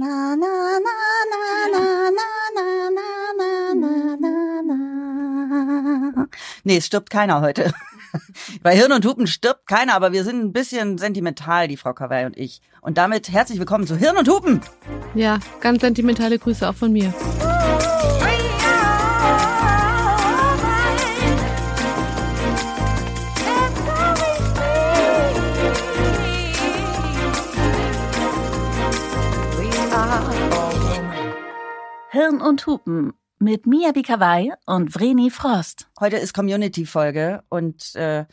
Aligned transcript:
Na, 0.00 0.34
na, 0.34 0.46
na, 0.86 0.96
na, 1.30 1.42
na, 1.74 1.84
na, 2.16 2.64
na, 2.96 3.04
na, 3.36 3.48
na, 3.74 3.92
na, 4.16 4.62
na. 4.62 6.26
Nee, 6.64 6.78
es 6.78 6.86
stirbt 6.86 7.10
keiner 7.10 7.42
heute. 7.42 7.74
Bei 8.62 8.74
Hirn 8.74 8.92
und 8.92 9.04
Hupen 9.04 9.26
stirbt 9.26 9.66
keiner, 9.66 9.92
aber 9.92 10.12
wir 10.12 10.24
sind 10.24 10.42
ein 10.42 10.52
bisschen 10.54 10.96
sentimental, 10.96 11.68
die 11.68 11.76
Frau 11.76 11.92
Kawai 11.92 12.24
und 12.24 12.38
ich. 12.38 12.62
Und 12.80 12.96
damit 12.96 13.30
herzlich 13.30 13.58
willkommen 13.58 13.86
zu 13.86 13.94
Hirn 13.94 14.16
und 14.16 14.26
Hupen. 14.26 14.62
Ja, 15.14 15.38
ganz 15.60 15.82
sentimentale 15.82 16.38
Grüße 16.38 16.66
auch 16.66 16.74
von 16.74 16.94
mir. 16.94 17.12
Hirn 32.12 32.40
und 32.40 32.66
Hupen 32.66 33.12
mit 33.38 33.68
Mia 33.68 33.92
Bikawai 33.92 34.50
und 34.66 34.92
Vreni 34.92 35.30
Frost. 35.30 35.86
Heute 36.00 36.16
ist 36.16 36.34
Community-Folge 36.34 37.44
und 37.48 37.94
äh, 37.94 38.24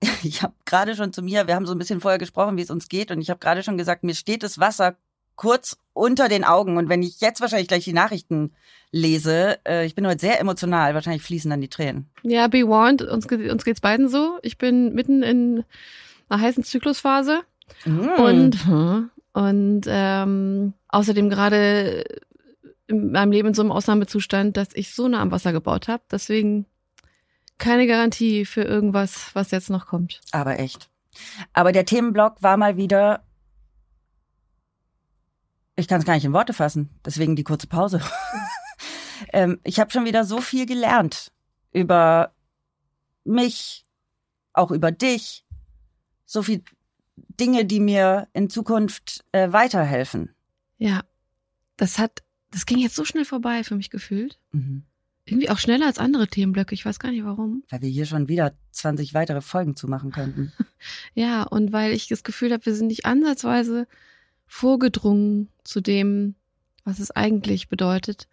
ich 0.24 0.42
habe 0.42 0.54
gerade 0.64 0.96
schon 0.96 1.12
zu 1.12 1.22
mir, 1.22 1.46
wir 1.46 1.54
haben 1.54 1.64
so 1.64 1.70
ein 1.72 1.78
bisschen 1.78 2.00
vorher 2.00 2.18
gesprochen, 2.18 2.56
wie 2.56 2.62
es 2.62 2.70
uns 2.70 2.88
geht 2.88 3.12
und 3.12 3.20
ich 3.20 3.30
habe 3.30 3.38
gerade 3.38 3.62
schon 3.62 3.78
gesagt, 3.78 4.02
mir 4.02 4.16
steht 4.16 4.42
das 4.42 4.58
Wasser 4.58 4.96
kurz 5.36 5.78
unter 5.92 6.28
den 6.28 6.42
Augen 6.42 6.76
und 6.76 6.88
wenn 6.88 7.04
ich 7.04 7.20
jetzt 7.20 7.40
wahrscheinlich 7.40 7.68
gleich 7.68 7.84
die 7.84 7.92
Nachrichten 7.92 8.54
lese, 8.90 9.60
äh, 9.68 9.86
ich 9.86 9.94
bin 9.94 10.04
heute 10.04 10.18
sehr 10.18 10.40
emotional, 10.40 10.94
wahrscheinlich 10.94 11.22
fließen 11.22 11.48
dann 11.48 11.60
die 11.60 11.68
Tränen. 11.68 12.10
Ja, 12.24 12.48
be 12.48 12.66
warned, 12.66 13.02
uns, 13.02 13.26
uns 13.26 13.64
geht's 13.64 13.80
beiden 13.80 14.08
so. 14.08 14.40
Ich 14.42 14.58
bin 14.58 14.94
mitten 14.94 15.22
in 15.22 15.64
einer 16.28 16.42
heißen 16.42 16.64
Zyklusphase 16.64 17.42
mm. 17.84 18.20
und 18.20 18.66
hm, 18.66 19.10
und 19.32 19.82
ähm, 19.86 20.74
außerdem 20.88 21.30
gerade 21.30 22.04
in 22.86 23.12
meinem 23.12 23.32
Leben 23.32 23.48
in 23.48 23.54
so 23.54 23.62
einem 23.62 23.72
Ausnahmezustand, 23.72 24.56
dass 24.56 24.68
ich 24.74 24.94
so 24.94 25.08
nah 25.08 25.20
am 25.20 25.30
Wasser 25.30 25.52
gebaut 25.52 25.88
habe. 25.88 26.02
Deswegen 26.10 26.66
keine 27.58 27.86
Garantie 27.86 28.44
für 28.44 28.62
irgendwas, 28.62 29.30
was 29.34 29.50
jetzt 29.50 29.70
noch 29.70 29.86
kommt. 29.86 30.20
Aber 30.32 30.58
echt. 30.58 30.90
Aber 31.52 31.72
der 31.72 31.84
Themenblock 31.84 32.42
war 32.42 32.56
mal 32.56 32.76
wieder. 32.76 33.24
Ich 35.76 35.88
kann 35.88 36.00
es 36.00 36.06
gar 36.06 36.14
nicht 36.14 36.24
in 36.24 36.32
Worte 36.32 36.52
fassen, 36.52 36.90
deswegen 37.04 37.36
die 37.36 37.44
kurze 37.44 37.66
Pause. 37.66 38.00
ähm, 39.32 39.58
ich 39.64 39.80
habe 39.80 39.90
schon 39.90 40.04
wieder 40.04 40.24
so 40.24 40.40
viel 40.40 40.66
gelernt 40.66 41.32
über 41.72 42.34
mich, 43.24 43.86
auch 44.52 44.70
über 44.70 44.92
dich, 44.92 45.46
so 46.26 46.42
viel 46.42 46.62
Dinge, 47.16 47.64
die 47.64 47.80
mir 47.80 48.28
in 48.32 48.50
Zukunft 48.50 49.24
äh, 49.32 49.52
weiterhelfen. 49.52 50.34
Ja, 50.78 51.04
das 51.76 51.98
hat 51.98 52.22
das 52.52 52.66
ging 52.66 52.78
jetzt 52.78 52.94
so 52.94 53.04
schnell 53.04 53.24
vorbei 53.24 53.64
für 53.64 53.74
mich 53.74 53.90
gefühlt. 53.90 54.38
Mhm. 54.52 54.84
Irgendwie 55.24 55.50
auch 55.50 55.58
schneller 55.58 55.86
als 55.86 55.98
andere 55.98 56.26
Themenblöcke. 56.26 56.74
Ich 56.74 56.84
weiß 56.84 56.98
gar 56.98 57.10
nicht 57.10 57.24
warum. 57.24 57.62
Weil 57.70 57.82
wir 57.82 57.88
hier 57.88 58.06
schon 58.06 58.28
wieder 58.28 58.54
20 58.72 59.14
weitere 59.14 59.40
Folgen 59.40 59.76
zu 59.76 59.88
machen 59.88 60.10
könnten. 60.10 60.52
ja, 61.14 61.44
und 61.44 61.72
weil 61.72 61.92
ich 61.92 62.08
das 62.08 62.24
Gefühl 62.24 62.52
habe, 62.52 62.66
wir 62.66 62.74
sind 62.74 62.88
nicht 62.88 63.06
ansatzweise 63.06 63.86
vorgedrungen 64.46 65.48
zu 65.64 65.80
dem, 65.80 66.34
was 66.84 66.98
es 66.98 67.10
eigentlich 67.12 67.68
bedeutet. 67.68 68.28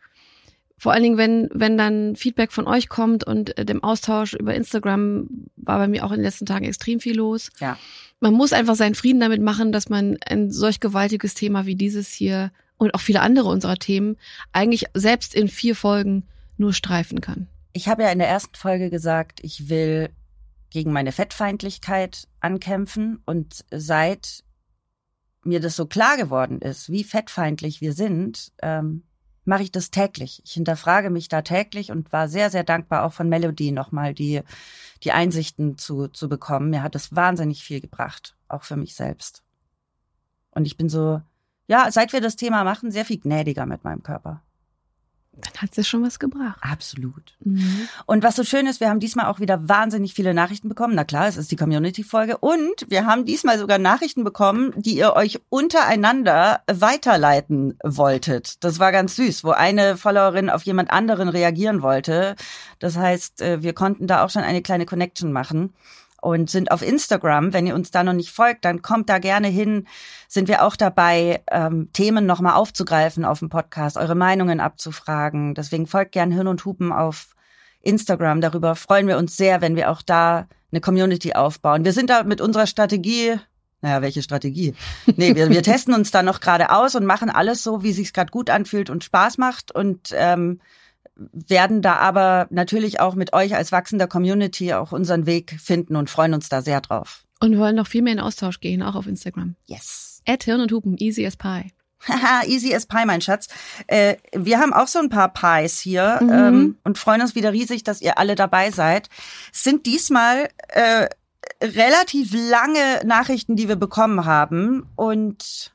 Vor 0.77 0.93
allen 0.93 1.03
Dingen, 1.03 1.17
wenn, 1.17 1.49
wenn 1.53 1.77
dann 1.77 2.15
Feedback 2.15 2.51
von 2.51 2.65
euch 2.65 2.89
kommt 2.89 3.23
und 3.23 3.57
äh, 3.57 3.65
dem 3.65 3.83
Austausch 3.83 4.33
über 4.33 4.55
Instagram 4.55 5.27
war 5.57 5.77
bei 5.77 5.87
mir 5.87 6.05
auch 6.05 6.11
in 6.11 6.17
den 6.17 6.25
letzten 6.25 6.45
Tagen 6.45 6.65
extrem 6.65 6.99
viel 6.99 7.17
los. 7.17 7.51
Ja. 7.59 7.77
Man 8.19 8.33
muss 8.33 8.51
einfach 8.51 8.75
seinen 8.75 8.95
Frieden 8.95 9.19
damit 9.19 9.41
machen, 9.41 9.71
dass 9.71 9.89
man 9.89 10.17
ein 10.25 10.51
solch 10.51 10.79
gewaltiges 10.79 11.35
Thema 11.35 11.65
wie 11.65 11.75
dieses 11.75 12.11
hier 12.11 12.51
und 12.79 12.95
auch 12.95 13.01
viele 13.01 13.21
andere 13.21 13.49
unserer 13.49 13.75
Themen 13.75 14.17
eigentlich 14.51 14.85
selbst 14.95 15.35
in 15.35 15.47
vier 15.47 15.75
Folgen 15.75 16.23
nur 16.57 16.73
streifen 16.73 17.21
kann. 17.21 17.47
Ich 17.73 17.87
habe 17.87 18.03
ja 18.03 18.09
in 18.09 18.19
der 18.19 18.27
ersten 18.27 18.55
Folge 18.55 18.89
gesagt, 18.89 19.39
ich 19.43 19.69
will 19.69 20.09
gegen 20.71 20.91
meine 20.91 21.11
Fettfeindlichkeit 21.11 22.27
ankämpfen 22.39 23.21
und 23.25 23.65
seit 23.69 24.43
mir 25.43 25.59
das 25.59 25.75
so 25.75 25.85
klar 25.85 26.17
geworden 26.17 26.61
ist, 26.61 26.89
wie 26.89 27.03
fettfeindlich 27.03 27.81
wir 27.81 27.93
sind, 27.93 28.51
ähm, 28.61 29.03
mache 29.45 29.63
ich 29.63 29.71
das 29.71 29.91
täglich. 29.91 30.41
Ich 30.45 30.53
hinterfrage 30.53 31.09
mich 31.09 31.27
da 31.27 31.41
täglich 31.41 31.91
und 31.91 32.11
war 32.11 32.27
sehr, 32.27 32.49
sehr 32.49 32.63
dankbar 32.63 33.03
auch 33.03 33.13
von 33.13 33.29
Melody 33.29 33.71
nochmal 33.71 34.13
die, 34.13 34.41
die 35.03 35.11
Einsichten 35.11 35.77
zu, 35.77 36.07
zu 36.07 36.29
bekommen. 36.29 36.69
Mir 36.69 36.83
hat 36.83 36.95
das 36.95 37.15
wahnsinnig 37.15 37.63
viel 37.63 37.81
gebracht, 37.81 38.35
auch 38.47 38.63
für 38.63 38.75
mich 38.75 38.95
selbst. 38.95 39.43
Und 40.51 40.65
ich 40.65 40.77
bin 40.77 40.89
so 40.89 41.21
ja, 41.69 41.91
seit 41.91 42.13
wir 42.13 42.19
das 42.19 42.35
Thema 42.35 42.63
machen, 42.63 42.91
sehr 42.91 43.05
viel 43.05 43.19
gnädiger 43.19 43.67
mit 43.67 43.83
meinem 43.83 44.01
Körper. 44.01 44.41
Dann 45.33 45.61
hat 45.61 45.69
es 45.69 45.77
ja 45.77 45.83
schon 45.83 46.03
was 46.03 46.19
gebracht. 46.19 46.57
Absolut. 46.61 47.37
Mhm. 47.43 47.87
Und 48.07 48.23
was 48.23 48.35
so 48.35 48.43
schön 48.43 48.65
ist, 48.65 48.79
wir 48.81 48.89
haben 48.89 48.99
diesmal 48.99 49.27
auch 49.27 49.39
wieder 49.39 49.69
wahnsinnig 49.69 50.15
viele 50.15 50.33
Nachrichten 50.33 50.67
bekommen. 50.67 50.95
Na 50.95 51.03
klar, 51.03 51.27
es 51.27 51.37
ist 51.37 51.51
die 51.51 51.55
Community-Folge. 51.55 52.39
Und 52.39 52.87
wir 52.89 53.05
haben 53.05 53.23
diesmal 53.23 53.59
sogar 53.59 53.77
Nachrichten 53.77 54.23
bekommen, 54.23 54.73
die 54.75 54.97
ihr 54.97 55.13
euch 55.13 55.39
untereinander 55.49 56.61
weiterleiten 56.69 57.77
wolltet. 57.83 58.63
Das 58.63 58.79
war 58.79 58.91
ganz 58.91 59.15
süß, 59.15 59.43
wo 59.43 59.51
eine 59.51 59.95
Followerin 59.95 60.49
auf 60.49 60.63
jemand 60.63 60.91
anderen 60.91 61.29
reagieren 61.29 61.83
wollte. 61.83 62.35
Das 62.79 62.97
heißt, 62.97 63.41
äh, 63.41 63.61
wir 63.61 63.73
konnten 63.73 64.07
da 64.07 64.25
auch 64.25 64.31
schon 64.31 64.43
eine 64.43 64.63
kleine 64.63 64.87
Connection 64.87 65.31
machen 65.31 65.73
und 66.21 66.49
sind 66.49 66.71
auf 66.71 66.81
Instagram. 66.81 67.53
Wenn 67.53 67.67
ihr 67.67 67.75
uns 67.75 67.91
da 67.91 68.03
noch 68.03 68.13
nicht 68.13 68.31
folgt, 68.31 68.65
dann 68.65 68.81
kommt 68.81 69.09
da 69.09 69.19
gerne 69.19 69.47
hin. 69.47 69.87
Sind 70.27 70.47
wir 70.47 70.63
auch 70.63 70.75
dabei, 70.75 71.41
ähm, 71.51 71.89
Themen 71.93 72.25
nochmal 72.25 72.53
aufzugreifen 72.53 73.25
auf 73.25 73.39
dem 73.39 73.49
Podcast, 73.49 73.97
eure 73.97 74.15
Meinungen 74.15 74.59
abzufragen. 74.59 75.55
Deswegen 75.55 75.87
folgt 75.87 76.11
gern 76.11 76.31
Hirn 76.31 76.47
und 76.47 76.65
Hupen 76.65 76.91
auf 76.91 77.35
Instagram. 77.81 78.41
Darüber 78.41 78.75
freuen 78.75 79.07
wir 79.07 79.17
uns 79.17 79.37
sehr, 79.37 79.61
wenn 79.61 79.75
wir 79.75 79.89
auch 79.89 80.01
da 80.01 80.47
eine 80.71 80.81
Community 80.81 81.33
aufbauen. 81.33 81.85
Wir 81.85 81.93
sind 81.93 82.09
da 82.09 82.23
mit 82.23 82.41
unserer 82.41 82.67
Strategie 82.67 83.39
naja, 83.81 84.01
welche 84.01 84.21
Strategie? 84.21 84.75
Nee, 85.15 85.35
wir, 85.35 85.49
wir 85.49 85.63
testen 85.63 85.93
uns 85.93 86.11
da 86.11 86.21
noch 86.21 86.41
gerade 86.41 86.71
aus 86.71 86.95
und 86.95 87.05
machen 87.05 87.29
alles 87.29 87.63
so, 87.63 87.81
wie 87.81 87.93
sich's 87.93 88.11
gerade 88.11 88.31
gut 88.31 88.49
anfühlt 88.49 88.89
und 88.89 89.03
Spaß 89.05 89.37
macht. 89.37 89.73
Und 89.73 90.13
ähm, 90.13 90.59
werden 91.31 91.81
da 91.81 91.95
aber 91.95 92.47
natürlich 92.49 92.99
auch 92.99 93.15
mit 93.15 93.33
euch 93.33 93.55
als 93.55 93.71
wachsender 93.71 94.07
Community 94.07 94.73
auch 94.73 94.91
unseren 94.91 95.25
Weg 95.25 95.59
finden 95.59 95.95
und 95.95 96.09
freuen 96.09 96.33
uns 96.33 96.49
da 96.49 96.61
sehr 96.61 96.81
drauf. 96.81 97.23
Und 97.41 97.57
wollen 97.57 97.75
noch 97.75 97.87
viel 97.87 98.01
mehr 98.01 98.13
in 98.13 98.19
Austausch 98.19 98.59
gehen, 98.59 98.81
auch 98.81 98.95
auf 98.95 99.07
Instagram. 99.07 99.55
Yes. 99.65 100.21
At 100.27 100.43
Hirn 100.43 100.61
und 100.61 100.71
Hupen, 100.71 100.97
easy 100.97 101.25
as 101.25 101.37
pie. 101.37 101.71
Haha, 102.07 102.43
easy 102.47 102.73
as 102.73 102.85
pie, 102.85 103.05
mein 103.05 103.21
Schatz. 103.21 103.47
Äh, 103.87 104.17
wir 104.33 104.59
haben 104.59 104.73
auch 104.73 104.87
so 104.87 104.99
ein 104.99 105.09
paar 105.09 105.33
Pies 105.33 105.79
hier 105.79 106.19
mhm. 106.21 106.29
ähm, 106.29 106.77
und 106.83 106.97
freuen 106.97 107.21
uns 107.21 107.35
wieder 107.35 107.53
riesig, 107.53 107.83
dass 107.83 108.01
ihr 108.01 108.17
alle 108.17 108.35
dabei 108.35 108.71
seid. 108.71 109.09
Es 109.53 109.63
sind 109.63 109.85
diesmal 109.85 110.49
äh, 110.69 111.07
relativ 111.63 112.33
lange 112.33 113.01
Nachrichten, 113.05 113.55
die 113.55 113.67
wir 113.67 113.75
bekommen 113.75 114.25
haben. 114.25 114.87
Und 114.95 115.73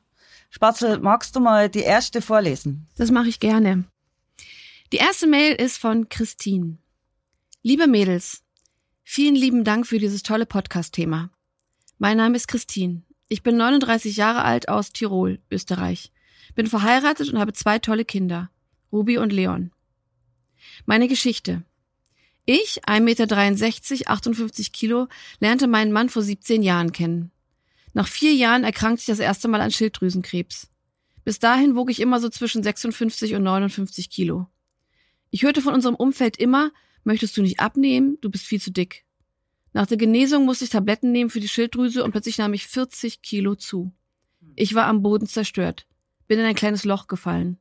Spatzel, 0.49 0.99
magst 0.99 1.35
du 1.35 1.39
mal 1.39 1.69
die 1.69 1.81
erste 1.81 2.21
vorlesen? 2.21 2.87
Das 2.97 3.11
mache 3.11 3.27
ich 3.27 3.39
gerne. 3.39 3.85
Die 4.95 5.01
erste 5.01 5.27
Mail 5.27 5.55
ist 5.55 5.77
von 5.77 6.07
Christine. 6.07 6.77
Liebe 7.63 7.85
Mädels, 7.85 8.45
vielen 9.03 9.35
lieben 9.35 9.65
Dank 9.65 9.85
für 9.85 9.99
dieses 9.99 10.23
tolle 10.23 10.45
Podcast-Thema. 10.45 11.31
Mein 11.97 12.15
Name 12.15 12.37
ist 12.37 12.47
Christine. 12.47 13.03
Ich 13.27 13.43
bin 13.43 13.57
39 13.57 14.15
Jahre 14.15 14.45
alt 14.45 14.69
aus 14.69 14.93
Tirol, 14.93 15.41
Österreich. 15.51 16.13
Bin 16.55 16.67
verheiratet 16.67 17.29
und 17.29 17.39
habe 17.39 17.51
zwei 17.51 17.77
tolle 17.77 18.05
Kinder, 18.05 18.49
Ruby 18.89 19.17
und 19.17 19.33
Leon. 19.33 19.71
Meine 20.85 21.09
Geschichte. 21.09 21.63
Ich, 22.45 22.85
1,63 22.85 23.01
Meter, 23.01 24.11
58 24.11 24.71
Kilo, 24.71 25.09
lernte 25.41 25.67
meinen 25.67 25.91
Mann 25.91 26.07
vor 26.07 26.21
17 26.21 26.63
Jahren 26.63 26.93
kennen. 26.93 27.31
Nach 27.91 28.07
vier 28.07 28.33
Jahren 28.33 28.63
erkrankte 28.63 29.01
ich 29.01 29.07
das 29.07 29.19
erste 29.19 29.49
Mal 29.49 29.59
an 29.59 29.71
Schilddrüsenkrebs. 29.71 30.69
Bis 31.25 31.39
dahin 31.39 31.75
wog 31.75 31.91
ich 31.91 31.99
immer 31.99 32.21
so 32.21 32.29
zwischen 32.29 32.63
56 32.63 33.35
und 33.35 33.43
59 33.43 34.09
Kilo. 34.09 34.47
Ich 35.35 35.43
hörte 35.43 35.61
von 35.61 35.73
unserem 35.73 35.95
Umfeld 35.95 36.37
immer, 36.37 36.71
möchtest 37.03 37.35
du 37.35 37.41
nicht 37.41 37.59
abnehmen, 37.59 38.17
du 38.21 38.29
bist 38.29 38.45
viel 38.45 38.61
zu 38.61 38.71
dick. 38.71 39.03
Nach 39.73 39.85
der 39.85 39.97
Genesung 39.97 40.45
musste 40.45 40.63
ich 40.63 40.69
Tabletten 40.69 41.11
nehmen 41.11 41.29
für 41.29 41.41
die 41.41 41.49
Schilddrüse 41.49 42.05
und 42.05 42.11
plötzlich 42.11 42.37
nahm 42.37 42.53
ich 42.53 42.67
40 42.67 43.21
Kilo 43.21 43.55
zu. 43.55 43.91
Ich 44.55 44.75
war 44.75 44.85
am 44.85 45.01
Boden 45.01 45.27
zerstört, 45.27 45.87
bin 46.29 46.39
in 46.39 46.45
ein 46.45 46.55
kleines 46.55 46.85
Loch 46.85 47.07
gefallen. 47.07 47.57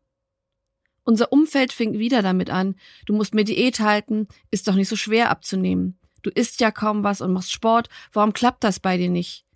Unser 1.02 1.32
Umfeld 1.32 1.72
fing 1.72 1.98
wieder 1.98 2.22
damit 2.22 2.48
an, 2.48 2.76
du 3.06 3.12
musst 3.12 3.34
mir 3.34 3.42
Diät 3.42 3.80
halten, 3.80 4.28
ist 4.52 4.68
doch 4.68 4.76
nicht 4.76 4.88
so 4.88 4.94
schwer 4.94 5.30
abzunehmen. 5.30 5.98
Du 6.22 6.30
isst 6.30 6.60
ja 6.60 6.70
kaum 6.70 7.02
was 7.02 7.20
und 7.20 7.32
machst 7.32 7.50
Sport, 7.50 7.88
warum 8.12 8.32
klappt 8.32 8.62
das 8.62 8.78
bei 8.78 8.98
dir 8.98 9.10
nicht? 9.10 9.46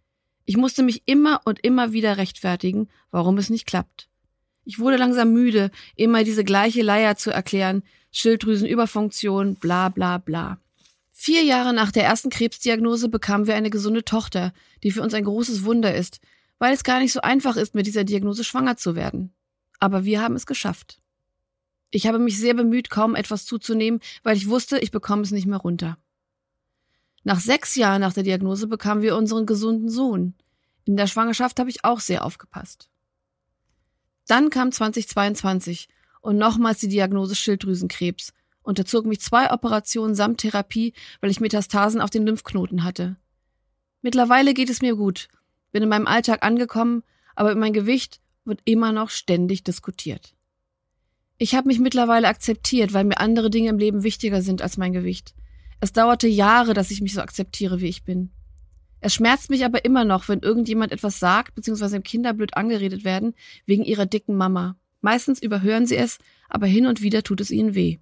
Ich 0.44 0.56
musste 0.56 0.82
mich 0.82 1.04
immer 1.06 1.42
und 1.44 1.60
immer 1.64 1.92
wieder 1.92 2.16
rechtfertigen, 2.16 2.88
warum 3.12 3.38
es 3.38 3.48
nicht 3.48 3.66
klappt. 3.66 4.08
Ich 4.64 4.80
wurde 4.80 4.96
langsam 4.96 5.32
müde, 5.32 5.70
immer 5.94 6.24
diese 6.24 6.42
gleiche 6.42 6.82
Leier 6.82 7.14
zu 7.14 7.30
erklären, 7.30 7.84
Schilddrüsenüberfunktion, 8.12 9.56
bla 9.56 9.88
bla 9.88 10.18
bla. 10.18 10.58
Vier 11.12 11.42
Jahre 11.42 11.72
nach 11.72 11.90
der 11.90 12.04
ersten 12.04 12.30
Krebsdiagnose 12.30 13.08
bekamen 13.08 13.46
wir 13.46 13.56
eine 13.56 13.70
gesunde 13.70 14.04
Tochter, 14.04 14.52
die 14.82 14.92
für 14.92 15.02
uns 15.02 15.14
ein 15.14 15.24
großes 15.24 15.64
Wunder 15.64 15.94
ist, 15.94 16.20
weil 16.58 16.72
es 16.72 16.84
gar 16.84 17.00
nicht 17.00 17.12
so 17.12 17.20
einfach 17.20 17.56
ist, 17.56 17.74
mit 17.74 17.86
dieser 17.86 18.04
Diagnose 18.04 18.44
schwanger 18.44 18.76
zu 18.76 18.94
werden. 18.94 19.32
Aber 19.80 20.04
wir 20.04 20.20
haben 20.20 20.36
es 20.36 20.46
geschafft. 20.46 21.00
Ich 21.90 22.06
habe 22.06 22.18
mich 22.18 22.38
sehr 22.38 22.54
bemüht, 22.54 22.90
kaum 22.90 23.14
etwas 23.14 23.46
zuzunehmen, 23.46 24.00
weil 24.22 24.36
ich 24.36 24.48
wusste, 24.48 24.78
ich 24.78 24.90
bekomme 24.90 25.22
es 25.22 25.30
nicht 25.30 25.46
mehr 25.46 25.58
runter. 25.58 25.98
Nach 27.24 27.40
sechs 27.40 27.74
Jahren 27.74 28.00
nach 28.00 28.12
der 28.12 28.22
Diagnose 28.22 28.66
bekamen 28.66 29.02
wir 29.02 29.16
unseren 29.16 29.46
gesunden 29.46 29.88
Sohn. 29.88 30.34
In 30.84 30.96
der 30.96 31.06
Schwangerschaft 31.06 31.58
habe 31.58 31.70
ich 31.70 31.84
auch 31.84 32.00
sehr 32.00 32.24
aufgepasst. 32.24 32.88
Dann 34.26 34.50
kam 34.50 34.70
2022 34.72 35.88
und 36.20 36.38
nochmals 36.38 36.78
die 36.78 36.88
Diagnose 36.88 37.34
Schilddrüsenkrebs, 37.34 38.32
unterzog 38.62 39.06
mich 39.06 39.20
zwei 39.20 39.50
Operationen 39.50 40.14
samt 40.14 40.40
Therapie, 40.40 40.92
weil 41.20 41.30
ich 41.30 41.40
Metastasen 41.40 42.00
auf 42.00 42.10
den 42.10 42.26
Lymphknoten 42.26 42.84
hatte. 42.84 43.16
Mittlerweile 44.02 44.54
geht 44.54 44.70
es 44.70 44.82
mir 44.82 44.94
gut, 44.94 45.28
bin 45.72 45.82
in 45.82 45.88
meinem 45.88 46.06
Alltag 46.06 46.44
angekommen, 46.44 47.02
aber 47.34 47.54
mein 47.54 47.72
Gewicht 47.72 48.20
wird 48.44 48.60
immer 48.64 48.92
noch 48.92 49.10
ständig 49.10 49.64
diskutiert. 49.64 50.34
Ich 51.38 51.54
habe 51.54 51.68
mich 51.68 51.78
mittlerweile 51.78 52.28
akzeptiert, 52.28 52.92
weil 52.92 53.04
mir 53.04 53.20
andere 53.20 53.48
Dinge 53.48 53.70
im 53.70 53.78
Leben 53.78 54.02
wichtiger 54.02 54.42
sind 54.42 54.60
als 54.60 54.76
mein 54.76 54.92
Gewicht. 54.92 55.34
Es 55.80 55.92
dauerte 55.92 56.26
Jahre, 56.26 56.74
dass 56.74 56.90
ich 56.90 57.00
mich 57.00 57.14
so 57.14 57.20
akzeptiere, 57.20 57.80
wie 57.80 57.88
ich 57.88 58.02
bin. 58.02 58.30
Es 59.00 59.14
schmerzt 59.14 59.48
mich 59.48 59.64
aber 59.64 59.84
immer 59.84 60.04
noch, 60.04 60.28
wenn 60.28 60.40
irgendjemand 60.40 60.90
etwas 60.90 61.20
sagt, 61.20 61.54
beziehungsweise 61.54 62.00
Kinder 62.00 62.34
blöd 62.34 62.56
angeredet 62.56 63.04
werden, 63.04 63.34
wegen 63.64 63.84
ihrer 63.84 64.06
dicken 64.06 64.36
Mama. 64.36 64.76
Meistens 65.00 65.40
überhören 65.40 65.86
sie 65.86 65.96
es, 65.96 66.18
aber 66.48 66.66
hin 66.66 66.86
und 66.86 67.02
wieder 67.02 67.22
tut 67.22 67.40
es 67.40 67.50
ihnen 67.50 67.74
weh. 67.74 67.98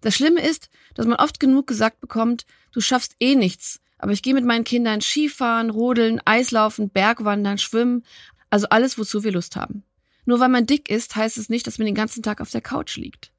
Das 0.00 0.14
Schlimme 0.14 0.40
ist, 0.40 0.68
dass 0.94 1.06
man 1.06 1.16
oft 1.16 1.40
genug 1.40 1.66
gesagt 1.66 2.00
bekommt, 2.00 2.46
du 2.72 2.80
schaffst 2.80 3.16
eh 3.20 3.34
nichts, 3.34 3.80
aber 3.98 4.12
ich 4.12 4.22
gehe 4.22 4.34
mit 4.34 4.44
meinen 4.44 4.64
Kindern 4.64 5.00
Skifahren, 5.00 5.70
Rodeln, 5.70 6.20
Eislaufen, 6.24 6.90
Bergwandern, 6.90 7.58
Schwimmen, 7.58 8.04
also 8.50 8.68
alles, 8.68 8.98
wozu 8.98 9.24
wir 9.24 9.32
Lust 9.32 9.56
haben. 9.56 9.84
Nur 10.24 10.40
weil 10.40 10.48
man 10.48 10.66
dick 10.66 10.90
ist, 10.90 11.16
heißt 11.16 11.38
es 11.38 11.48
nicht, 11.48 11.66
dass 11.66 11.78
man 11.78 11.86
den 11.86 11.94
ganzen 11.94 12.22
Tag 12.22 12.40
auf 12.40 12.50
der 12.50 12.60
Couch 12.60 12.96
liegt. 12.96 13.32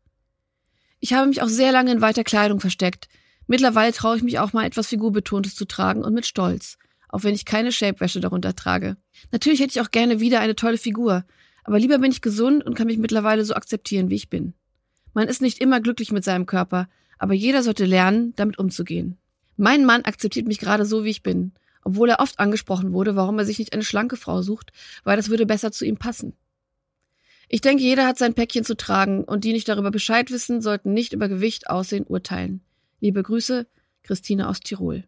Ich 1.00 1.13
habe 1.13 1.27
mich 1.27 1.41
auch 1.41 1.47
sehr 1.47 1.71
lange 1.71 1.91
in 1.91 2.01
weiter 2.01 2.24
Kleidung 2.24 2.59
versteckt. 2.59 3.07
Mittlerweile 3.45 3.94
traue 3.94 4.18
ich 4.18 4.24
mich 4.24 4.39
auch 4.39 4.53
mal 4.53 4.65
etwas 4.65 4.88
Figurbetontes 4.88 5.56
zu 5.56 5.65
tragen 5.65 6.03
und 6.03 6.13
mit 6.13 6.25
Stolz, 6.25 6.77
auch 7.09 7.24
wenn 7.24 7.35
ich 7.35 7.45
keine 7.45 7.71
Shapewäsche 7.71 8.19
darunter 8.19 8.56
trage. 8.56 8.97
Natürlich 9.31 9.59
hätte 9.59 9.71
ich 9.71 9.81
auch 9.81 9.91
gerne 9.91 10.19
wieder 10.19 10.39
eine 10.39 10.56
tolle 10.56 10.77
Figur, 10.77 11.24
aber 11.67 11.79
lieber 11.79 11.99
bin 11.99 12.11
ich 12.11 12.21
gesund 12.21 12.65
und 12.65 12.75
kann 12.75 12.87
mich 12.87 12.97
mittlerweile 12.97 13.43
so 13.43 13.53
akzeptieren, 13.53 14.09
wie 14.09 14.15
ich 14.15 14.29
bin. 14.29 14.53
Man 15.13 15.27
ist 15.27 15.41
nicht 15.41 15.59
immer 15.59 15.81
glücklich 15.81 16.13
mit 16.13 16.23
seinem 16.23 16.45
Körper, 16.45 16.87
aber 17.19 17.33
jeder 17.33 17.61
sollte 17.61 17.83
lernen, 17.83 18.33
damit 18.37 18.57
umzugehen. 18.57 19.17
Mein 19.57 19.83
Mann 19.85 20.05
akzeptiert 20.05 20.47
mich 20.47 20.59
gerade 20.59 20.85
so, 20.85 21.03
wie 21.03 21.09
ich 21.09 21.23
bin, 21.23 21.51
obwohl 21.83 22.09
er 22.09 22.21
oft 22.21 22.39
angesprochen 22.39 22.93
wurde, 22.93 23.17
warum 23.17 23.37
er 23.37 23.43
sich 23.43 23.59
nicht 23.59 23.73
eine 23.73 23.83
schlanke 23.83 24.15
Frau 24.15 24.41
sucht, 24.41 24.71
weil 25.03 25.17
das 25.17 25.27
würde 25.27 25.45
besser 25.45 25.73
zu 25.73 25.83
ihm 25.83 25.97
passen. 25.97 26.37
Ich 27.49 27.59
denke, 27.59 27.83
jeder 27.83 28.07
hat 28.07 28.17
sein 28.17 28.33
Päckchen 28.33 28.63
zu 28.63 28.77
tragen 28.77 29.25
und 29.25 29.43
die 29.43 29.51
nicht 29.51 29.67
darüber 29.67 29.91
Bescheid 29.91 30.31
wissen, 30.31 30.61
sollten 30.61 30.93
nicht 30.93 31.11
über 31.11 31.27
Gewicht, 31.27 31.69
Aussehen 31.69 32.07
urteilen. 32.07 32.61
Liebe 33.01 33.21
Grüße, 33.21 33.67
Christine 34.03 34.47
aus 34.47 34.61
Tirol. 34.61 35.03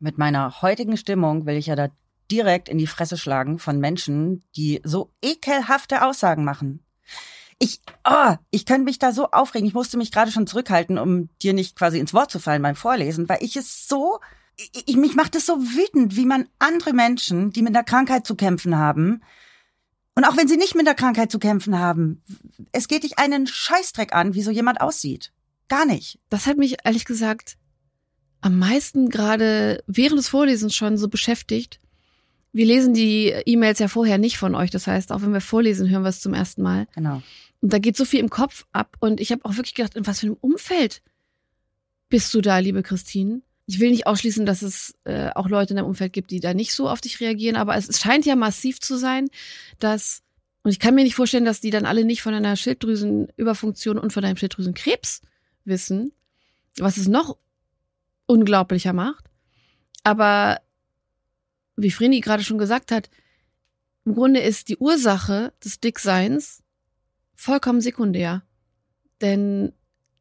Mit 0.00 0.18
meiner 0.18 0.60
heutigen 0.60 0.98
Stimmung 0.98 1.46
will 1.46 1.56
ich 1.56 1.66
ja 1.66 1.76
da 1.76 1.88
direkt 2.30 2.68
in 2.68 2.78
die 2.78 2.86
Fresse 2.86 3.16
schlagen 3.16 3.58
von 3.58 3.78
Menschen, 3.78 4.44
die 4.56 4.80
so 4.84 5.12
ekelhafte 5.22 6.02
Aussagen 6.02 6.44
machen. 6.44 6.84
Ich, 7.58 7.80
oh, 8.08 8.34
ich 8.50 8.66
könnte 8.66 8.84
mich 8.84 8.98
da 8.98 9.12
so 9.12 9.30
aufregen. 9.30 9.68
Ich 9.68 9.74
musste 9.74 9.96
mich 9.96 10.10
gerade 10.10 10.32
schon 10.32 10.46
zurückhalten, 10.46 10.98
um 10.98 11.28
dir 11.40 11.52
nicht 11.52 11.76
quasi 11.76 11.98
ins 11.98 12.14
Wort 12.14 12.30
zu 12.30 12.38
fallen 12.38 12.62
beim 12.62 12.74
Vorlesen, 12.74 13.28
weil 13.28 13.38
ich 13.42 13.56
es 13.56 13.86
so, 13.86 14.18
ich, 14.86 14.96
mich 14.96 15.14
macht 15.14 15.36
es 15.36 15.46
so 15.46 15.60
wütend, 15.60 16.16
wie 16.16 16.26
man 16.26 16.48
andere 16.58 16.92
Menschen, 16.92 17.50
die 17.50 17.62
mit 17.62 17.74
einer 17.74 17.84
Krankheit 17.84 18.26
zu 18.26 18.34
kämpfen 18.34 18.76
haben, 18.76 19.22
und 20.14 20.24
auch 20.24 20.36
wenn 20.36 20.48
sie 20.48 20.56
nicht 20.56 20.74
mit 20.74 20.86
der 20.86 20.94
Krankheit 20.94 21.30
zu 21.30 21.38
kämpfen 21.38 21.78
haben, 21.78 22.22
es 22.72 22.86
geht 22.88 23.02
dich 23.02 23.18
einen 23.18 23.46
Scheißdreck 23.46 24.14
an, 24.14 24.34
wie 24.34 24.42
so 24.42 24.50
jemand 24.50 24.80
aussieht. 24.80 25.32
Gar 25.68 25.86
nicht. 25.86 26.20
Das 26.30 26.46
hat 26.46 26.56
mich 26.56 26.76
ehrlich 26.84 27.04
gesagt 27.04 27.56
am 28.40 28.58
meisten 28.58 29.08
gerade 29.08 29.82
während 29.86 30.18
des 30.18 30.28
Vorlesens 30.28 30.74
schon 30.74 30.98
so 30.98 31.08
beschäftigt. 31.08 31.80
Wir 32.54 32.64
lesen 32.64 32.94
die 32.94 33.28
E-Mails 33.28 33.80
ja 33.80 33.88
vorher 33.88 34.16
nicht 34.16 34.38
von 34.38 34.54
euch. 34.54 34.70
Das 34.70 34.86
heißt, 34.86 35.12
auch 35.12 35.20
wenn 35.20 35.32
wir 35.32 35.42
vorlesen, 35.42 35.90
hören 35.90 36.02
wir 36.02 36.08
es 36.08 36.20
zum 36.20 36.32
ersten 36.32 36.62
Mal. 36.62 36.86
Genau. 36.94 37.22
Und 37.60 37.72
da 37.72 37.78
geht 37.78 37.96
so 37.96 38.04
viel 38.04 38.20
im 38.20 38.30
Kopf 38.30 38.64
ab. 38.72 38.96
Und 39.00 39.20
ich 39.20 39.32
habe 39.32 39.44
auch 39.44 39.56
wirklich 39.56 39.74
gedacht, 39.74 39.96
in 39.96 40.06
was 40.06 40.20
für 40.20 40.26
einem 40.26 40.36
Umfeld 40.40 41.02
bist 42.08 42.32
du 42.32 42.40
da, 42.40 42.58
liebe 42.58 42.82
Christine? 42.82 43.42
ich 43.66 43.80
will 43.80 43.90
nicht 43.90 44.06
ausschließen, 44.06 44.44
dass 44.44 44.62
es 44.62 44.94
äh, 45.04 45.30
auch 45.34 45.48
Leute 45.48 45.72
in 45.72 45.76
deinem 45.76 45.86
Umfeld 45.86 46.12
gibt, 46.12 46.30
die 46.30 46.40
da 46.40 46.54
nicht 46.54 46.74
so 46.74 46.88
auf 46.88 47.00
dich 47.00 47.20
reagieren, 47.20 47.56
aber 47.56 47.76
es, 47.76 47.88
es 47.88 48.00
scheint 48.00 48.26
ja 48.26 48.36
massiv 48.36 48.80
zu 48.80 48.96
sein, 48.96 49.28
dass, 49.78 50.22
und 50.62 50.70
ich 50.70 50.78
kann 50.78 50.94
mir 50.94 51.04
nicht 51.04 51.14
vorstellen, 51.14 51.44
dass 51.44 51.60
die 51.60 51.70
dann 51.70 51.86
alle 51.86 52.04
nicht 52.04 52.22
von 52.22 52.34
einer 52.34 52.56
Schilddrüsenüberfunktion 52.56 53.98
und 53.98 54.12
von 54.12 54.24
einem 54.24 54.36
Schilddrüsenkrebs 54.36 55.22
wissen, 55.64 56.12
was 56.78 56.96
es 56.98 57.08
noch 57.08 57.38
unglaublicher 58.26 58.92
macht. 58.92 59.24
Aber 60.02 60.60
wie 61.76 61.90
Vreni 61.90 62.20
gerade 62.20 62.44
schon 62.44 62.58
gesagt 62.58 62.90
hat, 62.90 63.10
im 64.04 64.14
Grunde 64.14 64.40
ist 64.40 64.68
die 64.68 64.76
Ursache 64.76 65.52
des 65.64 65.80
Dickseins 65.80 66.62
vollkommen 67.34 67.80
sekundär. 67.80 68.42
Denn 69.20 69.72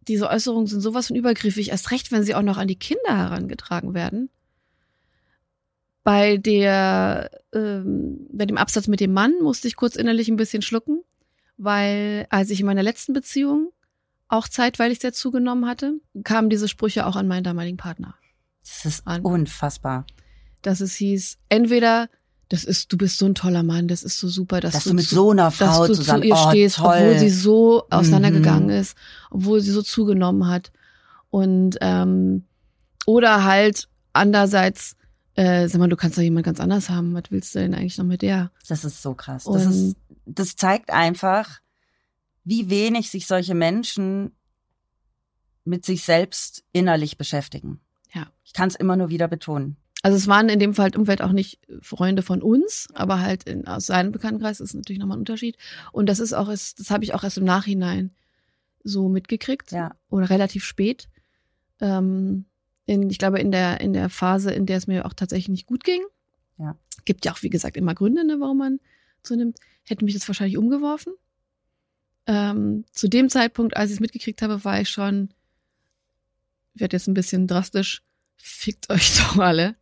diese 0.08 0.30
Äußerungen 0.30 0.68
sind 0.68 0.82
sowas 0.82 1.08
von 1.08 1.16
übergriffig, 1.16 1.70
erst 1.70 1.92
recht, 1.92 2.12
wenn 2.12 2.24
sie 2.24 2.36
auch 2.36 2.42
noch 2.42 2.58
an 2.58 2.68
die 2.68 2.78
Kinder 2.78 3.18
herangetragen 3.18 3.94
werden. 3.94 4.30
Bei 6.04 6.38
der, 6.38 7.32
ähm, 7.54 8.28
bei 8.32 8.46
dem 8.46 8.58
Absatz 8.58 8.88
mit 8.88 9.00
dem 9.00 9.14
Mann 9.14 9.34
musste 9.42 9.68
ich 9.68 9.76
kurz 9.76 9.96
innerlich 9.96 10.28
ein 10.28 10.36
bisschen 10.36 10.62
schlucken, 10.62 11.02
weil 11.58 12.28
als 12.30 12.50
ich 12.50 12.60
in 12.60 12.66
meiner 12.66 12.84
letzten 12.84 13.14
Beziehung 13.14 13.72
auch 14.28 14.48
zeitweilig 14.48 15.00
sehr 15.00 15.14
zugenommen 15.14 15.66
hatte, 15.66 16.00
kamen 16.24 16.50
diese 16.50 16.68
Sprüche 16.68 17.06
auch 17.06 17.16
an 17.16 17.28
meinen 17.28 17.44
damaligen 17.44 17.78
Partner. 17.78 18.16
Das 18.62 18.86
ist 18.86 19.08
an. 19.08 19.22
unfassbar. 19.22 20.06
Dass 20.64 20.82
es 20.82 20.96
hieß, 20.96 21.38
entweder 21.50 22.10
das 22.50 22.64
ist, 22.64 22.92
du 22.92 22.98
bist 22.98 23.18
so 23.18 23.26
ein 23.26 23.36
toller 23.36 23.64
Mann, 23.64 23.88
das 23.88 24.04
ist 24.04 24.20
so 24.20 24.28
super, 24.28 24.60
dass, 24.60 24.74
dass 24.74 24.84
du, 24.84 24.94
mit 24.94 25.06
so 25.06 25.32
einer 25.32 25.50
Frau 25.50 25.88
dass 25.88 25.88
du 25.88 25.94
zusammen 25.96 26.22
zu 26.24 26.28
ihr 26.28 26.36
oh, 26.36 26.50
stehst, 26.50 26.76
toll. 26.78 26.96
obwohl 26.98 27.20
sie 27.20 27.30
so 27.30 27.84
auseinandergegangen 27.90 28.66
Mhm. 28.66 28.82
ist, 28.82 28.96
obwohl 29.32 29.62
sie 29.62 29.72
so 29.72 29.82
zugenommen 29.82 30.48
hat. 30.48 30.72
Und 31.30 31.78
ähm, 31.82 32.44
oder 33.06 33.44
halt 33.44 33.88
andererseits, 34.14 34.96
äh, 35.36 35.68
sag 35.68 35.80
mal, 35.80 35.90
du 35.90 35.96
kannst 35.96 36.18
doch 36.18 36.22
jemand 36.22 36.46
ganz 36.46 36.60
anders 36.60 36.90
haben. 36.90 37.14
Was 37.16 37.24
willst 37.30 37.56
du 37.56 37.60
denn 37.60 37.74
eigentlich 37.74 37.98
noch 37.98 38.06
mit 38.06 38.22
der? 38.22 38.52
Das 38.68 38.84
ist 38.86 39.02
so 39.02 39.16
krass. 39.16 39.46
Das, 39.46 39.66
Und- 39.66 39.72
ist, 39.72 39.96
das 40.26 40.56
zeigt 40.56 40.92
einfach, 40.92 41.60
wie 42.44 42.70
wenig 42.70 43.10
sich 43.10 43.26
solche 43.26 43.56
Menschen 43.56 44.32
mit 45.66 45.86
sich 45.86 46.04
selbst 46.04 46.64
innerlich 46.72 47.18
beschäftigen. 47.18 47.80
Ja. 48.14 48.28
Ich 48.44 48.54
kann 48.54 48.68
es 48.68 48.76
immer 48.76 48.96
nur 48.96 49.10
wieder 49.10 49.28
betonen. 49.28 49.78
Also 50.04 50.18
es 50.18 50.28
waren 50.28 50.50
in 50.50 50.60
dem 50.60 50.74
Fall 50.74 50.96
Umfeld 50.96 51.22
auch 51.22 51.32
nicht 51.32 51.60
Freunde 51.82 52.22
von 52.24 52.42
uns, 52.42 52.90
aber 52.94 53.22
halt 53.22 53.46
in, 53.46 53.66
aus 53.68 53.86
seinem 53.86 54.12
Bekanntenkreis 54.12 54.60
ist 54.60 54.74
natürlich 54.74 55.00
nochmal 55.00 55.16
ein 55.18 55.22
Unterschied. 55.22 55.58
Und 55.94 56.08
das 56.08 56.20
ist 56.20 56.34
auch, 56.34 56.50
erst, 56.50 56.80
das 56.82 56.92
habe 56.92 57.06
ich 57.06 57.14
auch 57.14 57.24
erst 57.24 57.38
im 57.38 57.46
Nachhinein 57.46 58.12
so 58.84 59.08
mitgekriegt 59.08 59.72
Ja. 59.72 59.96
oder 60.10 60.30
relativ 60.30 60.66
spät. 60.66 61.08
Ähm, 61.80 62.46
in, 62.86 63.10
ich 63.10 63.18
glaube, 63.18 63.40
in 63.40 63.52
der, 63.52 63.80
in 63.80 63.94
der 63.94 64.10
Phase, 64.10 64.52
in 64.52 64.66
der 64.66 64.78
es 64.78 64.88
mir 64.88 65.06
auch 65.06 65.14
tatsächlich 65.14 65.48
nicht 65.48 65.68
gut 65.68 65.86
ging. 65.86 66.02
Ja. 66.58 66.76
Gibt 67.06 67.24
ja 67.24 67.32
auch, 67.32 67.42
wie 67.42 67.50
gesagt, 67.50 67.78
immer 67.78 67.96
Gründe, 67.96 68.26
ne, 68.26 68.38
warum 68.42 68.58
man 68.58 68.80
zunimmt. 69.22 69.58
Hätte 69.86 70.04
mich 70.04 70.14
das 70.14 70.28
wahrscheinlich 70.28 70.58
umgeworfen. 70.58 71.14
Ähm, 72.28 72.84
zu 72.92 73.08
dem 73.08 73.30
Zeitpunkt, 73.30 73.78
als 73.78 73.90
ich 73.90 73.96
es 73.96 74.00
mitgekriegt 74.02 74.42
habe, 74.42 74.66
war 74.66 74.82
ich 74.82 74.90
schon, 74.90 75.30
ich 76.74 76.82
werde 76.82 76.98
jetzt 76.98 77.08
ein 77.08 77.14
bisschen 77.14 77.48
drastisch, 77.48 78.04
fickt 78.36 78.90
euch 78.90 79.18
doch 79.18 79.38
alle. 79.38 79.76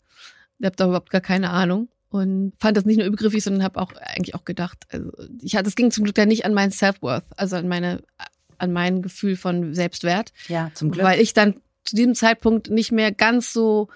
Ihr 0.62 0.68
habt 0.68 0.80
da 0.80 0.86
überhaupt 0.86 1.10
gar 1.10 1.22
keine 1.22 1.50
Ahnung. 1.50 1.89
Und 2.10 2.53
fand 2.60 2.75
das 2.75 2.86
nicht 2.86 2.98
nur 2.98 3.06
übergriffig, 3.08 3.41
sondern 3.44 3.63
habe 3.63 3.80
auch 3.80 3.94
eigentlich 3.96 4.36
auch 4.36 4.44
gedacht, 4.44 4.86
also 4.89 5.12
ich 5.41 5.56
hatte, 5.56 5.70
es 5.70 5.75
ging 5.75 5.91
zum 5.91 6.03
Glück 6.03 6.18
ja 6.18 6.25
nicht 6.25 6.44
an 6.46 6.53
meinen 6.53 6.72
Self-Worth, 6.72 7.24
also 7.38 7.56
an 7.56 7.70
meine, 7.70 8.03
an 8.58 8.74
mein 8.74 9.01
Gefühl 9.01 9.38
von 9.38 9.74
Selbstwert, 9.74 10.34
Ja, 10.50 10.72
zum 10.74 10.91
Glück. 10.91 11.06
weil 11.06 11.22
ich 11.22 11.34
dann 11.34 11.56
zu 11.86 11.96
diesem 11.96 12.13
Zeitpunkt 12.13 12.70
nicht 12.70 12.91
mehr 12.91 13.13
ganz 13.13 13.53
so 13.53 13.88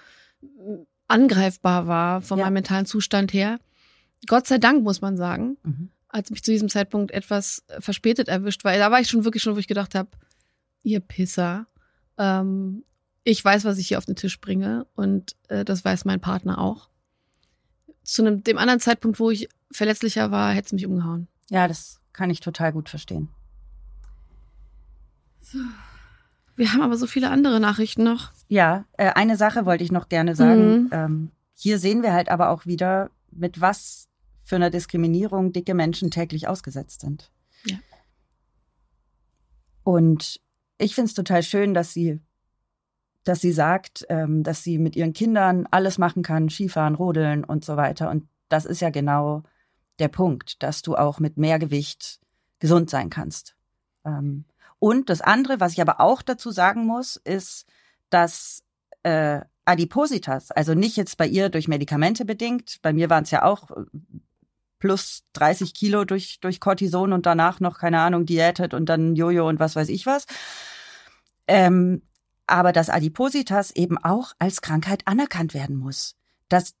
angreifbar 1.08 1.86
war 1.86 2.20
von 2.20 2.38
Ja. 2.38 2.44
meinem 2.46 2.54
mentalen 2.54 2.86
Zustand 2.86 3.32
her. 3.32 3.58
Gott 4.26 4.46
sei 4.46 4.58
Dank, 4.58 4.82
muss 4.82 5.00
man 5.00 5.16
sagen, 5.16 5.56
Mhm. 5.62 5.90
als 6.08 6.30
mich 6.30 6.42
zu 6.42 6.50
diesem 6.50 6.68
Zeitpunkt 6.68 7.10
etwas 7.12 7.64
äh, 7.68 7.80
verspätet 7.80 8.28
erwischt 8.28 8.64
war. 8.64 8.76
Da 8.76 8.90
war 8.90 9.00
ich 9.00 9.08
schon 9.08 9.24
wirklich 9.24 9.42
schon, 9.42 9.54
wo 9.54 9.58
ich 9.58 9.68
gedacht 9.68 9.94
habe, 9.94 10.08
ihr 10.82 11.00
Pisser, 11.00 11.66
ähm, 12.18 12.84
ich 13.26 13.44
weiß, 13.44 13.64
was 13.64 13.78
ich 13.78 13.88
hier 13.88 13.98
auf 13.98 14.04
den 14.04 14.14
Tisch 14.14 14.40
bringe 14.40 14.86
und 14.94 15.34
äh, 15.48 15.64
das 15.64 15.84
weiß 15.84 16.04
mein 16.04 16.20
Partner 16.20 16.58
auch. 16.58 16.88
Zu 18.04 18.22
einem, 18.22 18.44
dem 18.44 18.56
anderen 18.56 18.78
Zeitpunkt, 18.78 19.18
wo 19.18 19.30
ich 19.30 19.48
verletzlicher 19.72 20.30
war, 20.30 20.52
hätte 20.52 20.66
es 20.66 20.72
mich 20.72 20.86
umgehauen. 20.86 21.26
Ja, 21.50 21.66
das 21.66 22.00
kann 22.12 22.30
ich 22.30 22.38
total 22.38 22.72
gut 22.72 22.88
verstehen. 22.88 23.28
Wir 26.54 26.72
haben 26.72 26.82
aber 26.82 26.96
so 26.96 27.08
viele 27.08 27.30
andere 27.30 27.58
Nachrichten 27.58 28.04
noch. 28.04 28.30
Ja, 28.46 28.84
äh, 28.92 29.10
eine 29.10 29.36
Sache 29.36 29.66
wollte 29.66 29.82
ich 29.82 29.90
noch 29.90 30.08
gerne 30.08 30.36
sagen. 30.36 30.84
Mhm. 30.84 30.90
Ähm, 30.92 31.30
hier 31.52 31.80
sehen 31.80 32.04
wir 32.04 32.12
halt 32.12 32.28
aber 32.28 32.50
auch 32.50 32.64
wieder, 32.64 33.10
mit 33.32 33.60
was 33.60 34.08
für 34.44 34.54
einer 34.54 34.70
Diskriminierung 34.70 35.52
dicke 35.52 35.74
Menschen 35.74 36.12
täglich 36.12 36.46
ausgesetzt 36.46 37.00
sind. 37.00 37.32
Ja. 37.64 37.78
Und 39.82 40.40
ich 40.78 40.94
finde 40.94 41.08
es 41.08 41.14
total 41.14 41.42
schön, 41.42 41.74
dass 41.74 41.92
sie, 41.92 42.20
dass 43.26 43.40
sie 43.40 43.52
sagt, 43.52 44.06
ähm, 44.08 44.44
dass 44.44 44.62
sie 44.62 44.78
mit 44.78 44.94
ihren 44.94 45.12
Kindern 45.12 45.66
alles 45.70 45.98
machen 45.98 46.22
kann, 46.22 46.48
Skifahren, 46.48 46.94
Rodeln 46.94 47.42
und 47.44 47.64
so 47.64 47.76
weiter. 47.76 48.08
Und 48.08 48.28
das 48.48 48.64
ist 48.64 48.80
ja 48.80 48.90
genau 48.90 49.42
der 49.98 50.08
Punkt, 50.08 50.62
dass 50.62 50.82
du 50.82 50.94
auch 50.94 51.18
mit 51.18 51.36
mehr 51.36 51.58
Gewicht 51.58 52.20
gesund 52.60 52.88
sein 52.88 53.10
kannst. 53.10 53.56
Ähm, 54.04 54.44
und 54.78 55.10
das 55.10 55.22
andere, 55.22 55.58
was 55.58 55.72
ich 55.72 55.80
aber 55.80 56.00
auch 56.00 56.22
dazu 56.22 56.52
sagen 56.52 56.86
muss, 56.86 57.16
ist, 57.16 57.66
dass 58.10 58.62
äh, 59.02 59.40
Adipositas, 59.64 60.52
also 60.52 60.74
nicht 60.74 60.96
jetzt 60.96 61.16
bei 61.16 61.26
ihr 61.26 61.48
durch 61.48 61.66
Medikamente 61.66 62.24
bedingt, 62.24 62.78
bei 62.82 62.92
mir 62.92 63.10
waren 63.10 63.24
es 63.24 63.32
ja 63.32 63.42
auch 63.42 63.72
äh, 63.72 63.84
plus 64.78 65.24
30 65.32 65.74
Kilo 65.74 66.04
durch, 66.04 66.38
durch 66.38 66.60
Cortison 66.60 67.12
und 67.12 67.26
danach 67.26 67.58
noch, 67.58 67.78
keine 67.78 68.00
Ahnung, 68.00 68.24
diätet 68.24 68.72
und 68.72 68.88
dann 68.88 69.16
Jojo 69.16 69.48
und 69.48 69.58
was 69.58 69.74
weiß 69.74 69.88
ich 69.88 70.06
was. 70.06 70.26
Ähm, 71.48 72.02
aber 72.46 72.72
dass 72.72 72.90
Adipositas 72.90 73.70
eben 73.72 73.98
auch 73.98 74.32
als 74.38 74.60
Krankheit 74.60 75.02
anerkannt 75.06 75.54
werden 75.54 75.76
muss. 75.76 76.14
Das, 76.48 76.74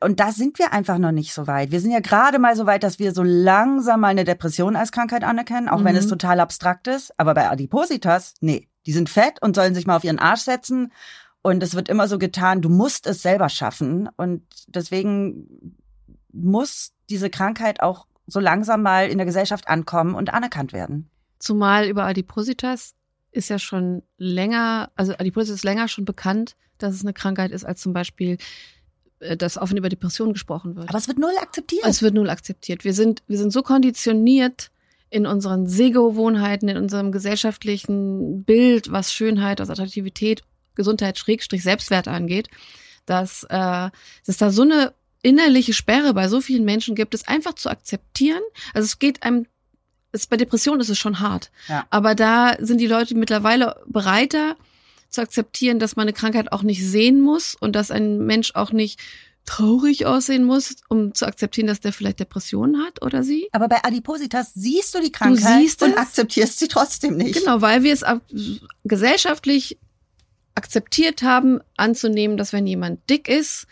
und 0.00 0.20
da 0.20 0.32
sind 0.32 0.58
wir 0.58 0.72
einfach 0.72 0.98
noch 0.98 1.12
nicht 1.12 1.32
so 1.32 1.46
weit. 1.46 1.70
Wir 1.70 1.80
sind 1.80 1.90
ja 1.90 2.00
gerade 2.00 2.38
mal 2.38 2.56
so 2.56 2.66
weit, 2.66 2.82
dass 2.82 2.98
wir 2.98 3.12
so 3.12 3.22
langsam 3.22 4.00
mal 4.00 4.08
eine 4.08 4.24
Depression 4.24 4.76
als 4.76 4.92
Krankheit 4.92 5.24
anerkennen, 5.24 5.68
auch 5.68 5.80
mhm. 5.80 5.84
wenn 5.84 5.96
es 5.96 6.06
mhm. 6.06 6.10
total 6.10 6.40
abstrakt 6.40 6.86
ist. 6.86 7.18
Aber 7.18 7.34
bei 7.34 7.50
Adipositas, 7.50 8.34
nee, 8.40 8.68
die 8.86 8.92
sind 8.92 9.08
fett 9.08 9.42
und 9.42 9.56
sollen 9.56 9.74
sich 9.74 9.86
mal 9.86 9.96
auf 9.96 10.04
ihren 10.04 10.18
Arsch 10.18 10.42
setzen. 10.42 10.92
Und 11.42 11.62
es 11.62 11.74
wird 11.74 11.88
immer 11.88 12.08
so 12.08 12.18
getan, 12.18 12.62
du 12.62 12.68
musst 12.68 13.06
es 13.06 13.22
selber 13.22 13.48
schaffen. 13.48 14.08
Und 14.16 14.42
deswegen 14.68 15.76
muss 16.32 16.92
diese 17.08 17.30
Krankheit 17.30 17.80
auch 17.80 18.06
so 18.26 18.40
langsam 18.40 18.82
mal 18.82 19.08
in 19.08 19.18
der 19.18 19.26
Gesellschaft 19.26 19.68
ankommen 19.68 20.14
und 20.14 20.32
anerkannt 20.32 20.72
werden. 20.72 21.08
Zumal 21.38 21.86
über 21.86 22.04
Adipositas 22.04 22.95
ist 23.36 23.48
ja 23.48 23.58
schon 23.58 24.02
länger, 24.18 24.90
also 24.96 25.12
Adipositas 25.12 25.56
ist 25.56 25.64
länger 25.64 25.88
schon 25.88 26.04
bekannt, 26.04 26.56
dass 26.78 26.94
es 26.94 27.02
eine 27.02 27.12
Krankheit 27.12 27.52
ist, 27.52 27.64
als 27.64 27.80
zum 27.80 27.92
Beispiel 27.92 28.38
äh, 29.20 29.36
dass 29.36 29.58
offen 29.58 29.76
über 29.76 29.88
Depressionen 29.88 30.32
gesprochen 30.32 30.76
wird. 30.76 30.88
Aber 30.88 30.98
es 30.98 31.08
wird 31.08 31.18
null 31.18 31.34
akzeptiert. 31.40 31.84
Es 31.86 32.02
wird 32.02 32.14
null 32.14 32.30
akzeptiert. 32.30 32.84
Wir 32.84 32.94
sind, 32.94 33.22
wir 33.26 33.38
sind 33.38 33.52
so 33.52 33.62
konditioniert 33.62 34.70
in 35.08 35.26
unseren 35.26 35.66
Sehgewohnheiten, 35.66 36.68
in 36.68 36.76
unserem 36.76 37.12
gesellschaftlichen 37.12 38.44
Bild, 38.44 38.90
was 38.90 39.12
Schönheit, 39.12 39.60
was 39.60 39.70
Attraktivität, 39.70 40.42
Gesundheit, 40.74 41.18
Schrägstrich, 41.18 41.62
Selbstwert 41.62 42.08
angeht, 42.08 42.48
dass, 43.06 43.44
äh, 43.44 43.48
dass 43.48 43.92
es 44.26 44.36
da 44.36 44.50
so 44.50 44.62
eine 44.62 44.92
innerliche 45.22 45.72
Sperre 45.72 46.12
bei 46.12 46.28
so 46.28 46.40
vielen 46.40 46.64
Menschen 46.64 46.94
gibt, 46.94 47.14
es 47.14 47.26
einfach 47.26 47.54
zu 47.54 47.70
akzeptieren. 47.70 48.42
Also 48.74 48.86
es 48.86 48.98
geht 48.98 49.22
einem, 49.22 49.46
es, 50.12 50.26
bei 50.26 50.36
Depressionen 50.36 50.80
ist 50.80 50.88
es 50.88 50.98
schon 50.98 51.20
hart. 51.20 51.50
Ja. 51.68 51.86
Aber 51.90 52.14
da 52.14 52.56
sind 52.58 52.80
die 52.80 52.86
Leute 52.86 53.14
mittlerweile 53.14 53.82
bereiter, 53.86 54.56
zu 55.08 55.20
akzeptieren, 55.20 55.78
dass 55.78 55.96
man 55.96 56.04
eine 56.04 56.12
Krankheit 56.12 56.52
auch 56.52 56.62
nicht 56.62 56.84
sehen 56.84 57.20
muss 57.20 57.54
und 57.54 57.76
dass 57.76 57.90
ein 57.90 58.18
Mensch 58.26 58.54
auch 58.54 58.72
nicht 58.72 59.00
traurig 59.46 60.04
aussehen 60.04 60.44
muss, 60.44 60.76
um 60.88 61.14
zu 61.14 61.26
akzeptieren, 61.26 61.68
dass 61.68 61.80
der 61.80 61.92
vielleicht 61.92 62.18
Depressionen 62.18 62.84
hat 62.84 63.02
oder 63.02 63.22
sie. 63.22 63.48
Aber 63.52 63.68
bei 63.68 63.82
Adipositas 63.84 64.52
siehst 64.54 64.94
du 64.94 65.00
die 65.00 65.12
Krankheit 65.12 65.58
du 65.58 65.62
siehst 65.62 65.82
und 65.82 65.92
es. 65.92 65.96
akzeptierst 65.96 66.58
sie 66.58 66.68
trotzdem 66.68 67.16
nicht. 67.16 67.38
Genau, 67.38 67.62
weil 67.62 67.84
wir 67.84 67.92
es 67.92 68.04
gesellschaftlich 68.84 69.78
akzeptiert 70.56 71.22
haben, 71.22 71.60
anzunehmen, 71.76 72.36
dass 72.36 72.52
wenn 72.52 72.66
jemand 72.66 73.08
dick 73.08 73.28
ist, 73.28 73.66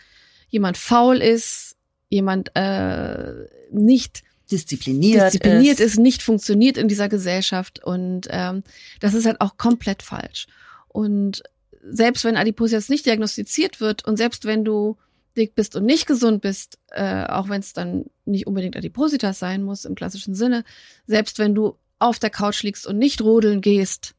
jemand 0.47 0.77
faul 0.77 1.17
ist, 1.17 1.75
jemand 2.09 2.55
äh, 2.55 3.33
nicht 3.71 4.23
diszipliniert, 4.51 5.27
diszipliniert 5.27 5.79
ist. 5.79 5.93
ist, 5.93 5.99
nicht 5.99 6.23
funktioniert 6.23 6.77
in 6.77 6.87
dieser 6.87 7.09
Gesellschaft 7.09 7.83
und 7.83 8.27
ähm, 8.29 8.63
das 8.99 9.13
ist 9.13 9.25
halt 9.25 9.41
auch 9.41 9.57
komplett 9.57 10.03
falsch. 10.03 10.47
Und 10.87 11.43
selbst 11.87 12.23
wenn 12.23 12.37
Adipositas 12.37 12.89
nicht 12.89 13.05
diagnostiziert 13.05 13.79
wird 13.79 14.05
und 14.05 14.17
selbst 14.17 14.45
wenn 14.45 14.65
du 14.65 14.97
dick 15.35 15.55
bist 15.55 15.75
und 15.75 15.85
nicht 15.85 16.07
gesund 16.07 16.41
bist, 16.41 16.79
äh, 16.91 17.25
auch 17.25 17.49
wenn 17.49 17.59
es 17.59 17.73
dann 17.73 18.05
nicht 18.25 18.47
unbedingt 18.47 18.77
Adipositas 18.77 19.39
sein 19.39 19.63
muss 19.63 19.85
im 19.85 19.95
klassischen 19.95 20.33
Sinne, 20.33 20.63
selbst 21.07 21.39
wenn 21.39 21.53
du 21.53 21.77
auf 21.99 22.19
der 22.19 22.29
Couch 22.29 22.63
liegst 22.63 22.87
und 22.87 22.97
nicht 22.97 23.21
rodeln 23.21 23.61
gehst, 23.61 24.15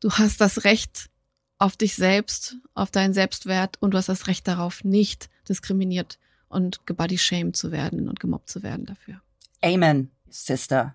du 0.00 0.10
hast 0.10 0.40
das 0.40 0.64
Recht 0.64 1.10
auf 1.58 1.76
dich 1.76 1.94
selbst, 1.94 2.56
auf 2.74 2.90
deinen 2.90 3.12
Selbstwert 3.12 3.76
und 3.80 3.92
du 3.92 3.98
hast 3.98 4.08
das 4.08 4.26
Recht 4.26 4.48
darauf, 4.48 4.82
nicht 4.82 5.28
diskriminiert 5.48 6.18
und 6.48 6.86
gebody-shamed 6.86 7.54
zu 7.54 7.70
werden 7.70 8.08
und 8.08 8.18
gemobbt 8.18 8.48
zu 8.48 8.62
werden 8.62 8.86
dafür. 8.86 9.20
Amen, 9.62 10.10
Sister. 10.30 10.94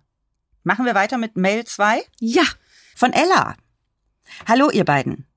Machen 0.64 0.86
wir 0.86 0.96
weiter 0.96 1.20
mit 1.20 1.38
Mail 1.38 1.66
2? 1.66 2.02
Ja. 2.20 2.42
Von 2.96 3.14
Ella. 3.14 3.56
Hallo, 4.48 4.72
ihr 4.72 4.86
beiden. 4.86 5.28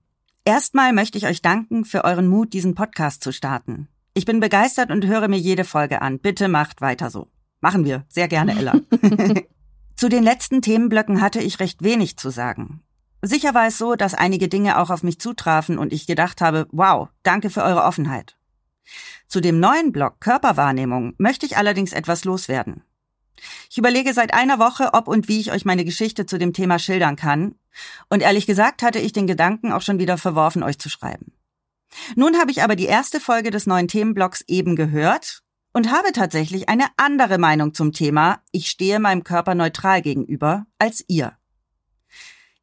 Erstmal 0.47 0.95
möchte 0.95 1.19
ich 1.19 1.27
euch 1.27 1.43
danken 1.43 1.85
für 1.85 2.05
euren 2.05 2.27
Mut, 2.27 2.55
diesen 2.55 2.75
Podcast 2.75 3.23
zu 3.23 3.31
starten. 3.33 3.89
Ich 4.15 4.25
bin 4.25 4.41
begeistert 4.41 4.91
und 4.91 5.05
höre 5.05 5.29
mir 5.29 5.37
jede 5.37 5.65
Folge 5.65 6.01
an. 6.01 6.21
Bitte 6.21 6.49
macht 6.49 6.81
weiter 6.81 7.11
so. 7.11 7.29
Machen 7.61 7.85
wir. 7.85 8.07
Sehr 8.09 8.29
gerne, 8.29 8.57
Ella. 8.59 8.81
zu 9.95 10.09
den 10.09 10.23
letzten 10.23 10.63
Themenblöcken 10.63 11.21
hatte 11.21 11.41
ich 11.41 11.61
recht 11.61 11.83
wenig 11.83 12.17
zu 12.17 12.31
sagen. 12.31 12.83
Sicher 13.21 13.53
war 13.53 13.67
es 13.67 13.77
so, 13.77 13.95
dass 13.95 14.15
einige 14.15 14.49
Dinge 14.49 14.79
auch 14.79 14.89
auf 14.89 15.03
mich 15.03 15.21
zutrafen 15.21 15.77
und 15.77 15.93
ich 15.93 16.07
gedacht 16.07 16.41
habe, 16.41 16.67
wow, 16.71 17.09
danke 17.25 17.51
für 17.51 17.63
eure 17.63 17.85
Offenheit. 17.85 18.39
Zu 19.27 19.43
dem 19.43 19.61
neuen 19.61 19.93
Blog 19.93 20.19
Körperwahrnehmung 20.21 21.13
möchte 21.19 21.45
ich 21.45 21.59
allerdings 21.59 21.93
etwas 21.93 22.25
loswerden. 22.25 22.85
Ich 23.71 23.79
überlege 23.79 24.13
seit 24.13 24.35
einer 24.35 24.59
Woche, 24.59 24.95
ob 24.95 25.09
und 25.09 25.29
wie 25.29 25.41
ich 25.41 25.53
euch 25.53 25.65
meine 25.65 25.85
Geschichte 25.85 26.27
zu 26.27 26.39
dem 26.39 26.53
Thema 26.53 26.79
schildern 26.79 27.17
kann. 27.17 27.55
Und 28.09 28.23
ehrlich 28.23 28.47
gesagt 28.47 28.83
hatte 28.83 28.99
ich 28.99 29.13
den 29.13 29.27
Gedanken 29.27 29.73
auch 29.73 29.83
schon 29.83 29.99
wieder 29.99 30.19
verworfen, 30.19 30.63
euch 30.63 30.79
zu 30.79 30.89
schreiben. 30.89 31.33
Nun 32.17 32.39
habe 32.39 32.51
ich 32.51 32.63
aber 32.63 32.77
die 32.77 32.87
erste 32.87 33.21
Folge 33.21 33.51
des 33.51 33.67
neuen 33.67 33.89
Themenblocks 33.89 34.45
eben 34.47 34.77
gehört 34.77 35.43
und 35.73 35.91
habe 35.91 36.13
tatsächlich 36.13 36.69
eine 36.69 36.87
andere 36.97 37.39
Meinung 37.39 37.75
zum 37.75 37.93
Thema 37.93 38.43
Ich 38.53 38.69
stehe 38.69 38.99
meinem 38.99 39.25
Körper 39.25 39.55
neutral 39.55 40.03
gegenüber 40.03 40.67
als 40.79 41.05
ihr. 41.09 41.37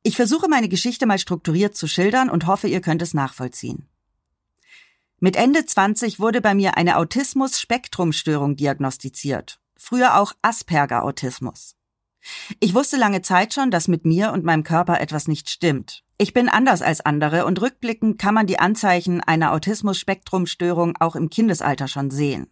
Ich 0.04 0.16
versuche 0.16 0.48
meine 0.48 0.70
Geschichte 0.70 1.08
mal 1.08 1.18
strukturiert 1.18 1.76
zu 1.76 1.88
schildern 1.88 2.30
und 2.30 2.46
hoffe, 2.46 2.68
ihr 2.68 2.82
könnt 2.82 3.02
es 3.02 3.14
nachvollziehen. 3.14 3.90
Mit 5.20 5.36
Ende 5.36 5.66
20 5.66 6.20
wurde 6.20 6.42
bei 6.42 6.54
mir 6.54 6.78
eine 6.78 6.98
Autismus-Spektrumstörung 6.98 8.56
diagnostiziert 8.56 9.60
früher 9.78 10.20
auch 10.20 10.34
Asperger-Autismus. 10.42 11.76
Ich 12.60 12.74
wusste 12.74 12.98
lange 12.98 13.22
Zeit 13.22 13.54
schon, 13.54 13.72
dass 13.72 13.88
mit 13.88 14.06
mir 14.06 14.32
und 14.32 14.44
meinem 14.44 14.64
Körper 14.64 15.00
etwas 15.00 15.28
nicht 15.28 15.50
stimmt. 15.50 16.04
Ich 16.18 16.34
bin 16.34 16.50
anders 16.50 16.82
als 16.82 17.02
andere 17.02 17.46
und 17.46 17.62
rückblickend 17.62 18.20
kann 18.20 18.34
man 18.34 18.48
die 18.48 18.60
Anzeichen 18.60 19.22
einer 19.22 19.52
Autismus-Spektrumstörung 19.52 20.96
auch 21.00 21.16
im 21.16 21.30
Kindesalter 21.30 21.88
schon 21.88 22.10
sehen. 22.10 22.48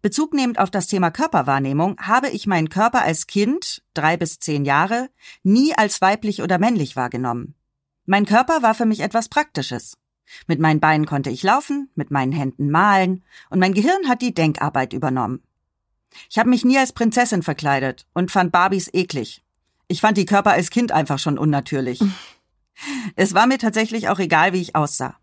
Bezug 0.00 0.32
nehmend 0.32 0.58
auf 0.58 0.70
das 0.70 0.86
Thema 0.86 1.10
Körperwahrnehmung 1.10 1.98
habe 2.00 2.28
ich 2.30 2.46
meinen 2.46 2.70
Körper 2.70 3.02
als 3.02 3.26
Kind, 3.26 3.82
drei 3.94 4.16
bis 4.16 4.38
zehn 4.38 4.64
Jahre, 4.64 5.10
nie 5.42 5.74
als 5.74 6.00
weiblich 6.00 6.42
oder 6.42 6.58
männlich 6.58 6.96
wahrgenommen. 6.96 7.54
Mein 8.06 8.24
Körper 8.24 8.62
war 8.62 8.74
für 8.74 8.86
mich 8.86 9.00
etwas 9.00 9.28
Praktisches. 9.28 9.98
Mit 10.46 10.60
meinen 10.60 10.80
Beinen 10.80 11.06
konnte 11.06 11.30
ich 11.30 11.42
laufen, 11.42 11.90
mit 11.94 12.10
meinen 12.10 12.32
Händen 12.32 12.70
malen, 12.70 13.24
und 13.50 13.58
mein 13.58 13.74
Gehirn 13.74 14.08
hat 14.08 14.22
die 14.22 14.34
Denkarbeit 14.34 14.92
übernommen. 14.92 15.42
Ich 16.30 16.38
habe 16.38 16.48
mich 16.48 16.64
nie 16.64 16.78
als 16.78 16.92
Prinzessin 16.92 17.42
verkleidet 17.42 18.06
und 18.14 18.30
fand 18.30 18.52
Barbies 18.52 18.88
eklig. 18.92 19.44
Ich 19.88 20.00
fand 20.00 20.16
die 20.18 20.26
Körper 20.26 20.52
als 20.52 20.70
Kind 20.70 20.92
einfach 20.92 21.18
schon 21.18 21.38
unnatürlich. 21.38 22.00
es 23.16 23.34
war 23.34 23.46
mir 23.46 23.58
tatsächlich 23.58 24.08
auch 24.08 24.18
egal, 24.18 24.52
wie 24.52 24.60
ich 24.60 24.76
aussah. 24.76 25.16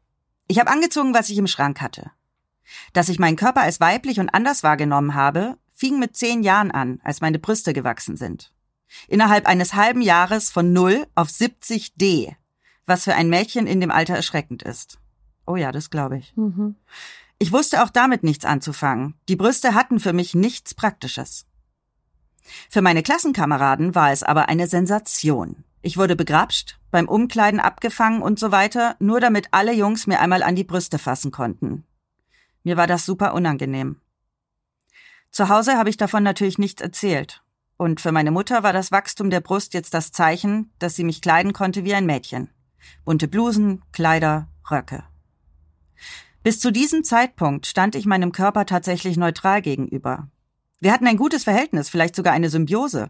Ich 0.48 0.60
habe 0.60 0.72
angezogen, 0.72 1.14
was 1.14 1.30
ich 1.30 1.38
im 1.38 1.48
Schrank 1.48 1.82
hatte. 1.82 2.12
Dass 2.94 3.10
ich 3.10 3.20
meinen 3.20 3.36
Körper 3.36 3.62
als 3.62 3.80
weiblich 3.80 4.20
und 4.20 4.30
anders 4.30 4.64
wahrgenommen 4.64 5.14
habe, 5.14 5.58
fing 5.76 6.00
mit 6.00 6.16
zehn 6.16 6.44
Jahren 6.44 6.72
an, 6.72 7.00
als 7.04 7.22
meine 7.22 7.40
Brüste 7.40 7.74
gewachsen 7.74 8.18
sind. 8.18 8.52
Innerhalb 9.08 9.46
eines 9.46 9.74
halben 9.74 10.02
Jahres 10.02 10.52
von 10.52 10.74
0 10.74 11.06
auf 11.16 11.30
70 11.30 11.96
D, 11.96 12.36
was 12.86 13.04
für 13.04 13.16
ein 13.16 13.30
Mädchen 13.30 13.68
in 13.68 13.82
dem 13.82 13.92
Alter 13.92 14.16
erschreckend 14.16 14.64
ist. 14.64 15.00
Oh 15.46 15.56
ja, 15.56 15.72
das 15.72 15.90
glaube 15.90 16.18
ich. 16.18 16.36
Mhm. 16.36 16.76
Ich 17.38 17.52
wusste 17.52 17.84
auch 17.84 17.90
damit 17.90 18.24
nichts 18.24 18.46
anzufangen. 18.46 19.16
Die 19.28 19.36
Brüste 19.36 19.74
hatten 19.74 20.00
für 20.00 20.14
mich 20.14 20.36
nichts 20.36 20.74
Praktisches. 20.74 21.46
Für 22.70 22.82
meine 22.82 23.04
Klassenkameraden 23.04 23.96
war 23.96 24.12
es 24.12 24.24
aber 24.24 24.48
eine 24.48 24.68
Sensation. 24.68 25.64
Ich 25.82 25.98
wurde 25.98 26.16
begrapscht, 26.16 26.80
beim 26.92 27.08
Umkleiden 27.08 27.60
abgefangen 27.60 28.22
und 28.22 28.40
so 28.40 28.52
weiter, 28.52 28.96
nur 29.00 29.20
damit 29.20 29.50
alle 29.52 29.74
Jungs 29.74 30.08
mir 30.08 30.20
einmal 30.20 30.44
an 30.44 30.56
die 30.56 30.64
Brüste 30.64 30.98
fassen 30.98 31.32
konnten. 31.32 31.86
Mir 32.64 32.78
war 32.78 32.88
das 32.88 33.06
super 33.06 33.34
unangenehm. 33.34 34.02
Zu 35.30 35.50
Hause 35.50 35.78
habe 35.78 35.90
ich 35.90 35.98
davon 35.98 36.24
natürlich 36.24 36.58
nichts 36.58 36.82
erzählt. 36.82 37.44
Und 37.78 38.00
für 38.00 38.14
meine 38.14 38.32
Mutter 38.32 38.64
war 38.64 38.72
das 38.72 38.92
Wachstum 38.92 39.30
der 39.30 39.42
Brust 39.42 39.74
jetzt 39.74 39.94
das 39.94 40.12
Zeichen, 40.12 40.72
dass 40.80 40.96
sie 40.96 41.04
mich 41.04 41.22
kleiden 41.22 41.52
konnte 41.52 41.84
wie 41.84 41.94
ein 41.94 42.06
Mädchen. 42.06 42.50
Bunte 43.04 43.28
Blusen, 43.28 43.84
Kleider, 43.92 44.48
Röcke. 44.72 45.04
Bis 46.46 46.60
zu 46.60 46.72
diesem 46.72 47.04
Zeitpunkt 47.04 47.66
stand 47.66 47.96
ich 47.96 48.06
meinem 48.06 48.32
Körper 48.32 48.68
tatsächlich 48.68 49.18
neutral 49.18 49.64
gegenüber. 49.64 50.30
Wir 50.80 50.94
hatten 50.94 51.08
ein 51.08 51.18
gutes 51.18 51.44
Verhältnis, 51.44 51.90
vielleicht 51.90 52.16
sogar 52.16 52.34
eine 52.34 52.52
Symbiose. 52.52 53.10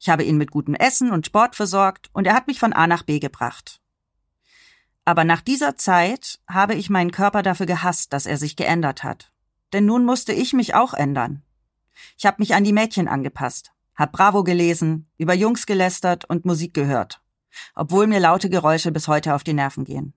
Ich 0.00 0.08
habe 0.08 0.24
ihn 0.24 0.38
mit 0.38 0.50
gutem 0.50 0.74
Essen 0.74 1.10
und 1.10 1.26
Sport 1.26 1.56
versorgt 1.56 2.08
und 2.14 2.26
er 2.26 2.32
hat 2.32 2.46
mich 2.46 2.58
von 2.58 2.72
A 2.72 2.86
nach 2.86 3.02
B 3.02 3.18
gebracht. 3.18 3.82
Aber 5.04 5.24
nach 5.24 5.42
dieser 5.42 5.76
Zeit 5.76 6.40
habe 6.48 6.74
ich 6.74 6.88
meinen 6.88 7.10
Körper 7.10 7.42
dafür 7.42 7.66
gehasst, 7.66 8.14
dass 8.14 8.24
er 8.24 8.38
sich 8.38 8.56
geändert 8.56 9.04
hat. 9.04 9.30
Denn 9.74 9.84
nun 9.84 10.06
musste 10.06 10.32
ich 10.32 10.54
mich 10.54 10.74
auch 10.74 10.94
ändern. 10.94 11.42
Ich 12.16 12.24
habe 12.24 12.36
mich 12.38 12.54
an 12.54 12.64
die 12.64 12.72
Mädchen 12.72 13.08
angepasst, 13.08 13.72
hab 13.94 14.12
Bravo 14.12 14.42
gelesen, 14.42 15.10
über 15.18 15.34
Jungs 15.34 15.66
gelästert 15.66 16.24
und 16.24 16.46
Musik 16.46 16.72
gehört, 16.72 17.20
obwohl 17.74 18.06
mir 18.06 18.20
laute 18.20 18.48
Geräusche 18.48 18.90
bis 18.90 19.06
heute 19.06 19.34
auf 19.34 19.44
die 19.44 19.52
Nerven 19.52 19.84
gehen. 19.84 20.14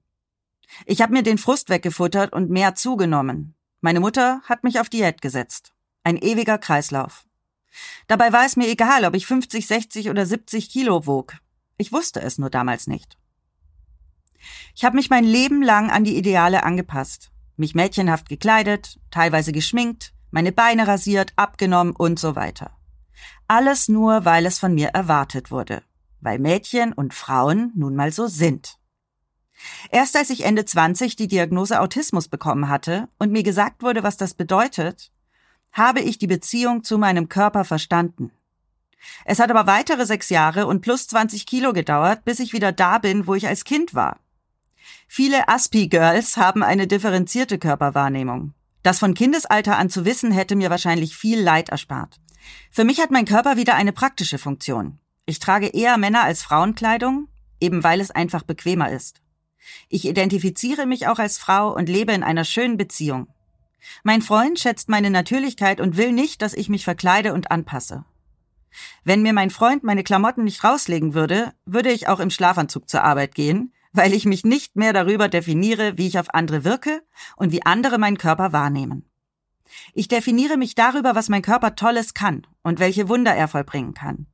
Ich 0.85 1.01
habe 1.01 1.13
mir 1.13 1.23
den 1.23 1.37
Frust 1.37 1.69
weggefuttert 1.69 2.33
und 2.33 2.49
mehr 2.49 2.75
zugenommen. 2.75 3.55
Meine 3.81 3.99
Mutter 3.99 4.41
hat 4.43 4.63
mich 4.63 4.79
auf 4.79 4.89
Diät 4.89 5.21
gesetzt. 5.21 5.73
Ein 6.03 6.17
ewiger 6.17 6.57
Kreislauf. 6.57 7.25
Dabei 8.07 8.33
war 8.33 8.45
es 8.45 8.55
mir 8.55 8.67
egal, 8.67 9.05
ob 9.05 9.15
ich 9.15 9.27
50, 9.27 9.67
60 9.67 10.09
oder 10.09 10.25
70 10.25 10.69
Kilo 10.69 11.05
wog. 11.05 11.35
Ich 11.77 11.91
wusste 11.91 12.21
es 12.21 12.37
nur 12.37 12.49
damals 12.49 12.87
nicht. 12.87 13.17
Ich 14.75 14.85
habe 14.85 14.95
mich 14.95 15.09
mein 15.09 15.23
Leben 15.23 15.61
lang 15.61 15.91
an 15.91 16.03
die 16.03 16.17
Ideale 16.17 16.63
angepasst, 16.63 17.31
mich 17.55 17.75
mädchenhaft 17.75 18.29
gekleidet, 18.29 18.99
teilweise 19.11 19.51
geschminkt, 19.51 20.13
meine 20.31 20.51
Beine 20.51 20.87
rasiert, 20.87 21.33
abgenommen 21.35 21.95
und 21.95 22.19
so 22.19 22.35
weiter. 22.35 22.71
Alles 23.47 23.87
nur, 23.87 24.25
weil 24.25 24.45
es 24.45 24.59
von 24.59 24.73
mir 24.73 24.89
erwartet 24.89 25.51
wurde, 25.51 25.81
weil 26.19 26.39
Mädchen 26.39 26.93
und 26.93 27.13
Frauen 27.13 27.71
nun 27.75 27.95
mal 27.95 28.11
so 28.11 28.27
sind. 28.27 28.76
Erst 29.91 30.15
als 30.15 30.29
ich 30.29 30.43
Ende 30.43 30.65
20 30.65 31.15
die 31.15 31.27
Diagnose 31.27 31.81
Autismus 31.81 32.27
bekommen 32.27 32.69
hatte 32.69 33.07
und 33.17 33.31
mir 33.31 33.43
gesagt 33.43 33.81
wurde, 33.81 34.03
was 34.03 34.17
das 34.17 34.33
bedeutet, 34.33 35.11
habe 35.71 36.01
ich 36.01 36.17
die 36.17 36.27
Beziehung 36.27 36.83
zu 36.83 36.97
meinem 36.97 37.29
Körper 37.29 37.65
verstanden. 37.65 38.31
Es 39.25 39.39
hat 39.39 39.49
aber 39.49 39.67
weitere 39.67 40.05
sechs 40.05 40.29
Jahre 40.29 40.67
und 40.67 40.81
plus 40.81 41.07
20 41.07 41.45
Kilo 41.45 41.73
gedauert, 41.73 42.25
bis 42.25 42.39
ich 42.39 42.53
wieder 42.53 42.71
da 42.71 42.97
bin, 42.97 43.27
wo 43.27 43.35
ich 43.35 43.47
als 43.47 43.63
Kind 43.63 43.93
war. 43.93 44.19
Viele 45.07 45.47
Aspi-Girls 45.47 46.37
haben 46.37 46.63
eine 46.63 46.87
differenzierte 46.87 47.57
Körperwahrnehmung. 47.57 48.53
Das 48.83 48.99
von 48.99 49.13
Kindesalter 49.13 49.77
an 49.77 49.89
zu 49.89 50.05
wissen, 50.05 50.31
hätte 50.31 50.55
mir 50.55 50.69
wahrscheinlich 50.69 51.15
viel 51.15 51.41
Leid 51.41 51.69
erspart. 51.69 52.19
Für 52.71 52.83
mich 52.83 52.99
hat 52.99 53.11
mein 53.11 53.25
Körper 53.25 53.57
wieder 53.57 53.75
eine 53.75 53.91
praktische 53.91 54.37
Funktion. 54.37 54.99
Ich 55.25 55.39
trage 55.39 55.67
eher 55.67 55.97
Männer 55.97 56.23
als 56.23 56.41
Frauenkleidung, 56.41 57.27
eben 57.59 57.83
weil 57.83 57.99
es 57.99 58.11
einfach 58.11 58.43
bequemer 58.43 58.91
ist. 58.91 59.21
Ich 59.89 60.05
identifiziere 60.05 60.85
mich 60.85 61.07
auch 61.07 61.19
als 61.19 61.37
Frau 61.37 61.73
und 61.73 61.89
lebe 61.89 62.13
in 62.13 62.23
einer 62.23 62.43
schönen 62.43 62.77
Beziehung. 62.77 63.27
Mein 64.03 64.21
Freund 64.21 64.59
schätzt 64.59 64.89
meine 64.89 65.09
Natürlichkeit 65.09 65.79
und 65.79 65.97
will 65.97 66.11
nicht, 66.11 66.41
dass 66.41 66.53
ich 66.53 66.69
mich 66.69 66.83
verkleide 66.83 67.33
und 67.33 67.51
anpasse. 67.51 68.05
Wenn 69.03 69.21
mir 69.21 69.33
mein 69.33 69.49
Freund 69.49 69.83
meine 69.83 70.03
Klamotten 70.03 70.43
nicht 70.43 70.63
rauslegen 70.63 71.13
würde, 71.13 71.53
würde 71.65 71.91
ich 71.91 72.07
auch 72.07 72.19
im 72.19 72.29
Schlafanzug 72.29 72.89
zur 72.89 73.03
Arbeit 73.03 73.33
gehen, 73.33 73.73
weil 73.93 74.13
ich 74.13 74.25
mich 74.25 74.43
nicht 74.43 74.75
mehr 74.75 74.93
darüber 74.93 75.27
definiere, 75.27 75.97
wie 75.97 76.07
ich 76.07 76.19
auf 76.19 76.33
andere 76.33 76.63
wirke 76.63 77.01
und 77.35 77.51
wie 77.51 77.65
andere 77.65 77.97
meinen 77.97 78.17
Körper 78.17 78.53
wahrnehmen. 78.53 79.09
Ich 79.93 80.07
definiere 80.07 80.57
mich 80.57 80.75
darüber, 80.75 81.15
was 81.15 81.29
mein 81.29 81.41
Körper 81.41 81.75
Tolles 81.75 82.13
kann 82.13 82.45
und 82.63 82.79
welche 82.79 83.09
Wunder 83.09 83.33
er 83.33 83.47
vollbringen 83.47 83.93
kann. 83.93 84.27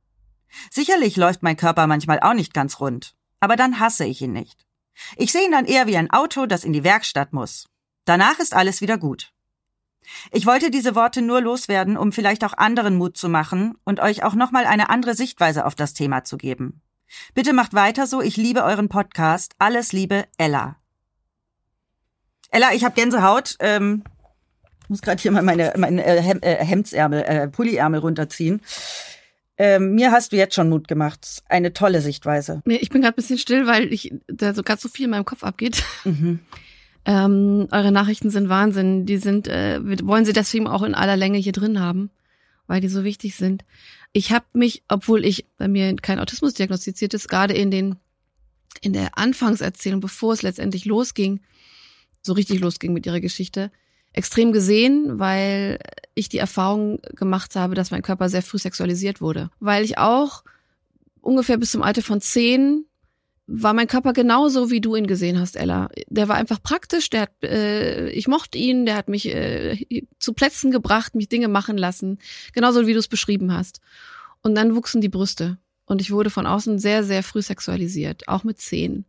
Sicherlich 0.70 1.16
läuft 1.16 1.42
mein 1.42 1.56
Körper 1.56 1.86
manchmal 1.86 2.20
auch 2.20 2.34
nicht 2.34 2.54
ganz 2.54 2.80
rund, 2.80 3.14
aber 3.40 3.56
dann 3.56 3.80
hasse 3.80 4.04
ich 4.04 4.20
ihn 4.22 4.32
nicht. 4.32 4.63
Ich 5.16 5.32
sehe 5.32 5.44
ihn 5.44 5.52
dann 5.52 5.66
eher 5.66 5.86
wie 5.86 5.96
ein 5.96 6.10
Auto, 6.10 6.46
das 6.46 6.64
in 6.64 6.72
die 6.72 6.84
Werkstatt 6.84 7.32
muss. 7.32 7.68
Danach 8.04 8.38
ist 8.38 8.54
alles 8.54 8.80
wieder 8.80 8.98
gut. 8.98 9.32
Ich 10.30 10.46
wollte 10.46 10.70
diese 10.70 10.94
Worte 10.94 11.22
nur 11.22 11.40
loswerden, 11.40 11.96
um 11.96 12.12
vielleicht 12.12 12.44
auch 12.44 12.52
anderen 12.52 12.96
Mut 12.96 13.16
zu 13.16 13.28
machen 13.28 13.74
und 13.84 14.00
euch 14.00 14.22
auch 14.22 14.34
nochmal 14.34 14.66
eine 14.66 14.90
andere 14.90 15.14
Sichtweise 15.14 15.64
auf 15.64 15.74
das 15.74 15.94
Thema 15.94 16.24
zu 16.24 16.36
geben. 16.36 16.82
Bitte 17.34 17.52
macht 17.52 17.74
weiter 17.74 18.06
so, 18.06 18.20
ich 18.20 18.36
liebe 18.36 18.64
euren 18.64 18.88
Podcast. 18.88 19.54
Alles 19.58 19.92
Liebe, 19.92 20.24
Ella. 20.36 20.76
Ella, 22.50 22.72
ich 22.72 22.84
habe 22.84 22.94
Gänsehaut. 22.94 23.56
Ähm, 23.60 24.04
muss 24.88 25.02
gerade 25.02 25.20
hier 25.20 25.32
mal 25.32 25.42
meine, 25.42 25.72
meine 25.76 26.04
äh, 26.04 26.18
äh, 26.18 26.64
Hemdsärmel, 26.64 27.22
äh, 27.22 27.48
Pulliärmel 27.48 28.00
runterziehen. 28.00 28.60
Ähm, 29.56 29.94
mir 29.94 30.10
hast 30.10 30.32
du 30.32 30.36
jetzt 30.36 30.54
schon 30.54 30.68
Mut 30.68 30.88
gemacht. 30.88 31.42
Eine 31.48 31.72
tolle 31.72 32.00
Sichtweise. 32.00 32.62
Ich 32.66 32.90
bin 32.90 33.02
gerade 33.02 33.14
ein 33.14 33.16
bisschen 33.16 33.38
still, 33.38 33.66
weil 33.66 33.92
ich 33.92 34.12
da 34.26 34.52
so 34.52 34.62
ganz 34.62 34.82
so 34.82 34.88
viel 34.88 35.04
in 35.04 35.10
meinem 35.10 35.24
Kopf 35.24 35.44
abgeht. 35.44 35.82
Mhm. 36.04 36.40
Ähm, 37.06 37.68
eure 37.70 37.92
Nachrichten 37.92 38.30
sind 38.30 38.48
Wahnsinn. 38.48 39.06
Die 39.06 39.18
sind, 39.18 39.46
äh, 39.46 39.78
wir 39.84 40.06
wollen 40.06 40.24
sie 40.24 40.32
deswegen 40.32 40.66
auch 40.66 40.82
in 40.82 40.94
aller 40.94 41.16
Länge 41.16 41.38
hier 41.38 41.52
drin 41.52 41.78
haben, 41.78 42.10
weil 42.66 42.80
die 42.80 42.88
so 42.88 43.04
wichtig 43.04 43.36
sind. 43.36 43.64
Ich 44.12 44.32
habe 44.32 44.46
mich, 44.54 44.82
obwohl 44.88 45.24
ich 45.24 45.46
bei 45.56 45.68
mir 45.68 45.94
kein 45.96 46.18
Autismus 46.18 46.54
diagnostiziert 46.54 47.14
ist, 47.14 47.28
gerade 47.28 47.54
in 47.54 47.70
den 47.70 47.96
in 48.80 48.92
der 48.92 49.16
Anfangserzählung, 49.16 50.00
bevor 50.00 50.32
es 50.32 50.42
letztendlich 50.42 50.84
losging, 50.84 51.40
so 52.22 52.32
richtig 52.32 52.60
losging 52.60 52.92
mit 52.92 53.06
ihrer 53.06 53.20
Geschichte, 53.20 53.70
extrem 54.14 54.52
gesehen, 54.52 55.18
weil 55.18 55.78
ich 56.14 56.28
die 56.28 56.38
Erfahrung 56.38 57.00
gemacht 57.14 57.56
habe, 57.56 57.74
dass 57.74 57.90
mein 57.90 58.02
Körper 58.02 58.28
sehr 58.28 58.42
früh 58.42 58.58
sexualisiert 58.58 59.20
wurde. 59.20 59.50
Weil 59.60 59.84
ich 59.84 59.98
auch 59.98 60.44
ungefähr 61.20 61.58
bis 61.58 61.72
zum 61.72 61.82
Alter 61.82 62.02
von 62.02 62.20
zehn 62.20 62.86
war 63.46 63.74
mein 63.74 63.88
Körper 63.88 64.14
genauso, 64.14 64.70
wie 64.70 64.80
du 64.80 64.96
ihn 64.96 65.06
gesehen 65.06 65.38
hast, 65.38 65.56
Ella. 65.56 65.90
Der 66.08 66.28
war 66.28 66.36
einfach 66.36 66.62
praktisch, 66.62 67.10
der 67.10 67.22
hat, 67.22 67.32
äh, 67.42 68.08
ich 68.08 68.26
mochte 68.26 68.56
ihn, 68.56 68.86
der 68.86 68.96
hat 68.96 69.08
mich 69.08 69.26
äh, 69.26 70.06
zu 70.18 70.32
Plätzen 70.32 70.70
gebracht, 70.70 71.14
mich 71.14 71.28
Dinge 71.28 71.48
machen 71.48 71.76
lassen, 71.76 72.18
genauso 72.54 72.86
wie 72.86 72.94
du 72.94 72.98
es 73.00 73.08
beschrieben 73.08 73.52
hast. 73.52 73.80
Und 74.40 74.54
dann 74.54 74.74
wuchsen 74.74 75.02
die 75.02 75.10
Brüste 75.10 75.58
und 75.84 76.00
ich 76.00 76.10
wurde 76.10 76.30
von 76.30 76.46
außen 76.46 76.78
sehr, 76.78 77.04
sehr 77.04 77.22
früh 77.22 77.42
sexualisiert, 77.42 78.28
auch 78.28 78.44
mit 78.44 78.60
zehn. 78.60 79.04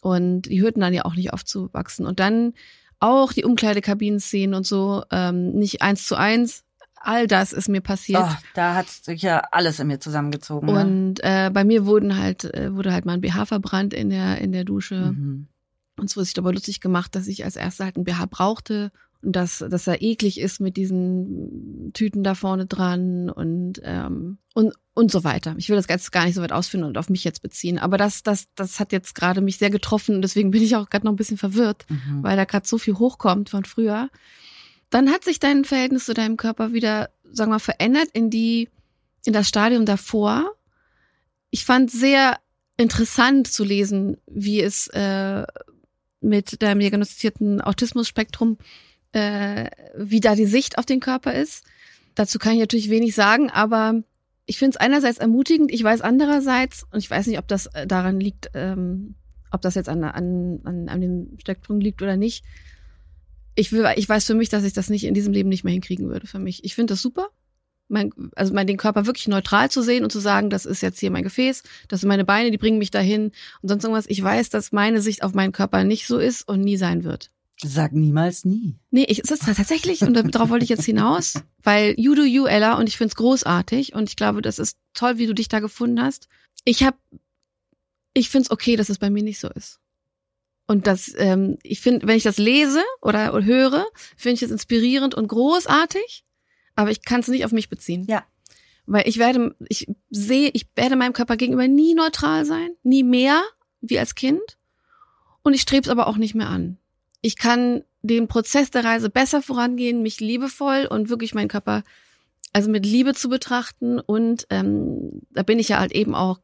Und 0.00 0.42
die 0.42 0.60
hörten 0.60 0.80
dann 0.80 0.94
ja 0.94 1.04
auch 1.04 1.14
nicht 1.14 1.32
aufzuwachsen. 1.32 2.06
Und 2.06 2.18
dann 2.18 2.54
auch 3.02 3.32
die 3.32 3.44
Umkleidekabinen-Szenen 3.44 4.54
und 4.54 4.66
so, 4.66 5.04
ähm, 5.10 5.52
nicht 5.52 5.82
eins 5.82 6.06
zu 6.06 6.16
eins, 6.16 6.64
all 6.96 7.26
das 7.26 7.52
ist 7.52 7.68
mir 7.68 7.80
passiert. 7.80 8.22
Oh, 8.22 8.36
da 8.54 8.74
hat 8.74 8.88
sich 8.88 9.22
ja 9.22 9.42
alles 9.50 9.80
in 9.80 9.88
mir 9.88 9.98
zusammengezogen. 9.98 10.68
Und 10.68 11.20
äh, 11.22 11.50
bei 11.52 11.64
mir 11.64 11.84
wurden 11.84 12.16
halt, 12.16 12.44
äh, 12.54 12.74
wurde 12.74 12.92
halt 12.92 13.04
mal 13.04 13.14
ein 13.14 13.20
BH 13.20 13.46
verbrannt 13.46 13.92
in 13.92 14.10
der, 14.10 14.38
in 14.38 14.52
der 14.52 14.64
Dusche. 14.64 15.12
Mhm. 15.12 15.48
Und 15.98 16.06
es 16.06 16.16
wurde 16.16 16.24
sich 16.24 16.34
dabei 16.34 16.52
lustig 16.52 16.80
gemacht, 16.80 17.14
dass 17.14 17.26
ich 17.26 17.44
als 17.44 17.56
Erste 17.56 17.84
halt 17.84 17.96
ein 17.96 18.04
BH 18.04 18.26
brauchte 18.26 18.92
dass, 19.22 19.58
dass 19.58 19.86
er 19.86 20.02
eklig 20.02 20.40
ist 20.40 20.60
mit 20.60 20.76
diesen 20.76 21.92
Tüten 21.94 22.24
da 22.24 22.34
vorne 22.34 22.66
dran 22.66 23.30
und, 23.30 23.80
ähm, 23.84 24.38
und, 24.54 24.74
und 24.94 25.12
so 25.12 25.22
weiter. 25.22 25.54
Ich 25.58 25.68
will 25.68 25.76
das 25.76 25.86
jetzt 25.88 26.10
gar 26.10 26.24
nicht 26.24 26.34
so 26.34 26.42
weit 26.42 26.52
ausführen 26.52 26.84
und 26.84 26.98
auf 26.98 27.08
mich 27.08 27.22
jetzt 27.22 27.40
beziehen. 27.40 27.78
Aber 27.78 27.96
das, 27.96 28.22
das, 28.24 28.48
das 28.56 28.80
hat 28.80 28.92
jetzt 28.92 29.14
gerade 29.14 29.40
mich 29.40 29.58
sehr 29.58 29.70
getroffen 29.70 30.16
und 30.16 30.22
deswegen 30.22 30.50
bin 30.50 30.62
ich 30.62 30.74
auch 30.74 30.90
gerade 30.90 31.06
noch 31.06 31.12
ein 31.12 31.16
bisschen 31.16 31.38
verwirrt, 31.38 31.86
mhm. 31.88 32.22
weil 32.22 32.36
da 32.36 32.44
gerade 32.44 32.66
so 32.66 32.78
viel 32.78 32.94
hochkommt 32.94 33.50
von 33.50 33.64
früher. 33.64 34.10
Dann 34.90 35.10
hat 35.10 35.24
sich 35.24 35.38
dein 35.38 35.64
Verhältnis 35.64 36.04
zu 36.04 36.14
deinem 36.14 36.36
Körper 36.36 36.72
wieder, 36.72 37.10
sagen 37.24 37.50
wir 37.50 37.54
mal, 37.54 37.58
verändert 37.60 38.08
in 38.12 38.28
die, 38.28 38.68
in 39.24 39.32
das 39.32 39.48
Stadium 39.48 39.86
davor. 39.86 40.52
Ich 41.50 41.64
fand 41.64 41.90
sehr 41.90 42.38
interessant 42.76 43.46
zu 43.46 43.62
lesen, 43.62 44.16
wie 44.26 44.60
es 44.60 44.88
äh, 44.88 45.44
mit 46.20 46.60
deinem 46.62 46.80
diagnostizierten 46.80 47.60
Autismus-Spektrum, 47.60 48.58
äh, 49.12 49.70
wie 49.96 50.20
da 50.20 50.34
die 50.34 50.46
Sicht 50.46 50.78
auf 50.78 50.86
den 50.86 51.00
Körper 51.00 51.34
ist. 51.34 51.64
Dazu 52.14 52.38
kann 52.38 52.54
ich 52.54 52.60
natürlich 52.60 52.90
wenig 52.90 53.14
sagen, 53.14 53.50
aber 53.50 54.02
ich 54.46 54.58
finde 54.58 54.76
es 54.76 54.76
einerseits 54.76 55.18
ermutigend, 55.18 55.72
ich 55.72 55.82
weiß 55.82 56.00
andererseits, 56.00 56.84
und 56.90 56.98
ich 56.98 57.10
weiß 57.10 57.26
nicht, 57.26 57.38
ob 57.38 57.48
das 57.48 57.66
äh, 57.66 57.86
daran 57.86 58.20
liegt, 58.20 58.50
ähm, 58.54 59.14
ob 59.50 59.62
das 59.62 59.74
jetzt 59.74 59.88
an, 59.88 60.02
an, 60.04 60.60
an, 60.64 60.88
an 60.88 61.00
dem 61.00 61.38
Spektrum 61.38 61.80
liegt 61.80 62.02
oder 62.02 62.16
nicht, 62.16 62.44
ich 63.54 63.72
will, 63.72 63.86
ich 63.96 64.08
weiß 64.08 64.26
für 64.26 64.34
mich, 64.34 64.48
dass 64.48 64.64
ich 64.64 64.72
das 64.72 64.88
nicht 64.90 65.04
in 65.04 65.14
diesem 65.14 65.32
Leben 65.32 65.48
nicht 65.48 65.64
mehr 65.64 65.72
hinkriegen 65.72 66.08
würde 66.08 66.26
für 66.26 66.38
mich. 66.38 66.64
Ich 66.64 66.74
finde 66.74 66.94
das 66.94 67.02
super. 67.02 67.28
Mein, 67.88 68.10
also 68.34 68.54
mein, 68.54 68.66
den 68.66 68.78
Körper 68.78 69.04
wirklich 69.04 69.28
neutral 69.28 69.70
zu 69.70 69.82
sehen 69.82 70.04
und 70.04 70.10
zu 70.10 70.20
sagen, 70.20 70.48
das 70.48 70.64
ist 70.64 70.80
jetzt 70.80 70.98
hier 70.98 71.10
mein 71.10 71.24
Gefäß, 71.24 71.62
das 71.88 72.00
sind 72.00 72.08
meine 72.08 72.24
Beine, 72.24 72.50
die 72.50 72.56
bringen 72.56 72.78
mich 72.78 72.90
dahin 72.90 73.32
und 73.60 73.68
sonst 73.68 73.84
irgendwas. 73.84 74.06
Ich 74.08 74.22
weiß, 74.22 74.48
dass 74.48 74.72
meine 74.72 75.02
Sicht 75.02 75.22
auf 75.22 75.34
meinen 75.34 75.52
Körper 75.52 75.84
nicht 75.84 76.06
so 76.06 76.18
ist 76.18 76.48
und 76.48 76.62
nie 76.62 76.78
sein 76.78 77.04
wird. 77.04 77.30
Sag 77.64 77.92
niemals 77.92 78.44
nie. 78.44 78.76
Nee, 78.90 79.04
ich, 79.08 79.22
es 79.22 79.30
ist 79.30 79.44
tatsächlich, 79.44 80.02
und 80.02 80.14
darauf 80.14 80.50
wollte 80.50 80.64
ich 80.64 80.68
jetzt 80.68 80.84
hinaus, 80.84 81.34
weil 81.62 81.94
you 81.96 82.14
do 82.14 82.22
you, 82.22 82.46
Ella, 82.46 82.74
und 82.76 82.88
ich 82.88 82.96
find's 82.96 83.14
großartig 83.14 83.94
und 83.94 84.08
ich 84.08 84.16
glaube, 84.16 84.42
das 84.42 84.58
ist 84.58 84.78
toll, 84.94 85.18
wie 85.18 85.26
du 85.26 85.34
dich 85.34 85.48
da 85.48 85.60
gefunden 85.60 86.02
hast. 86.02 86.28
Ich 86.64 86.82
hab, 86.82 86.98
ich 88.14 88.30
find's 88.30 88.50
okay, 88.50 88.76
dass 88.76 88.88
es 88.88 88.98
bei 88.98 89.10
mir 89.10 89.22
nicht 89.22 89.38
so 89.38 89.48
ist. 89.48 89.78
Und 90.66 90.86
das, 90.86 91.12
ähm, 91.16 91.58
ich 91.62 91.80
finde, 91.80 92.06
wenn 92.06 92.16
ich 92.16 92.22
das 92.22 92.38
lese 92.38 92.82
oder, 93.00 93.34
oder 93.34 93.44
höre, 93.44 93.86
finde 94.16 94.34
ich 94.34 94.42
es 94.42 94.50
inspirierend 94.50 95.14
und 95.14 95.28
großartig, 95.28 96.24
aber 96.74 96.90
ich 96.90 97.02
kann 97.02 97.20
es 97.20 97.28
nicht 97.28 97.44
auf 97.44 97.52
mich 97.52 97.68
beziehen. 97.68 98.06
Ja. 98.08 98.24
Weil 98.86 99.06
ich 99.06 99.18
werde, 99.18 99.54
ich 99.68 99.86
sehe, 100.10 100.50
ich 100.52 100.66
werde 100.74 100.96
meinem 100.96 101.12
Körper 101.12 101.36
gegenüber 101.36 101.68
nie 101.68 101.94
neutral 101.94 102.44
sein, 102.44 102.70
nie 102.82 103.04
mehr 103.04 103.42
wie 103.80 103.98
als 103.98 104.14
Kind. 104.14 104.58
Und 105.42 105.54
ich 105.54 105.60
strebe 105.60 105.84
es 105.84 105.88
aber 105.90 106.06
auch 106.06 106.16
nicht 106.16 106.34
mehr 106.34 106.48
an. 106.48 106.78
Ich 107.22 107.38
kann 107.38 107.82
den 108.02 108.28
Prozess 108.28 108.70
der 108.70 108.84
Reise 108.84 109.08
besser 109.08 109.42
vorangehen, 109.42 110.02
mich 110.02 110.20
liebevoll 110.20 110.86
und 110.90 111.08
wirklich 111.08 111.34
meinen 111.34 111.48
Körper 111.48 111.84
also 112.52 112.70
mit 112.70 112.84
Liebe 112.84 113.14
zu 113.14 113.28
betrachten 113.28 113.98
und 113.98 114.46
ähm, 114.50 115.22
da 115.30 115.42
bin 115.42 115.58
ich 115.58 115.68
ja 115.68 115.78
halt 115.78 115.92
eben 115.92 116.14
auch 116.14 116.40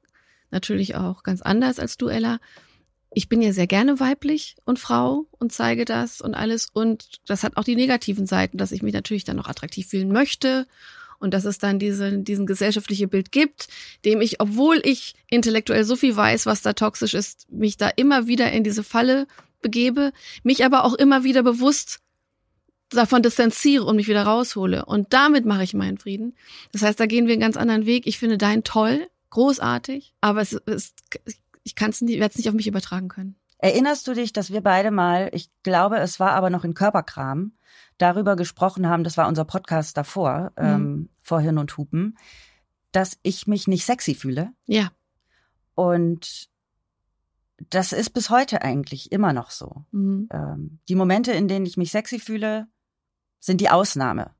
natürlich 0.50 0.94
auch 0.94 1.22
ganz 1.22 1.42
anders 1.42 1.78
als 1.78 1.98
du, 1.98 2.08
Ella. 2.08 2.38
Ich 3.12 3.28
bin 3.28 3.42
ja 3.42 3.52
sehr 3.52 3.66
gerne 3.66 4.00
weiblich 4.00 4.56
und 4.64 4.78
Frau 4.78 5.26
und 5.32 5.52
zeige 5.52 5.84
das 5.84 6.20
und 6.20 6.34
alles 6.34 6.68
und 6.72 7.20
das 7.26 7.42
hat 7.42 7.56
auch 7.56 7.64
die 7.64 7.76
negativen 7.76 8.26
Seiten, 8.26 8.56
dass 8.56 8.72
ich 8.72 8.82
mich 8.82 8.94
natürlich 8.94 9.24
dann 9.24 9.36
noch 9.36 9.48
attraktiv 9.48 9.88
fühlen 9.88 10.12
möchte 10.12 10.66
und 11.18 11.34
dass 11.34 11.44
es 11.44 11.58
dann 11.58 11.78
diese, 11.78 12.18
diesen 12.18 12.46
gesellschaftliche 12.46 13.08
Bild 13.08 13.32
gibt, 13.32 13.68
dem 14.04 14.20
ich, 14.20 14.40
obwohl 14.40 14.80
ich 14.84 15.14
intellektuell 15.28 15.84
so 15.84 15.96
viel 15.96 16.14
weiß, 16.14 16.46
was 16.46 16.62
da 16.62 16.72
toxisch 16.72 17.14
ist, 17.14 17.50
mich 17.50 17.76
da 17.76 17.88
immer 17.88 18.28
wieder 18.28 18.52
in 18.52 18.62
diese 18.64 18.84
Falle 18.84 19.26
begebe, 19.60 20.12
mich 20.42 20.64
aber 20.64 20.84
auch 20.84 20.94
immer 20.94 21.24
wieder 21.24 21.42
bewusst 21.42 22.00
davon 22.90 23.22
distanziere 23.22 23.84
und 23.84 23.96
mich 23.96 24.08
wieder 24.08 24.22
raushole. 24.22 24.84
Und 24.84 25.12
damit 25.12 25.44
mache 25.44 25.62
ich 25.62 25.74
meinen 25.74 25.98
Frieden. 25.98 26.34
Das 26.72 26.82
heißt, 26.82 26.98
da 26.98 27.06
gehen 27.06 27.26
wir 27.26 27.32
einen 27.32 27.42
ganz 27.42 27.56
anderen 27.56 27.86
Weg. 27.86 28.06
Ich 28.06 28.18
finde 28.18 28.38
deinen 28.38 28.64
toll, 28.64 29.08
großartig, 29.30 30.14
aber 30.20 30.40
es 30.40 30.52
ist, 30.52 31.02
ich 31.64 31.74
kann 31.74 31.90
es 31.90 32.00
nicht, 32.00 32.18
werde 32.18 32.32
es 32.32 32.38
nicht 32.38 32.48
auf 32.48 32.54
mich 32.54 32.66
übertragen 32.66 33.08
können. 33.08 33.36
Erinnerst 33.58 34.06
du 34.06 34.14
dich, 34.14 34.32
dass 34.32 34.52
wir 34.52 34.62
beide 34.62 34.90
mal, 34.90 35.30
ich 35.32 35.50
glaube, 35.64 35.98
es 35.98 36.20
war 36.20 36.30
aber 36.30 36.48
noch 36.48 36.64
in 36.64 36.74
Körperkram, 36.74 37.52
darüber 37.98 38.36
gesprochen 38.36 38.88
haben, 38.88 39.04
das 39.04 39.16
war 39.16 39.28
unser 39.28 39.44
Podcast 39.44 39.96
davor, 39.96 40.52
mhm. 40.56 40.64
ähm, 40.64 41.08
vor 41.20 41.40
Hirn 41.40 41.58
und 41.58 41.76
Hupen, 41.76 42.16
dass 42.92 43.18
ich 43.22 43.46
mich 43.46 43.66
nicht 43.66 43.84
sexy 43.84 44.14
fühle. 44.14 44.52
Ja. 44.66 44.92
Und 45.74 46.48
das 47.70 47.92
ist 47.92 48.10
bis 48.10 48.30
heute 48.30 48.62
eigentlich 48.62 49.12
immer 49.12 49.32
noch 49.32 49.50
so. 49.50 49.84
Mhm. 49.90 50.28
Ähm, 50.32 50.78
die 50.88 50.94
Momente, 50.94 51.32
in 51.32 51.48
denen 51.48 51.66
ich 51.66 51.76
mich 51.76 51.90
sexy 51.90 52.18
fühle, 52.18 52.68
sind 53.38 53.60
die 53.60 53.70
Ausnahme. 53.70 54.30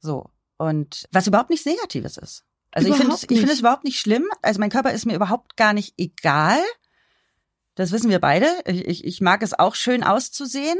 So. 0.00 0.30
Und 0.56 1.08
was 1.10 1.26
überhaupt 1.26 1.50
nichts 1.50 1.66
Negatives 1.66 2.16
ist. 2.16 2.44
Also 2.70 2.88
überhaupt 2.88 3.24
ich 3.24 3.38
finde 3.38 3.44
ich 3.44 3.50
es 3.50 3.60
überhaupt 3.60 3.84
nicht 3.84 3.98
schlimm. 3.98 4.24
Also 4.42 4.60
mein 4.60 4.70
Körper 4.70 4.92
ist 4.92 5.06
mir 5.06 5.14
überhaupt 5.14 5.56
gar 5.56 5.72
nicht 5.72 5.94
egal. 5.96 6.58
Das 7.74 7.92
wissen 7.92 8.10
wir 8.10 8.20
beide. 8.20 8.46
Ich, 8.66 9.04
ich 9.04 9.20
mag 9.20 9.42
es 9.42 9.58
auch 9.58 9.74
schön 9.74 10.04
auszusehen. 10.04 10.78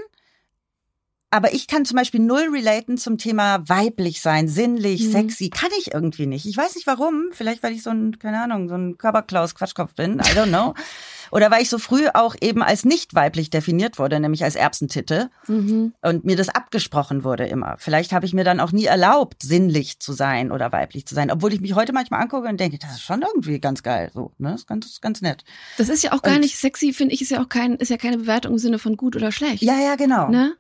Aber 1.31 1.53
ich 1.53 1.67
kann 1.67 1.85
zum 1.85 1.97
Beispiel 1.97 2.21
null 2.21 2.49
relaten 2.53 2.97
zum 2.97 3.19
Thema 3.19 3.69
weiblich 3.69 4.21
sein, 4.21 4.47
sinnlich, 4.47 5.03
mhm. 5.03 5.11
sexy. 5.11 5.51
Kann 5.51 5.71
ich 5.81 5.93
irgendwie 5.93 6.27
nicht. 6.27 6.47
Ich 6.47 6.57
weiß 6.57 6.77
nicht 6.77 6.87
warum. 6.87 7.31
Vielleicht, 7.33 7.65
weil 7.65 7.73
ich 7.73 7.83
so 7.83 7.91
ein, 7.91 8.21
keine 8.21 8.41
Ahnung, 8.41 8.69
so 8.69 8.77
ein 8.77 8.99
Körperklaus 8.99 9.57
Quatschkopf 9.57 9.95
bin. 9.95 10.21
I 10.21 10.37
don't 10.37 10.49
know. 10.49 10.75
Oder 11.31 11.51
weil 11.51 11.63
ich 11.63 11.71
so 11.71 11.79
früh 11.79 12.07
auch 12.13 12.35
eben 12.41 12.63
als 12.63 12.85
nicht 12.85 13.15
weiblich 13.15 13.51
definiert 13.51 13.99
wurde, 13.99 14.21
nämlich 14.21 14.45
als 14.45 14.57
Erbsentitte. 14.57 15.31
Mhm. 15.47 15.95
Und 16.03 16.25
mir 16.25 16.37
das 16.37 16.49
abgesprochen 16.49 17.25
wurde 17.25 17.47
immer. 17.47 17.77
Vielleicht 17.79 18.13
habe 18.13 18.27
ich 18.27 18.35
mir 18.35 18.45
dann 18.45 18.61
auch 18.61 18.73
nie 18.73 18.85
erlaubt, 18.85 19.43
sinnlich 19.43 20.01
zu 20.01 20.13
sein 20.13 20.53
oder 20.53 20.73
weiblich 20.73 21.07
zu 21.07 21.15
sein. 21.15 21.31
Obwohl 21.31 21.53
ich 21.53 21.61
mich 21.61 21.75
heute 21.75 21.93
manchmal 21.93 22.23
angucke 22.23 22.49
und 22.49 22.59
denke, 22.59 22.79
das 22.79 22.93
ist 22.93 23.03
schon 23.03 23.23
irgendwie 23.23 23.61
ganz 23.61 23.83
geil. 23.83 24.11
So, 24.15 24.33
ne? 24.39 24.51
Das 24.53 24.61
ist 24.61 24.67
ganz, 24.67 25.01
ganz 25.01 25.23
nett. 25.23 25.45
Das 25.79 25.89
ist 25.89 26.03
ja 26.03 26.13
auch 26.13 26.23
gar 26.23 26.35
und, 26.35 26.41
nicht 26.41 26.57
sexy, 26.57 26.93
finde 26.93 27.15
ich, 27.15 27.23
ist 27.23 27.31
ja 27.31 27.43
auch 27.43 27.49
kein, 27.49 27.77
ist 27.77 27.91
ja 27.91 27.97
keine 27.97 28.19
Bewertung 28.19 28.53
im 28.53 28.59
Sinne 28.59 28.79
von 28.79 28.97
gut 28.97 29.17
oder 29.17 29.33
schlecht. 29.33 29.63
Ja, 29.63 29.79
ja, 29.81 29.97
genau. 29.97 30.29
Ne? 30.29 30.55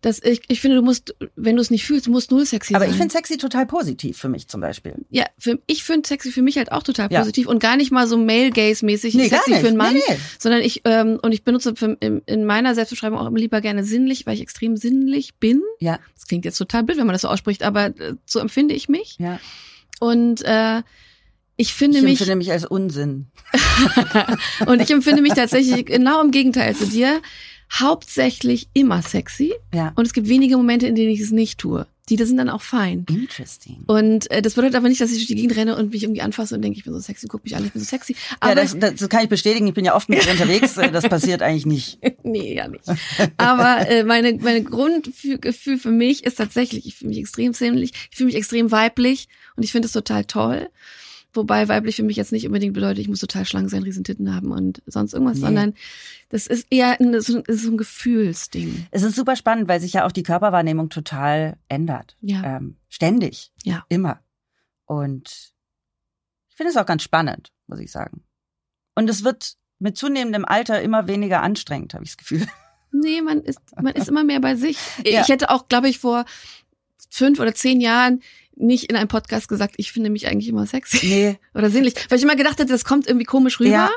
Dass 0.00 0.22
ich, 0.22 0.42
ich 0.48 0.60
finde, 0.60 0.76
du 0.76 0.82
musst, 0.82 1.14
wenn 1.36 1.56
du 1.56 1.62
es 1.62 1.70
nicht 1.70 1.84
fühlst, 1.84 2.08
musst 2.08 2.30
null 2.30 2.44
sexy 2.44 2.74
Aber 2.74 2.84
sein. 2.84 2.88
Aber 2.88 2.94
ich 2.94 3.00
finde 3.00 3.12
sexy 3.12 3.36
total 3.36 3.66
positiv 3.66 4.18
für 4.18 4.28
mich 4.28 4.48
zum 4.48 4.60
Beispiel. 4.60 4.94
Ja, 5.10 5.26
für, 5.38 5.58
ich 5.66 5.84
finde 5.84 6.06
sexy 6.06 6.30
für 6.30 6.42
mich 6.42 6.58
halt 6.58 6.72
auch 6.72 6.82
total 6.82 7.08
positiv 7.08 7.46
ja. 7.46 7.50
und 7.50 7.58
gar 7.58 7.76
nicht 7.76 7.90
mal 7.90 8.06
so 8.06 8.16
Male-Gaze-mäßig 8.16 9.14
nee, 9.14 9.28
sexy 9.28 9.54
für 9.54 9.68
einen 9.68 9.76
Mann, 9.76 9.94
nee, 9.94 10.02
nee. 10.08 10.16
sondern 10.38 10.60
ich, 10.62 10.82
ähm, 10.84 11.18
und 11.22 11.32
ich 11.32 11.44
benutze 11.44 11.74
für, 11.76 11.96
in, 12.00 12.22
in 12.26 12.44
meiner 12.44 12.74
Selbstbeschreibung 12.74 13.18
auch 13.18 13.26
immer 13.26 13.38
lieber 13.38 13.60
gerne 13.60 13.84
sinnlich, 13.84 14.26
weil 14.26 14.34
ich 14.34 14.40
extrem 14.40 14.76
sinnlich 14.76 15.36
bin. 15.36 15.62
Ja. 15.80 15.98
Das 16.14 16.26
klingt 16.26 16.44
jetzt 16.44 16.58
total 16.58 16.82
blöd, 16.82 16.98
wenn 16.98 17.06
man 17.06 17.14
das 17.14 17.22
so 17.22 17.28
ausspricht, 17.28 17.62
aber 17.62 17.86
äh, 17.86 18.14
so 18.26 18.38
empfinde 18.38 18.74
ich 18.74 18.88
mich. 18.88 19.16
Ja. 19.18 19.40
Und 20.00 20.42
äh, 20.44 20.82
ich 21.56 21.72
finde 21.72 21.98
ich 21.98 22.04
mich. 22.04 22.12
Ich 22.14 22.20
empfinde 22.20 22.36
mich 22.36 22.52
als 22.52 22.66
Unsinn. 22.66 23.26
und 24.66 24.80
ich 24.80 24.90
empfinde 24.90 25.22
mich 25.22 25.32
tatsächlich 25.32 25.86
genau 25.86 26.22
im 26.22 26.30
Gegenteil 26.30 26.76
zu 26.76 26.86
dir 26.86 27.20
hauptsächlich 27.72 28.68
immer 28.72 29.02
sexy. 29.02 29.52
Ja. 29.74 29.92
Und 29.96 30.06
es 30.06 30.12
gibt 30.12 30.28
wenige 30.28 30.56
Momente, 30.56 30.86
in 30.86 30.94
denen 30.94 31.10
ich 31.10 31.20
es 31.20 31.30
nicht 31.30 31.58
tue. 31.58 31.86
Die 32.08 32.14
das 32.14 32.28
sind 32.28 32.36
dann 32.36 32.48
auch 32.48 32.62
fein. 32.62 33.04
Interesting. 33.10 33.82
Und 33.88 34.30
äh, 34.30 34.40
das 34.40 34.54
bedeutet 34.54 34.76
aber 34.76 34.88
nicht, 34.88 35.00
dass 35.00 35.10
ich 35.10 35.16
durch 35.16 35.26
die 35.26 35.34
Gegend 35.34 35.56
renne 35.56 35.76
und 35.76 35.92
mich 35.92 36.04
irgendwie 36.04 36.20
anfasse 36.20 36.54
und 36.54 36.62
denke, 36.62 36.78
ich 36.78 36.84
bin 36.84 36.92
so 36.92 37.00
sexy, 37.00 37.26
guck 37.26 37.42
mich 37.42 37.56
an, 37.56 37.64
ich 37.64 37.72
bin 37.72 37.82
so 37.82 37.86
sexy. 37.86 38.14
Aber 38.38 38.54
ja, 38.54 38.54
das, 38.54 38.78
das 38.78 39.08
kann 39.08 39.24
ich 39.24 39.28
bestätigen. 39.28 39.66
Ich 39.66 39.74
bin 39.74 39.84
ja 39.84 39.96
oft 39.96 40.08
mit 40.08 40.24
dir 40.24 40.30
unterwegs. 40.32 40.74
Das 40.74 41.08
passiert 41.08 41.42
eigentlich 41.42 41.66
nicht. 41.66 41.98
nee, 42.22 42.54
ja 42.54 42.68
nicht. 42.68 42.84
Aber 43.38 43.90
äh, 43.90 44.04
meine, 44.04 44.34
meine 44.34 44.62
Grundgefühl 44.62 45.78
für 45.78 45.90
mich 45.90 46.22
ist 46.22 46.36
tatsächlich, 46.36 46.86
ich 46.86 46.94
fühle 46.94 47.08
mich 47.08 47.18
extrem 47.18 47.52
sinnlich, 47.52 47.90
ich 48.10 48.16
fühle 48.16 48.26
mich 48.26 48.36
extrem 48.36 48.70
weiblich 48.70 49.26
und 49.56 49.64
ich 49.64 49.72
finde 49.72 49.86
es 49.86 49.92
total 49.92 50.24
toll. 50.26 50.68
Wobei 51.36 51.68
weiblich 51.68 51.96
für 51.96 52.02
mich 52.02 52.16
jetzt 52.16 52.32
nicht 52.32 52.46
unbedingt 52.46 52.74
bedeutet, 52.74 52.98
ich 52.98 53.08
muss 53.08 53.20
total 53.20 53.44
schlank 53.44 53.70
sein, 53.70 53.82
Riesentitten 53.82 54.34
haben 54.34 54.50
und 54.50 54.82
sonst 54.86 55.12
irgendwas, 55.12 55.36
nee. 55.36 55.44
sondern 55.44 55.74
das 56.28 56.46
ist 56.46 56.66
eher 56.70 57.00
ein, 57.00 57.20
so, 57.20 57.42
so 57.46 57.70
ein 57.70 57.76
Gefühlsding. 57.76 58.86
Es 58.90 59.02
ist 59.02 59.16
super 59.16 59.36
spannend, 59.36 59.68
weil 59.68 59.80
sich 59.80 59.92
ja 59.92 60.06
auch 60.06 60.12
die 60.12 60.22
Körperwahrnehmung 60.22 60.88
total 60.88 61.58
ändert. 61.68 62.16
Ja. 62.20 62.56
Ähm, 62.56 62.76
ständig. 62.88 63.52
Ja. 63.62 63.84
Immer. 63.88 64.20
Und 64.86 65.52
ich 66.48 66.56
finde 66.56 66.70
es 66.70 66.76
auch 66.76 66.86
ganz 66.86 67.02
spannend, 67.02 67.52
muss 67.66 67.80
ich 67.80 67.90
sagen. 67.90 68.22
Und 68.94 69.10
es 69.10 69.24
wird 69.24 69.56
mit 69.78 69.96
zunehmendem 69.96 70.44
Alter 70.44 70.80
immer 70.80 71.06
weniger 71.06 71.42
anstrengend, 71.42 71.94
habe 71.94 72.04
ich 72.04 72.10
das 72.10 72.16
Gefühl. 72.16 72.46
Nee, 72.92 73.20
man 73.20 73.42
ist, 73.42 73.60
man 73.76 73.94
ist 73.94 74.08
immer 74.08 74.24
mehr 74.24 74.40
bei 74.40 74.54
sich. 74.54 74.78
Ja. 75.04 75.20
Ich 75.20 75.28
hätte 75.28 75.50
auch, 75.50 75.68
glaube 75.68 75.88
ich, 75.88 75.98
vor 75.98 76.24
fünf 77.10 77.40
oder 77.40 77.54
zehn 77.54 77.80
Jahren 77.80 78.22
nicht 78.56 78.84
in 78.84 78.96
einem 78.96 79.08
Podcast 79.08 79.48
gesagt, 79.48 79.74
ich 79.76 79.92
finde 79.92 80.10
mich 80.10 80.26
eigentlich 80.26 80.48
immer 80.48 80.66
sexy 80.66 81.06
nee. 81.06 81.38
oder 81.54 81.70
sinnlich, 81.70 81.94
weil 82.08 82.18
ich 82.18 82.24
immer 82.24 82.36
gedacht 82.36 82.58
hätte, 82.58 82.72
das 82.72 82.84
kommt 82.84 83.06
irgendwie 83.06 83.26
komisch 83.26 83.60
rüber. 83.60 83.70
Ja. 83.70 83.90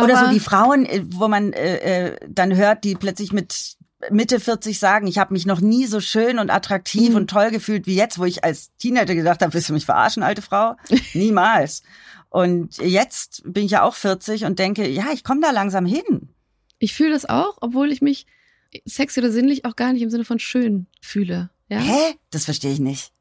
Oder 0.00 0.26
so 0.26 0.32
die 0.32 0.40
Frauen, 0.40 0.86
äh, 0.86 1.02
wo 1.06 1.28
man 1.28 1.52
äh, 1.52 2.08
äh, 2.08 2.18
dann 2.28 2.54
hört, 2.56 2.84
die 2.84 2.96
plötzlich 2.96 3.32
mit 3.32 3.76
Mitte 4.10 4.40
40 4.40 4.78
sagen, 4.78 5.06
ich 5.06 5.18
habe 5.18 5.32
mich 5.32 5.46
noch 5.46 5.60
nie 5.60 5.86
so 5.86 6.00
schön 6.00 6.38
und 6.38 6.50
attraktiv 6.50 7.10
mhm. 7.10 7.16
und 7.16 7.30
toll 7.30 7.50
gefühlt 7.50 7.86
wie 7.86 7.94
jetzt, 7.94 8.18
wo 8.18 8.24
ich 8.24 8.44
als 8.44 8.70
Teenager 8.76 9.14
gedacht 9.14 9.40
habe, 9.40 9.54
willst 9.54 9.68
du 9.68 9.72
mich 9.72 9.86
verarschen, 9.86 10.22
alte 10.22 10.42
Frau? 10.42 10.76
Niemals. 11.14 11.82
Und 12.28 12.78
jetzt 12.78 13.42
bin 13.46 13.64
ich 13.64 13.72
ja 13.72 13.82
auch 13.82 13.94
40 13.94 14.44
und 14.44 14.58
denke, 14.58 14.88
ja, 14.88 15.06
ich 15.12 15.22
komme 15.22 15.40
da 15.40 15.52
langsam 15.52 15.86
hin. 15.86 16.30
Ich 16.78 16.92
fühle 16.94 17.12
das 17.12 17.24
auch, 17.24 17.56
obwohl 17.60 17.92
ich 17.92 18.02
mich 18.02 18.26
sexy 18.84 19.20
oder 19.20 19.30
sinnlich 19.30 19.64
auch 19.64 19.76
gar 19.76 19.92
nicht 19.92 20.02
im 20.02 20.10
Sinne 20.10 20.24
von 20.24 20.40
schön 20.40 20.86
fühle. 21.00 21.50
Ja? 21.68 21.78
Hä? 21.78 22.14
Das 22.30 22.44
verstehe 22.44 22.72
ich 22.72 22.80
nicht. 22.80 23.12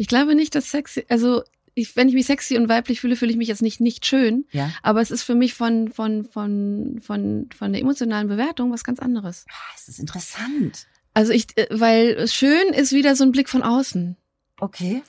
Ich 0.00 0.08
glaube 0.08 0.34
nicht, 0.34 0.54
dass 0.54 0.70
sexy, 0.70 1.04
also 1.10 1.42
ich, 1.74 1.94
wenn 1.94 2.08
ich 2.08 2.14
mich 2.14 2.24
sexy 2.24 2.56
und 2.56 2.70
weiblich 2.70 3.02
fühle, 3.02 3.16
fühle 3.16 3.32
ich 3.32 3.36
mich 3.36 3.48
jetzt 3.48 3.60
nicht 3.60 3.82
nicht 3.82 4.06
schön. 4.06 4.46
Ja. 4.50 4.72
Aber 4.82 5.02
es 5.02 5.10
ist 5.10 5.24
für 5.24 5.34
mich 5.34 5.52
von 5.52 5.88
von 5.92 6.24
von 6.24 7.00
von 7.02 7.50
von 7.54 7.72
der 7.72 7.82
emotionalen 7.82 8.26
Bewertung 8.26 8.72
was 8.72 8.82
ganz 8.82 8.98
anderes. 8.98 9.44
Ah, 9.50 9.72
das 9.74 9.88
ist 9.88 9.98
interessant. 9.98 10.86
Also 11.12 11.32
ich, 11.32 11.48
äh, 11.58 11.66
weil 11.68 12.26
schön 12.28 12.72
ist 12.72 12.92
wieder 12.92 13.14
so 13.14 13.24
ein 13.24 13.32
Blick 13.32 13.50
von 13.50 13.62
außen. 13.62 14.16
Okay. 14.58 15.02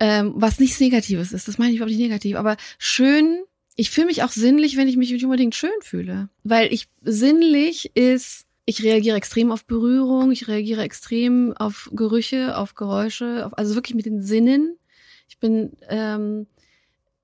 Ähm, 0.00 0.32
was 0.34 0.58
nichts 0.58 0.80
Negatives 0.80 1.32
ist. 1.32 1.46
Das 1.46 1.58
meine 1.58 1.72
ich 1.72 1.76
überhaupt 1.76 1.90
nicht 1.90 2.00
negativ. 2.00 2.36
Aber 2.36 2.56
schön, 2.78 3.42
ich 3.76 3.90
fühle 3.90 4.06
mich 4.06 4.22
auch 4.22 4.32
sinnlich, 4.32 4.78
wenn 4.78 4.88
ich 4.88 4.96
mich 4.96 5.10
nicht 5.10 5.24
unbedingt 5.26 5.56
schön 5.56 5.70
fühle. 5.82 6.30
Weil 6.42 6.72
ich 6.72 6.88
sinnlich 7.02 7.94
ist 7.94 8.46
ich 8.68 8.82
reagiere 8.82 9.16
extrem 9.16 9.50
auf 9.50 9.64
Berührung, 9.64 10.30
ich 10.30 10.46
reagiere 10.46 10.82
extrem 10.82 11.56
auf 11.56 11.88
Gerüche, 11.94 12.54
auf 12.54 12.74
Geräusche, 12.74 13.46
auf, 13.46 13.56
also 13.56 13.74
wirklich 13.74 13.94
mit 13.94 14.04
den 14.04 14.20
Sinnen. 14.20 14.76
Ich 15.26 15.38
bin, 15.38 15.72
ähm, 15.88 16.46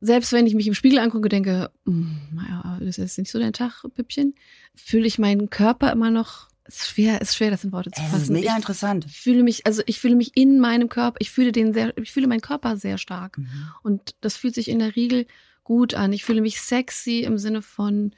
selbst 0.00 0.32
wenn 0.32 0.46
ich 0.46 0.54
mich 0.54 0.66
im 0.66 0.72
Spiegel 0.72 1.00
angucke, 1.00 1.28
denke, 1.28 1.70
hm, 1.84 2.18
naja, 2.32 2.78
das 2.80 2.96
ist 2.96 3.18
nicht 3.18 3.30
so 3.30 3.38
dein 3.38 3.52
Tag, 3.52 3.84
Püppchen, 3.94 4.34
fühle 4.74 5.06
ich 5.06 5.18
meinen 5.18 5.50
Körper 5.50 5.92
immer 5.92 6.10
noch 6.10 6.48
ist 6.66 6.88
schwer, 6.88 7.20
ist 7.20 7.36
schwer, 7.36 7.50
das 7.50 7.62
in 7.62 7.72
Worte 7.72 7.90
zu 7.90 8.00
fassen. 8.00 8.12
Das 8.12 8.22
ist 8.22 8.30
mega 8.30 8.56
interessant. 8.56 9.04
Ich 9.04 9.20
fühle 9.20 9.42
mich, 9.42 9.66
also 9.66 9.82
ich 9.84 10.00
fühle 10.00 10.16
mich 10.16 10.34
in 10.34 10.60
meinem 10.60 10.88
Körper, 10.88 11.18
ich 11.20 11.30
fühle 11.30 11.52
den 11.52 11.74
sehr, 11.74 11.92
ich 11.98 12.10
fühle 12.10 12.26
meinen 12.26 12.40
Körper 12.40 12.78
sehr 12.78 12.96
stark. 12.96 13.36
Mhm. 13.36 13.68
Und 13.82 14.14
das 14.22 14.38
fühlt 14.38 14.54
sich 14.54 14.68
in 14.68 14.78
der 14.78 14.96
Regel 14.96 15.26
gut 15.62 15.92
an. 15.92 16.14
Ich 16.14 16.24
fühle 16.24 16.40
mich 16.40 16.62
sexy 16.62 17.20
im 17.20 17.36
Sinne 17.36 17.60
von 17.60 18.14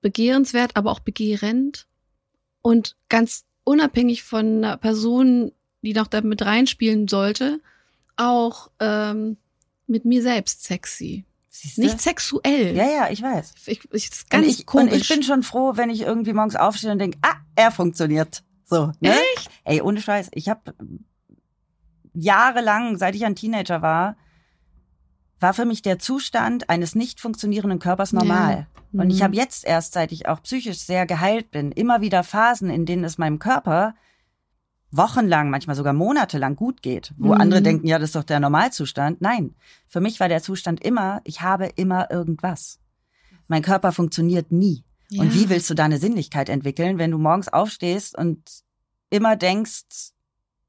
begehrenswert, 0.00 0.76
aber 0.76 0.90
auch 0.90 1.00
begehrend. 1.00 1.86
Und 2.62 2.96
ganz 3.08 3.44
unabhängig 3.64 4.22
von 4.22 4.64
einer 4.64 4.76
Person, 4.76 5.52
die 5.82 5.92
noch 5.92 6.06
da 6.06 6.20
mit 6.20 6.42
reinspielen 6.42 7.08
sollte, 7.08 7.60
auch 8.16 8.70
ähm, 8.80 9.36
mit 9.86 10.04
mir 10.04 10.22
selbst 10.22 10.64
sexy. 10.64 11.24
Siehste? 11.50 11.80
Nicht 11.80 12.00
sexuell. 12.00 12.76
Ja, 12.76 12.88
ja, 12.88 13.10
ich 13.10 13.22
weiß. 13.22 13.54
Ich, 13.66 13.80
ich, 13.92 14.10
ist 14.10 14.30
ganz 14.30 14.46
und 14.46 14.50
ich, 14.50 14.66
komisch. 14.66 14.92
Und 14.92 15.00
ich 15.00 15.08
bin 15.08 15.22
schon 15.22 15.42
froh, 15.42 15.72
wenn 15.76 15.90
ich 15.90 16.02
irgendwie 16.02 16.32
morgens 16.32 16.56
aufstehe 16.56 16.92
und 16.92 16.98
denke, 16.98 17.18
ah, 17.22 17.34
er 17.56 17.70
funktioniert. 17.70 18.44
So, 18.64 18.92
ne? 19.00 19.14
Echt? 19.34 19.50
Ey, 19.64 19.80
ohne 19.80 20.00
Scheiß. 20.00 20.28
Ich 20.32 20.48
habe 20.48 20.74
jahrelang, 22.14 22.96
seit 22.96 23.14
ich 23.14 23.24
ein 23.24 23.34
Teenager 23.34 23.82
war, 23.82 24.16
war 25.40 25.54
für 25.54 25.64
mich 25.64 25.82
der 25.82 25.98
Zustand 25.98 26.68
eines 26.68 26.94
nicht 26.94 27.20
funktionierenden 27.20 27.78
Körpers 27.78 28.12
normal. 28.12 28.66
Ja. 28.92 29.02
Und 29.02 29.10
ich 29.10 29.20
mhm. 29.20 29.24
habe 29.24 29.36
jetzt 29.36 29.64
erst, 29.64 29.92
seit 29.92 30.12
ich 30.12 30.28
auch 30.28 30.42
psychisch 30.42 30.78
sehr 30.78 31.06
geheilt 31.06 31.50
bin, 31.50 31.72
immer 31.72 32.00
wieder 32.00 32.24
Phasen, 32.24 32.70
in 32.70 32.86
denen 32.86 33.04
es 33.04 33.18
meinem 33.18 33.38
Körper 33.38 33.94
wochenlang, 34.90 35.50
manchmal 35.50 35.76
sogar 35.76 35.92
monatelang 35.92 36.56
gut 36.56 36.82
geht, 36.82 37.12
wo 37.18 37.34
Mhm. 37.34 37.40
andere 37.40 37.62
denken, 37.62 37.86
ja, 37.86 37.98
das 37.98 38.08
ist 38.10 38.16
doch 38.16 38.24
der 38.24 38.40
Normalzustand. 38.40 39.20
Nein, 39.20 39.54
für 39.86 40.00
mich 40.00 40.18
war 40.18 40.28
der 40.28 40.42
Zustand 40.42 40.82
immer, 40.82 41.20
ich 41.24 41.42
habe 41.42 41.66
immer 41.76 42.10
irgendwas. 42.10 42.80
Mein 43.48 43.62
Körper 43.62 43.92
funktioniert 43.92 44.50
nie. 44.50 44.84
Und 45.10 45.28
Ja. 45.28 45.34
wie 45.34 45.48
willst 45.50 45.68
du 45.70 45.74
da 45.74 45.84
eine 45.84 45.98
Sinnlichkeit 45.98 46.48
entwickeln, 46.48 46.98
wenn 46.98 47.10
du 47.10 47.18
morgens 47.18 47.48
aufstehst 47.48 48.16
und 48.16 48.62
immer 49.10 49.36
denkst, 49.36 50.12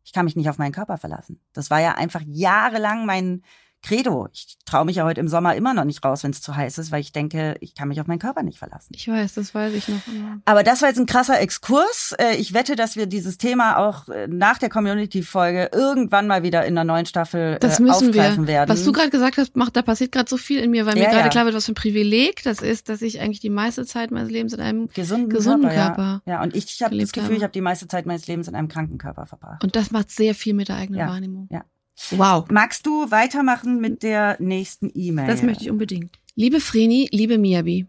ich 0.04 0.14
kann 0.14 0.26
mich 0.26 0.36
nicht 0.36 0.50
auf 0.50 0.58
meinen 0.58 0.72
Körper 0.72 0.98
verlassen? 0.98 1.40
Das 1.54 1.70
war 1.70 1.80
ja 1.80 1.96
einfach 1.96 2.22
jahrelang 2.26 3.06
mein 3.06 3.44
Credo. 3.82 4.28
Ich 4.34 4.58
traue 4.66 4.86
mich 4.86 4.98
ja 4.98 5.06
heute 5.06 5.22
im 5.22 5.28
Sommer 5.28 5.56
immer 5.56 5.74
noch 5.74 5.86
nicht 5.86 6.04
raus, 6.04 6.24
wenn 6.24 6.32
es 6.32 6.42
zu 6.42 6.56
heiß 6.56 6.78
ist, 6.78 6.92
weil 6.92 7.02
ich 7.02 7.12
denke, 7.12 7.56
ich 7.62 7.76
kann 7.76 7.88
mich 7.88 8.00
auf 8.02 8.08
meinen 8.08 8.20
Körper 8.20 8.44
nicht 8.44 8.60
verlassen. 8.60 8.94
Ich 8.96 9.08
weiß, 9.08 9.34
das 9.36 9.56
weiß 9.56 9.74
ich 9.74 9.88
noch. 9.88 10.06
Ja. 10.08 10.38
Aber 10.46 10.64
das 10.64 10.82
war 10.82 10.90
jetzt 10.90 10.98
ein 11.00 11.06
krasser 11.06 11.40
Exkurs. 11.40 12.14
Äh, 12.20 12.36
Ich 12.36 12.54
wette, 12.54 12.76
dass 12.76 12.96
wir 12.96 13.06
dieses 13.06 13.38
Thema 13.38 13.78
auch 13.78 14.08
äh, 14.10 14.28
nach 14.28 14.58
der 14.58 14.70
Community-Folge 14.70 15.70
irgendwann 15.74 16.28
mal 16.28 16.44
wieder 16.44 16.66
in 16.66 16.76
der 16.76 16.84
neuen 16.84 17.06
Staffel 17.06 17.58
Das 17.60 17.80
äh, 17.80 17.84
müssen 17.84 18.14
wir. 18.14 18.22
aufgreifen 18.22 18.48
werden. 18.48 18.70
Was 18.70 18.84
du 18.84 18.92
gerade 18.92 19.10
gesagt 19.10 19.38
hast, 19.38 19.56
macht, 19.56 19.76
da 19.76 19.82
passiert 19.82 20.12
gerade 20.12 20.30
so 20.30 20.38
viel 20.38 20.60
in 20.60 20.72
mir, 20.72 20.86
weil 20.86 20.96
mir 20.96 21.04
Ja, 21.04 21.10
gerade 21.10 21.24
ja. 21.24 21.30
klar 21.30 21.46
wird, 21.46 21.56
was 21.56 21.66
für 21.66 21.72
ein 21.72 21.76
Privileg 21.76 22.44
das 22.44 22.62
ist, 22.62 22.90
dass 22.90 23.02
ich 23.02 23.22
eigentlich 23.22 23.40
die 23.40 23.50
meiste 23.50 23.86
Zeit 23.86 24.12
meines 24.12 24.30
Lebens 24.30 24.54
in 24.54 24.60
einem 24.60 24.90
gesunden, 24.90 25.30
gesunden 25.30 25.70
Körper, 25.70 26.22
Ja. 26.26 26.34
ja, 26.34 26.44
und 26.44 26.56
ich 26.56 26.82
habe 26.84 26.98
das 26.98 27.12
Gefühl, 27.12 27.28
habe. 27.30 27.36
ich 27.38 27.44
habe 27.44 27.54
die 27.54 27.62
meiste 27.62 27.88
Zeit 27.88 28.06
meines 28.06 28.28
Lebens 28.28 28.48
in 28.48 28.56
einem 28.56 28.68
kranken 28.68 28.98
Körper 28.98 29.26
verbracht. 29.26 29.64
und 29.64 29.76
das 29.76 29.92
macht 29.92 30.12
sehr 30.12 30.36
viel 30.36 30.54
mit 30.54 30.68
der 30.68 30.76
eigenen 30.76 31.08
Wahrnehmung. 31.08 31.48
ja. 31.52 31.64
Wow. 32.12 32.46
Magst 32.50 32.86
du 32.86 33.12
weitermachen 33.12 33.80
mit 33.80 34.04
der 34.04 34.38
nächsten 34.40 34.90
E-Mail? 34.94 35.28
Das 35.28 35.44
möchte 35.44 35.64
ich 35.64 35.70
unbedingt. 35.70 36.18
Liebe 36.36 36.60
Vreni, 36.60 37.10
liebe 37.12 37.38
Miyabi. 37.38 37.86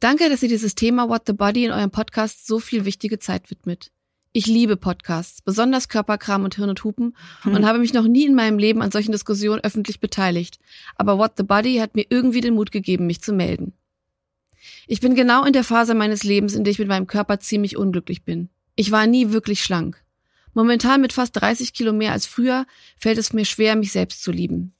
Danke, 0.00 0.28
dass 0.28 0.42
ihr 0.42 0.48
dieses 0.48 0.74
Thema 0.74 1.08
What 1.08 1.22
the 1.26 1.32
Body 1.32 1.64
in 1.64 1.72
eurem 1.72 1.90
Podcast 1.90 2.46
so 2.46 2.58
viel 2.58 2.84
wichtige 2.84 3.18
Zeit 3.18 3.50
widmet. 3.50 3.90
Ich 4.32 4.46
liebe 4.46 4.76
Podcasts, 4.76 5.42
besonders 5.42 5.88
Körperkram 5.88 6.42
und 6.44 6.56
Hirn 6.56 6.70
und 6.70 6.82
Hupen 6.84 7.16
Hm. 7.42 7.54
und 7.54 7.64
habe 7.66 7.78
mich 7.78 7.92
noch 7.92 8.06
nie 8.06 8.24
in 8.24 8.34
meinem 8.34 8.58
Leben 8.58 8.82
an 8.82 8.90
solchen 8.90 9.12
Diskussionen 9.12 9.62
öffentlich 9.62 10.00
beteiligt. 10.00 10.58
Aber 10.96 11.18
What 11.18 11.32
the 11.36 11.42
Body 11.44 11.76
hat 11.76 11.94
mir 11.94 12.06
irgendwie 12.08 12.40
den 12.40 12.54
Mut 12.54 12.72
gegeben, 12.72 13.06
mich 13.06 13.20
zu 13.22 13.32
melden. 13.32 13.72
Ich 14.86 15.00
bin 15.00 15.14
genau 15.14 15.44
in 15.44 15.52
der 15.52 15.64
Phase 15.64 15.94
meines 15.94 16.24
Lebens, 16.24 16.54
in 16.54 16.64
der 16.64 16.70
ich 16.72 16.78
mit 16.78 16.88
meinem 16.88 17.06
Körper 17.06 17.38
ziemlich 17.38 17.76
unglücklich 17.76 18.24
bin. 18.24 18.48
Ich 18.76 18.90
war 18.90 19.06
nie 19.06 19.30
wirklich 19.30 19.62
schlank. 19.62 20.03
Momentan 20.54 21.00
mit 21.00 21.12
fast 21.12 21.36
30 21.36 21.72
Kilo 21.74 21.92
mehr 21.92 22.12
als 22.12 22.26
früher 22.26 22.66
fällt 22.98 23.18
es 23.18 23.32
mir 23.32 23.44
schwer, 23.44 23.76
mich 23.76 23.92
selbst 23.92 24.22
zu 24.22 24.30
lieben. 24.32 24.74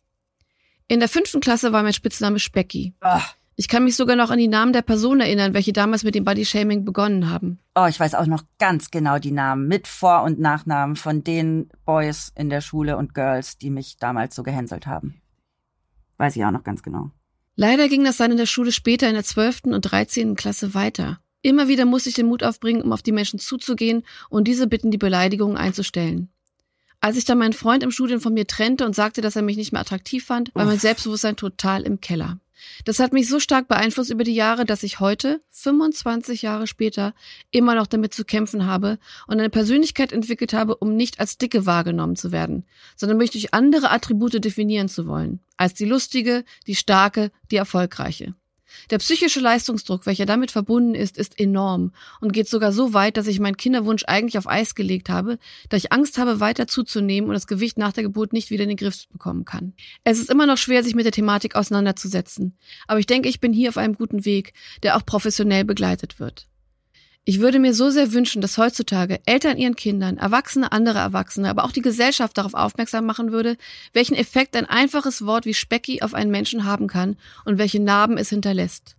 In 0.89 1.01
der 1.01 1.09
fünften 1.09 1.41
Klasse 1.41 1.73
war 1.73 1.83
mein 1.83 1.93
Spitzname 1.93 2.39
Specky. 2.39 2.95
Ach, 3.01 3.35
Ich 3.57 3.69
kann 3.69 3.85
mich 3.85 3.97
sogar 3.97 4.17
noch 4.17 4.31
an 4.31 4.39
die 4.39 4.49
Namen 4.49 4.73
der 4.73 4.83
Personen 4.83 5.21
erinnern, 5.21 5.55
welche 5.55 5.73
damals 5.73 6.05
mit 6.05 6.15
dem 6.15 6.25
Bodyshaming 6.25 6.85
begonnen 6.85 7.31
haben. 7.31 7.59
oh, 7.75 7.87
ich 7.89 7.99
weiß 7.99 8.15
auch 8.15 8.27
noch 8.27 8.43
ganz 8.59 8.91
genau 8.91 9.19
die 9.19 9.31
Namen 9.31 9.67
mit 9.69 9.87
Vor- 9.89 10.23
und 10.23 10.39
Nachnamen 10.41 10.97
von 10.97 11.23
den 11.25 11.69
Boys 11.85 12.33
in 12.37 12.51
der 12.51 12.61
Schule 12.61 12.97
und 12.97 13.15
Girls, 13.15 13.59
die 13.59 13.71
mich 13.71 13.97
damals 13.97 14.35
so 14.37 14.43
gehänselt 14.43 14.87
haben. 14.87 15.21
Weiß 16.19 16.37
ich 16.37 16.45
auch 16.45 16.51
noch 16.51 16.65
ganz 16.65 16.83
genau. 16.83 17.11
Leider 17.57 17.89
ging 17.89 18.05
das 18.05 18.17
dann 18.17 18.33
in 18.33 18.37
der 18.37 18.47
Schule 18.47 18.73
später 18.73 19.09
in 19.09 19.15
der 19.15 19.25
12. 19.25 19.63
und 19.67 19.81
13. 19.83 20.35
Klasse 20.35 20.75
weiter. 20.75 21.21
Immer 21.45 21.69
wieder 21.69 21.85
musste 21.85 22.09
ich 22.09 22.15
den 22.15 22.29
Mut 22.29 22.43
aufbringen, 22.43 22.81
um 22.81 22.91
auf 22.91 23.03
die 23.03 23.13
Menschen 23.13 23.39
zuzugehen 23.39 24.03
und 24.31 24.49
diese 24.49 24.67
bitten, 24.67 24.91
die 24.91 24.97
Beleidigungen 24.97 25.59
einzustellen. 25.59 26.31
Als 27.01 27.19
ich 27.19 27.27
dann 27.27 27.37
meinen 27.37 27.53
Freund 27.53 27.83
im 27.83 27.91
Studium 27.91 28.23
von 28.23 28.33
mir 28.33 28.47
trennte 28.47 28.87
und 28.87 28.97
sagte, 28.97 29.21
dass 29.21 29.37
er 29.37 29.43
mich 29.43 29.59
nicht 29.59 29.71
mehr 29.71 29.83
attraktiv 29.83 30.25
fand, 30.25 30.55
war 30.55 30.65
mein. 30.65 30.79
Selbstbewusstsein 30.79 31.37
total 31.37 31.83
im 31.83 32.01
Keller. 32.01 32.41
Das 32.87 32.99
hat 32.99 33.13
mich 33.13 33.29
so 33.29 33.41
stark 33.41 33.69
beeinflusst 33.69 34.11
über 34.11 34.25
die 34.25 34.35
Jahre, 34.35 34.65
dass 34.65 34.83
ich 34.83 35.01
heute, 35.01 35.43
25 35.51 36.41
Jahre 36.41 36.67
später, 36.67 37.13
immer 37.51 37.75
noch 37.75 37.89
damit 37.89 38.15
zu 38.15 38.25
kämpfen 38.25 38.65
habe 38.65 38.99
und 39.27 39.39
eine 39.39 39.51
Persönlichkeit 39.51 40.13
entwickelt 40.13 40.55
habe, 40.55 40.77
um 40.77 40.97
nicht 40.97 41.21
als 41.21 41.37
dicke 41.37 41.67
wahrgenommen 41.67 42.17
zu 42.17 42.33
werden, 42.33 42.65
sondern 42.97 43.19
mich 43.19 43.33
durch 43.33 43.53
andere 43.53 43.91
Attribute 43.91 44.43
definieren 44.43 44.89
zu 44.89 45.07
wollen. 45.07 45.41
Als 45.59 45.75
die 45.75 45.85
lustige, 45.85 46.43
die 46.67 46.75
starke, 46.75 47.33
die 47.51 47.57
erfolgreiche. 47.57 48.35
Der 48.91 48.99
psychische 48.99 49.41
Leistungsdruck, 49.41 50.07
welcher 50.07 50.27
damit 50.27 50.51
verbunden 50.51 50.95
ist, 50.95 51.19
ist 51.19 51.39
enorm 51.39 51.93
und 52.21 52.33
geht 52.33 52.49
sogar 52.49 52.73
so 52.73 52.93
weit, 52.93 53.17
dass 53.17 53.27
ich 53.27 53.41
meinen 53.41 53.57
Kinderwunsch 53.57 54.05
eigentlich 54.07 54.39
auf 54.39 54.49
Eis 54.49 54.75
gelegt 54.75 55.09
habe, 55.09 55.39
da 55.69 55.77
ich 55.77 55.93
Angst 55.93 56.19
habe, 56.19 56.41
weiter 56.41 56.67
zuzunehmen 56.67 57.29
und 57.29 57.35
das 57.35 57.47
Gewicht 57.47 57.79
nach 57.79 57.93
der 57.93 58.05
Geburt 58.05 58.33
nicht 58.33 58.51
wieder 58.51 58.65
in 58.65 58.71
den 58.71 58.77
Griff 58.77 59.09
bekommen 59.09 59.45
kann. 59.45 59.75
Es 60.05 60.19
ist 60.19 60.31
immer 60.31 60.47
noch 60.47 60.59
schwer, 60.59 60.83
sich 60.83 60.95
mit 60.95 61.05
der 61.05 61.13
Thematik 61.13 61.57
auseinanderzusetzen, 61.57 62.57
aber 62.87 63.01
ich 63.01 63.07
denke, 63.07 63.29
ich 63.29 63.41
bin 63.41 63.53
hier 63.53 63.69
auf 63.69 63.77
einem 63.77 63.95
guten 63.95 64.25
Weg, 64.25 64.53
der 64.83 64.97
auch 64.97 65.05
professionell 65.05 65.65
begleitet 65.65 66.21
wird. 66.21 66.47
Ich 67.27 67.41
würde 67.41 67.59
mir 67.59 67.73
so 67.73 67.89
sehr 67.89 68.13
wünschen, 68.13 68.43
dass 68.43 68.59
heutzutage 68.59 69.19
Eltern 69.25 69.57
ihren 69.57 69.77
Kindern, 69.77 70.19
Erwachsene 70.19 70.73
andere 70.73 70.99
Erwachsene, 70.99 71.49
aber 71.49 71.65
auch 71.65 71.73
die 71.73 71.81
Gesellschaft 71.81 72.37
darauf 72.37 72.53
aufmerksam 72.53 73.07
machen 73.07 73.33
würde, 73.33 73.57
welchen 73.95 74.15
Effekt 74.15 74.55
ein 74.57 74.67
einfaches 74.67 75.25
Wort 75.25 75.47
wie 75.47 75.55
Specki 75.55 76.03
auf 76.03 76.13
einen 76.13 76.31
Menschen 76.31 76.65
haben 76.65 76.87
kann 76.87 77.17
und 77.47 77.57
welche 77.57 77.81
Narben 77.81 78.19
es 78.19 78.29
hinterlässt. 78.29 78.97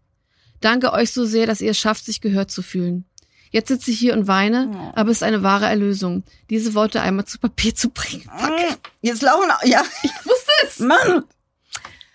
Danke 0.60 0.92
euch 0.92 1.12
so 1.12 1.26
sehr, 1.26 1.46
dass 1.46 1.62
ihr 1.62 1.72
es 1.72 1.78
schafft, 1.78 2.06
sich 2.06 2.20
gehört 2.20 2.50
zu 2.50 2.64
fühlen. 2.64 3.06
Jetzt 3.52 3.68
sitze 3.68 3.92
ich 3.92 4.00
hier 4.00 4.14
und 4.14 4.28
weine, 4.28 4.92
aber 4.96 5.12
es 5.12 5.18
ist 5.18 5.24
eine 5.24 5.44
wahre 5.44 5.68
Erlösung, 5.68 6.24
diese 6.50 6.74
Worte 6.74 7.02
einmal 7.02 7.26
zu 7.26 7.38
Papier 7.38 7.76
zu 7.76 7.90
bringen. 7.90 8.24
Fuck. 8.24 8.50
Mm, 8.50 8.74
Jetzt 9.02 9.22
laufen, 9.22 9.50
ja, 9.66 9.84
Ich 10.02 10.12
wusste 10.26 10.52
es. 10.64 10.80
Mann. 10.80 11.24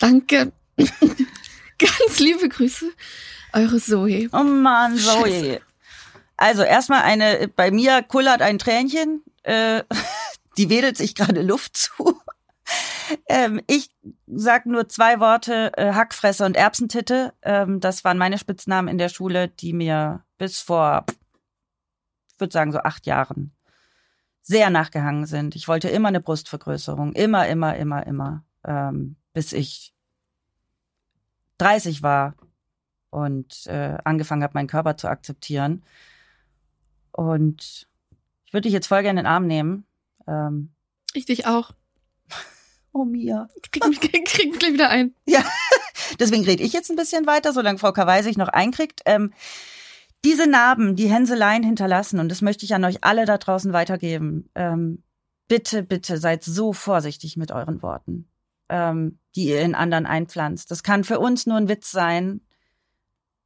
Danke. 0.00 0.50
Ganz 0.76 2.18
liebe 2.18 2.48
Grüße, 2.48 2.90
eure 3.52 3.80
Zoe. 3.80 4.28
Oh 4.32 4.42
Mann, 4.42 4.98
Scheiße. 4.98 5.60
Also 6.40 6.62
erstmal 6.62 7.02
eine, 7.02 7.48
bei 7.54 7.70
mir 7.70 8.02
kullert 8.02 8.40
ein 8.40 8.58
Tränchen, 8.58 9.22
äh, 9.42 9.84
die 10.56 10.70
wedelt 10.70 10.96
sich 10.96 11.14
gerade 11.14 11.42
Luft 11.42 11.76
zu. 11.76 12.18
Ähm, 13.26 13.60
ich 13.66 13.90
sag 14.28 14.66
nur 14.66 14.88
zwei 14.88 15.18
Worte, 15.18 15.72
äh, 15.76 15.92
Hackfresse 15.94 16.46
und 16.46 16.56
Erbsentitte. 16.56 17.32
Ähm, 17.42 17.80
das 17.80 18.04
waren 18.04 18.18
meine 18.18 18.38
Spitznamen 18.38 18.86
in 18.86 18.98
der 18.98 19.08
Schule, 19.08 19.48
die 19.48 19.72
mir 19.72 20.22
bis 20.38 20.60
vor, 20.60 21.04
ich 22.28 22.38
würde 22.38 22.52
sagen, 22.52 22.70
so 22.70 22.78
acht 22.78 23.06
Jahren 23.06 23.52
sehr 24.42 24.70
nachgehangen 24.70 25.26
sind. 25.26 25.56
Ich 25.56 25.66
wollte 25.66 25.88
immer 25.88 26.06
eine 26.06 26.20
Brustvergrößerung. 26.20 27.12
Immer, 27.14 27.48
immer, 27.48 27.74
immer, 27.74 28.06
immer. 28.06 28.44
Ähm, 28.64 29.16
bis 29.32 29.52
ich 29.52 29.92
30 31.58 32.04
war 32.04 32.36
und 33.10 33.66
äh, 33.66 33.98
angefangen 34.04 34.44
habe, 34.44 34.54
meinen 34.54 34.68
Körper 34.68 34.96
zu 34.96 35.08
akzeptieren. 35.08 35.82
Und 37.12 37.88
ich 38.46 38.52
würde 38.52 38.62
dich 38.62 38.72
jetzt 38.72 38.86
voll 38.86 39.02
gerne 39.02 39.20
in 39.20 39.24
den 39.24 39.32
Arm 39.32 39.46
nehmen. 39.46 39.86
Ähm, 40.26 40.72
Ich 41.14 41.26
dich 41.26 41.46
auch. 41.46 41.72
oh 42.92 43.04
Mia. 43.04 43.48
Krieg 43.70 43.86
mich, 43.86 44.00
krieg 44.00 44.50
mich 44.50 44.58
gleich 44.58 44.72
wieder 44.72 44.90
ein. 44.90 45.14
Deswegen 46.18 46.44
rede 46.44 46.62
ich 46.62 46.72
jetzt 46.72 46.90
ein 46.90 46.96
bisschen 46.96 47.26
weiter, 47.26 47.52
solange 47.52 47.78
Frau 47.78 47.92
Kawai 47.92 48.22
sich 48.22 48.36
noch 48.36 48.48
einkriegt. 48.48 49.02
Ähm, 49.06 49.32
diese 50.24 50.46
Narben, 50.46 50.96
die 50.96 51.08
Hänseleien 51.08 51.62
hinterlassen, 51.62 52.20
und 52.20 52.28
das 52.28 52.42
möchte 52.42 52.64
ich 52.64 52.74
an 52.74 52.84
euch 52.84 53.04
alle 53.04 53.24
da 53.24 53.38
draußen 53.38 53.72
weitergeben. 53.72 54.50
Ähm, 54.54 55.02
bitte, 55.48 55.82
bitte 55.82 56.18
seid 56.18 56.44
so 56.44 56.72
vorsichtig 56.72 57.36
mit 57.36 57.52
euren 57.52 57.82
Worten, 57.82 58.28
ähm, 58.68 59.18
die 59.34 59.46
ihr 59.46 59.62
in 59.62 59.74
anderen 59.74 60.06
einpflanzt. 60.06 60.70
Das 60.70 60.82
kann 60.82 61.04
für 61.04 61.18
uns 61.18 61.46
nur 61.46 61.56
ein 61.56 61.68
Witz 61.68 61.90
sein. 61.90 62.42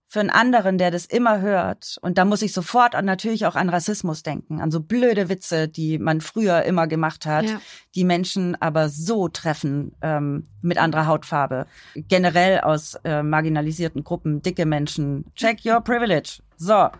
Für 0.07 0.21
einen 0.21 0.31
anderen, 0.31 0.79
der 0.79 0.91
das 0.91 1.07
immer 1.07 1.41
hört. 1.41 1.97
Und 2.03 2.19
da 2.19 2.25
muss 2.25 2.43
ich 2.43 2.53
sofort 2.53 2.95
an, 2.95 3.05
natürlich 3.05 3.47
auch 3.47 3.57
an 3.57 3.69
Rassismus 3.69 4.23
denken, 4.23 4.61
an 4.61 4.71
so 4.71 4.81
blöde 4.81 5.29
Witze, 5.29 5.67
die 5.67 5.99
man 5.99 6.21
früher 6.21 6.63
immer 6.65 6.87
gemacht 6.87 7.27
hat 7.27 7.45
Ja. 7.47 7.61
die 7.95 8.05
Menschen 8.05 8.55
aber 8.61 8.89
so 8.91 9.29
treffen 9.29 9.97
ähm, 10.03 10.47
mit 10.63 10.79
anderer 10.79 11.07
Hautfarbe. 11.07 11.67
Generell 11.97 12.61
aus 12.61 12.95
äh, 13.05 13.23
marginalisierten 13.23 14.05
Gruppen, 14.05 14.41
dicke 14.43 14.67
Menschen. 14.67 15.25
Check 15.35 15.65
your 15.65 15.81
privilege. 15.81 16.43
So. 16.57 16.91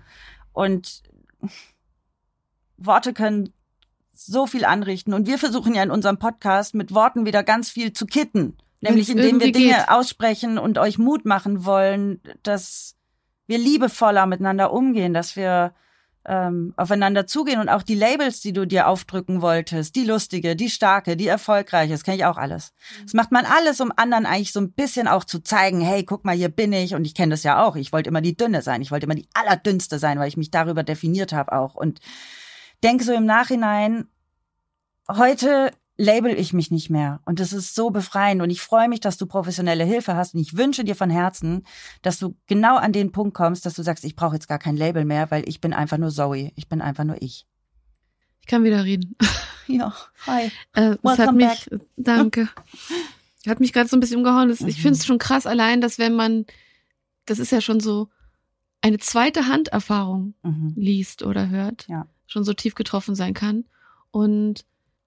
Und 0.53 1.03
Worte 2.77 3.13
können 3.13 3.53
so 4.13 4.47
viel 4.47 4.65
anrichten. 4.65 5.13
Und 5.15 5.27
wir 5.27 5.39
versuchen 5.39 5.75
ja 5.75 5.83
in 5.83 5.91
unserem 5.91 6.19
Podcast 6.19 6.75
mit 6.75 6.95
Worten 6.95 7.27
wieder 7.27 7.43
ganz 7.43 7.71
viel 7.71 7.93
zu 7.93 8.07
kitten. 8.07 8.57
Nämlich 8.85 9.09
Wenn's 9.09 9.21
indem 9.21 9.41
wir 9.41 9.53
Dinge 9.53 9.77
geht. 9.77 9.89
aussprechen 9.89 10.59
und 10.59 10.79
euch 10.79 10.99
Mut 10.99 11.25
machen 11.25 11.65
wollen, 11.65 12.21
dass 12.43 12.97
wir 13.47 13.59
liebevoller 13.59 14.27
miteinander 14.27 14.73
umgehen, 14.73 15.13
dass 15.13 15.37
wir 15.37 15.75
ähm, 16.27 16.73
aufeinander 16.77 17.27
zugehen 17.27 17.61
und 17.61 17.69
auch 17.69 17.83
die 17.83 17.95
Labels, 17.95 18.41
die 18.41 18.53
du 18.55 18.67
dir 18.67 18.89
aufdrücken 18.89 19.43
wolltest, 19.43 19.95
die 19.95 20.05
lustige, 20.05 20.57
die 20.57 20.71
starke, 20.71 21.17
die 21.17 21.27
erfolgreiche, 21.27 21.93
das 21.93 22.03
kenne 22.03 22.17
ich 22.17 22.25
auch 22.25 22.39
alles. 22.39 22.73
Das 23.03 23.13
macht 23.13 23.31
man 23.31 23.45
alles, 23.45 23.81
um 23.81 23.93
anderen 23.95 24.25
eigentlich 24.25 24.53
so 24.53 24.61
ein 24.61 24.73
bisschen 24.73 25.07
auch 25.07 25.25
zu 25.25 25.41
zeigen, 25.41 25.81
hey, 25.81 26.05
guck 26.05 26.25
mal, 26.25 26.35
hier 26.35 26.49
bin 26.49 26.73
ich 26.73 26.95
und 26.95 27.05
ich 27.05 27.15
kenne 27.15 27.33
das 27.33 27.43
ja 27.43 27.63
auch. 27.63 27.77
Ich 27.77 27.93
wollte 27.93 28.09
immer 28.09 28.23
die 28.23 28.37
dünne 28.37 28.63
sein, 28.63 28.81
ich 28.81 28.91
wollte 28.91 29.05
immer 29.05 29.15
die 29.15 29.29
allerdünnste 29.35 29.99
sein, 29.99 30.19
weil 30.19 30.29
ich 30.29 30.39
mich 30.39 30.51
darüber 30.51 30.83
definiert 30.83 31.33
habe 31.35 31.53
auch 31.53 31.75
und 31.75 32.01
denke 32.83 33.05
so 33.05 33.13
im 33.13 33.27
Nachhinein, 33.27 34.09
heute 35.09 35.73
label 35.97 36.33
ich 36.39 36.53
mich 36.53 36.71
nicht 36.71 36.91
mehr 36.91 37.21
und 37.25 37.39
das 37.41 37.53
ist 37.53 37.75
so 37.75 37.91
befreiend 37.91 38.43
und 38.43 38.51
ich 38.51 38.61
freue 38.61 38.89
mich, 38.89 39.01
dass 39.01 39.17
du 39.17 39.27
professionelle 39.27 39.85
Hilfe 39.85 40.17
hast 40.17 40.35
und 40.35 40.41
ich 40.41 40.57
wünsche 40.57 40.83
dir 40.85 40.97
von 40.97 41.09
Herzen, 41.11 41.65
dass 42.03 42.19
du 42.19 42.35
genau 42.47 42.77
an 42.77 42.93
den 42.93 43.13
Punkt 43.13 43.35
kommst, 43.35 43.65
dass 43.65 43.75
du 43.75 43.83
sagst, 43.83 44.05
ich 44.05 44.17
brauche 44.17 44.35
jetzt 44.35 44.49
gar 44.49 44.59
kein 44.59 44.77
Label 44.77 45.05
mehr, 45.05 45.31
weil 45.31 45.49
ich 45.49 45.61
bin 45.61 45.73
einfach 45.73 45.99
nur 45.99 46.11
Zoe, 46.11 46.51
ich 46.57 46.69
bin 46.69 46.81
einfach 46.81 47.05
nur 47.05 47.21
ich. 47.23 47.47
Ich 48.41 48.47
kann 48.47 48.65
wieder 48.65 48.85
reden. 48.85 49.17
Ja, 49.67 49.95
hi. 50.27 50.51
Äh, 50.75 50.97
das 51.03 51.19
hat 51.19 51.35
Welcome 51.35 51.37
mich, 51.47 51.71
danke. 51.97 52.49
Hat 53.47 53.61
mich 53.61 53.73
gerade 53.73 53.89
so 53.89 53.97
ein 53.97 54.01
bisschen 54.01 54.19
umgehauen. 54.19 54.51
Das, 54.51 54.61
Ich 54.61 54.77
Mhm. 54.77 54.83
finde 54.83 54.99
es 54.99 55.07
schon 55.07 55.17
krass 55.17 55.47
allein, 55.47 55.81
dass 55.81 55.99
wenn 55.99 56.13
man, 56.15 56.45
das 57.25 57.39
ist 57.39 57.51
ja 57.51 57.63
schon 57.63 57.81
so 57.81 58.11
eine 58.83 58.99
zweite 58.99 59.47
Handerfahrung 59.49 60.35
Mhm. 60.43 60.75
liest 60.77 61.23
oder 61.23 61.49
hört, 61.49 61.87
Ja. 61.89 62.07
schon 62.27 62.45
so 62.45 62.53
tief 62.53 62.75
getroffen 62.75 63.15
sein 63.15 63.33
kann. 63.33 63.65
Und 64.11 64.67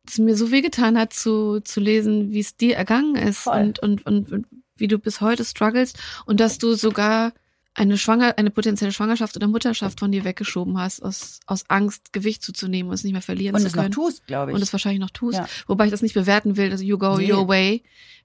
es 0.10 0.17
mir 0.17 0.36
so 0.36 0.52
wehgetan 0.52 0.98
hat 0.98 1.13
zu, 1.13 1.60
zu 1.62 1.80
lesen, 1.80 2.32
wie 2.32 2.39
es 2.39 2.56
dir 2.58 2.76
ergangen 2.76 3.15
ist 3.15 3.39
Voll. 3.39 3.60
und, 3.62 3.80
und, 3.80 4.06
und, 4.06 4.32
und 4.32 4.46
wie 4.76 4.88
du 4.88 5.00
bis 5.00 5.22
heute 5.22 5.43
strugglest 5.43 5.98
und 6.26 6.39
dass 6.39 6.58
du 6.58 6.74
sogar 6.76 7.34
eine 7.74 7.98
Schwanger, 7.98 8.38
eine 8.38 8.50
potenzielle 8.50 8.91
Schwangerschaft 8.91 9.36
oder 9.36 9.48
Mutterschaft 9.48 10.00
von 10.00 10.12
dir 10.12 10.24
weggeschoben 10.24 10.80
hast, 10.80 11.02
aus, 11.04 11.39
aus 11.46 11.70
Angst, 11.70 12.12
Gewicht 12.12 12.41
zuzunehmen 12.41 12.89
und 12.89 12.96
es 12.96 13.04
nicht 13.04 13.13
mehr 13.13 13.22
verlieren 13.22 13.54
Und 13.56 13.62
zu 13.62 13.67
es 13.67 13.76
noch 13.76 13.84
können. 13.84 13.93
tust, 13.93 14.26
glaube 14.26 14.52
ich. 14.52 14.56
und 14.56 14.62
es 14.63 14.74
wahrscheinlich 14.74 15.00
noch 15.02 15.12
tust. 15.12 15.38
Ja. 15.38 15.48
Wobei 15.67 15.86
ich 15.86 15.91
das 15.91 16.02
nicht 16.02 16.15
bewerten 16.15 16.58
will. 16.58 16.72
Also 16.72 16.84
you 16.84 16.98
go 16.98 17.17
Nee. 17.17 17.32
your 17.32 17.48
way 17.48 17.84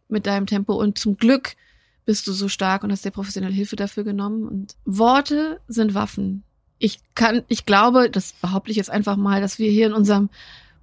mit 0.09 0.27
deinem 0.27 0.47
Tempo. 0.47 0.73
Und 0.75 0.99
zum 0.99 1.17
Glück 1.19 1.55
bist 2.07 2.27
du 2.27 2.33
so 2.33 2.49
stark 2.49 2.83
und 2.83 2.91
hast 2.93 3.05
dir 3.05 3.11
professionelle 3.11 3.53
Hilfe 3.55 3.77
dafür 3.77 4.05
genommen. 4.05 4.49
Und 4.49 4.75
Worte 4.87 5.61
sind 5.69 5.93
Waffen. 5.95 6.45
Ich 6.79 7.01
kann, 7.15 7.43
ich 7.49 7.67
glaube, 7.67 8.09
das 8.11 8.33
behaupte 8.33 8.71
ich 8.71 8.77
jetzt 8.79 8.91
einfach 8.91 9.17
mal, 9.17 9.41
dass 9.43 9.59
wir 9.59 9.71
hier 9.71 9.87
in 9.87 9.93
unserem 9.93 10.31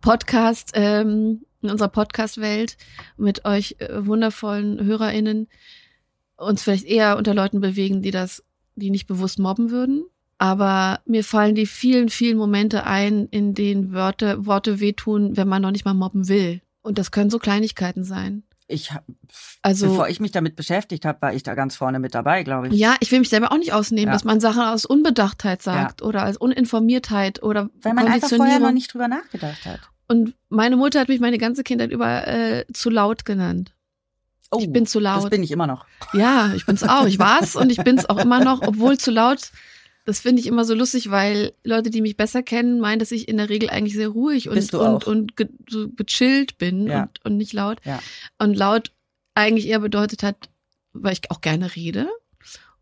Podcast, 0.02 0.72
ähm, 0.74 1.46
in 1.62 1.70
unserer 1.70 1.90
Podcast-Welt 1.90 2.78
mit 3.18 3.46
euch 3.46 3.76
äh, 3.80 4.06
wundervollen 4.06 4.84
HörerInnen 4.84 5.48
uns 6.38 6.64
vielleicht 6.64 6.86
eher 6.86 7.18
unter 7.18 7.34
Leuten 7.34 7.60
bewegen, 7.60 8.02
die 8.02 8.12
das, 8.12 8.44
die 8.76 8.90
nicht 8.90 9.08
bewusst 9.08 9.40
mobben 9.40 9.72
würden. 9.72 10.06
Aber 10.38 11.02
mir 11.06 11.24
fallen 11.24 11.54
die 11.54 11.66
vielen, 11.66 12.08
vielen 12.08 12.38
Momente 12.38 12.86
ein, 12.86 13.28
in 13.28 13.54
denen 13.54 13.92
Wörter, 13.92 14.46
Worte 14.46 14.80
wehtun, 14.80 15.36
wenn 15.36 15.50
man 15.50 15.62
noch 15.62 15.72
nicht 15.72 15.84
mal 15.84 15.94
mobben 15.94 16.30
will. 16.30 16.62
Und 16.82 16.98
das 16.98 17.12
können 17.12 17.30
so 17.30 17.40
Kleinigkeiten 17.40 18.06
sein. 18.06 18.44
Ich 18.70 18.92
Also- 19.62 19.88
bevor 19.88 20.08
ich 20.08 20.20
mich 20.20 20.32
damit 20.32 20.56
beschäftigt 20.56 21.04
habe, 21.04 21.22
war 21.22 21.34
ich 21.34 21.44
da 21.44 21.56
ganz 21.56 21.76
vorne 21.76 22.00
mit 22.00 22.14
dabei, 22.16 22.44
glaube 22.44 22.68
ich. 22.68 22.74
Ja, 22.76 22.96
ich 23.02 23.12
will 23.12 23.20
mich 23.20 23.30
selber 23.30 23.52
auch 23.52 23.58
nicht 23.58 23.74
ausnehmen, 23.74 24.08
Ja. 24.08 24.14
dass 24.14 24.24
man 24.24 24.40
Sachen 24.40 24.62
aus 24.62 24.86
Unbedachtheit 24.86 25.62
sagt 25.62 26.02
oder 26.02 26.24
als 26.24 26.38
Uninformiertheit 26.38 27.44
oder 27.44 27.70
Weil 27.82 27.94
man 27.94 28.08
einfach 28.08 28.30
vorher 28.30 28.60
noch 28.60 28.72
nicht 28.72 28.94
drüber 28.94 29.08
nachgedacht 29.08 29.66
hat. 29.66 29.80
Und 30.08 30.34
meine 30.50 30.78
Mutter 30.78 31.00
hat 31.02 31.08
mich 31.10 31.20
meine 31.20 31.38
ganze 31.38 31.64
Kindheit 31.64 31.92
über 31.92 32.28
äh, 32.28 32.66
zu 32.74 32.90
laut 32.90 33.26
genannt. 33.26 33.74
Oh, 34.52 34.58
Ich 34.60 34.72
bin 34.72 34.88
zu 34.88 35.00
laut. 35.00 35.24
Das 35.26 35.30
bin 35.30 35.44
ich 35.44 35.52
immer 35.52 35.68
noch. 35.68 35.86
Ja, 36.14 36.54
ich 36.56 36.66
bin's 36.66 36.82
auch. 36.84 37.06
Ich 37.06 37.20
war's 37.20 37.56
und 37.56 37.72
ich 37.72 37.84
bin's 37.84 38.06
auch 38.10 38.18
immer 38.18 38.44
noch, 38.44 38.62
obwohl 38.68 38.98
zu 38.98 39.12
laut. 39.12 39.52
Das 40.06 40.20
finde 40.22 40.40
ich 40.42 40.48
immer 40.48 40.66
so 40.66 40.74
lustig, 40.74 41.12
weil 41.12 41.54
Leute, 41.64 41.90
die 41.92 42.02
mich 42.02 42.18
besser 42.18 42.42
kennen, 42.42 42.80
meinen, 42.80 43.00
dass 43.00 43.12
ich 43.12 43.28
in 43.28 43.38
der 43.38 43.50
Regel 43.50 43.70
eigentlich 43.70 43.94
sehr 43.96 44.10
ruhig 44.10 44.50
und 44.50 44.74
und 44.74 45.06
und 45.06 45.36
ge 45.36 45.48
so 45.70 45.90
gechillt 45.90 46.58
bin 46.58 46.88
Ja. 46.88 47.04
und, 47.04 47.26
und 47.26 47.38
nicht 47.38 47.54
laut. 47.54 47.80
Ja. 47.86 48.00
Und 48.40 48.56
laut 48.56 48.92
eigentlich 49.36 49.68
eher 49.68 49.80
bedeutet 49.80 50.24
hat, 50.24 50.50
weil 50.94 51.14
ich 51.14 51.30
auch 51.30 51.42
gerne 51.42 51.76
rede 51.76 52.08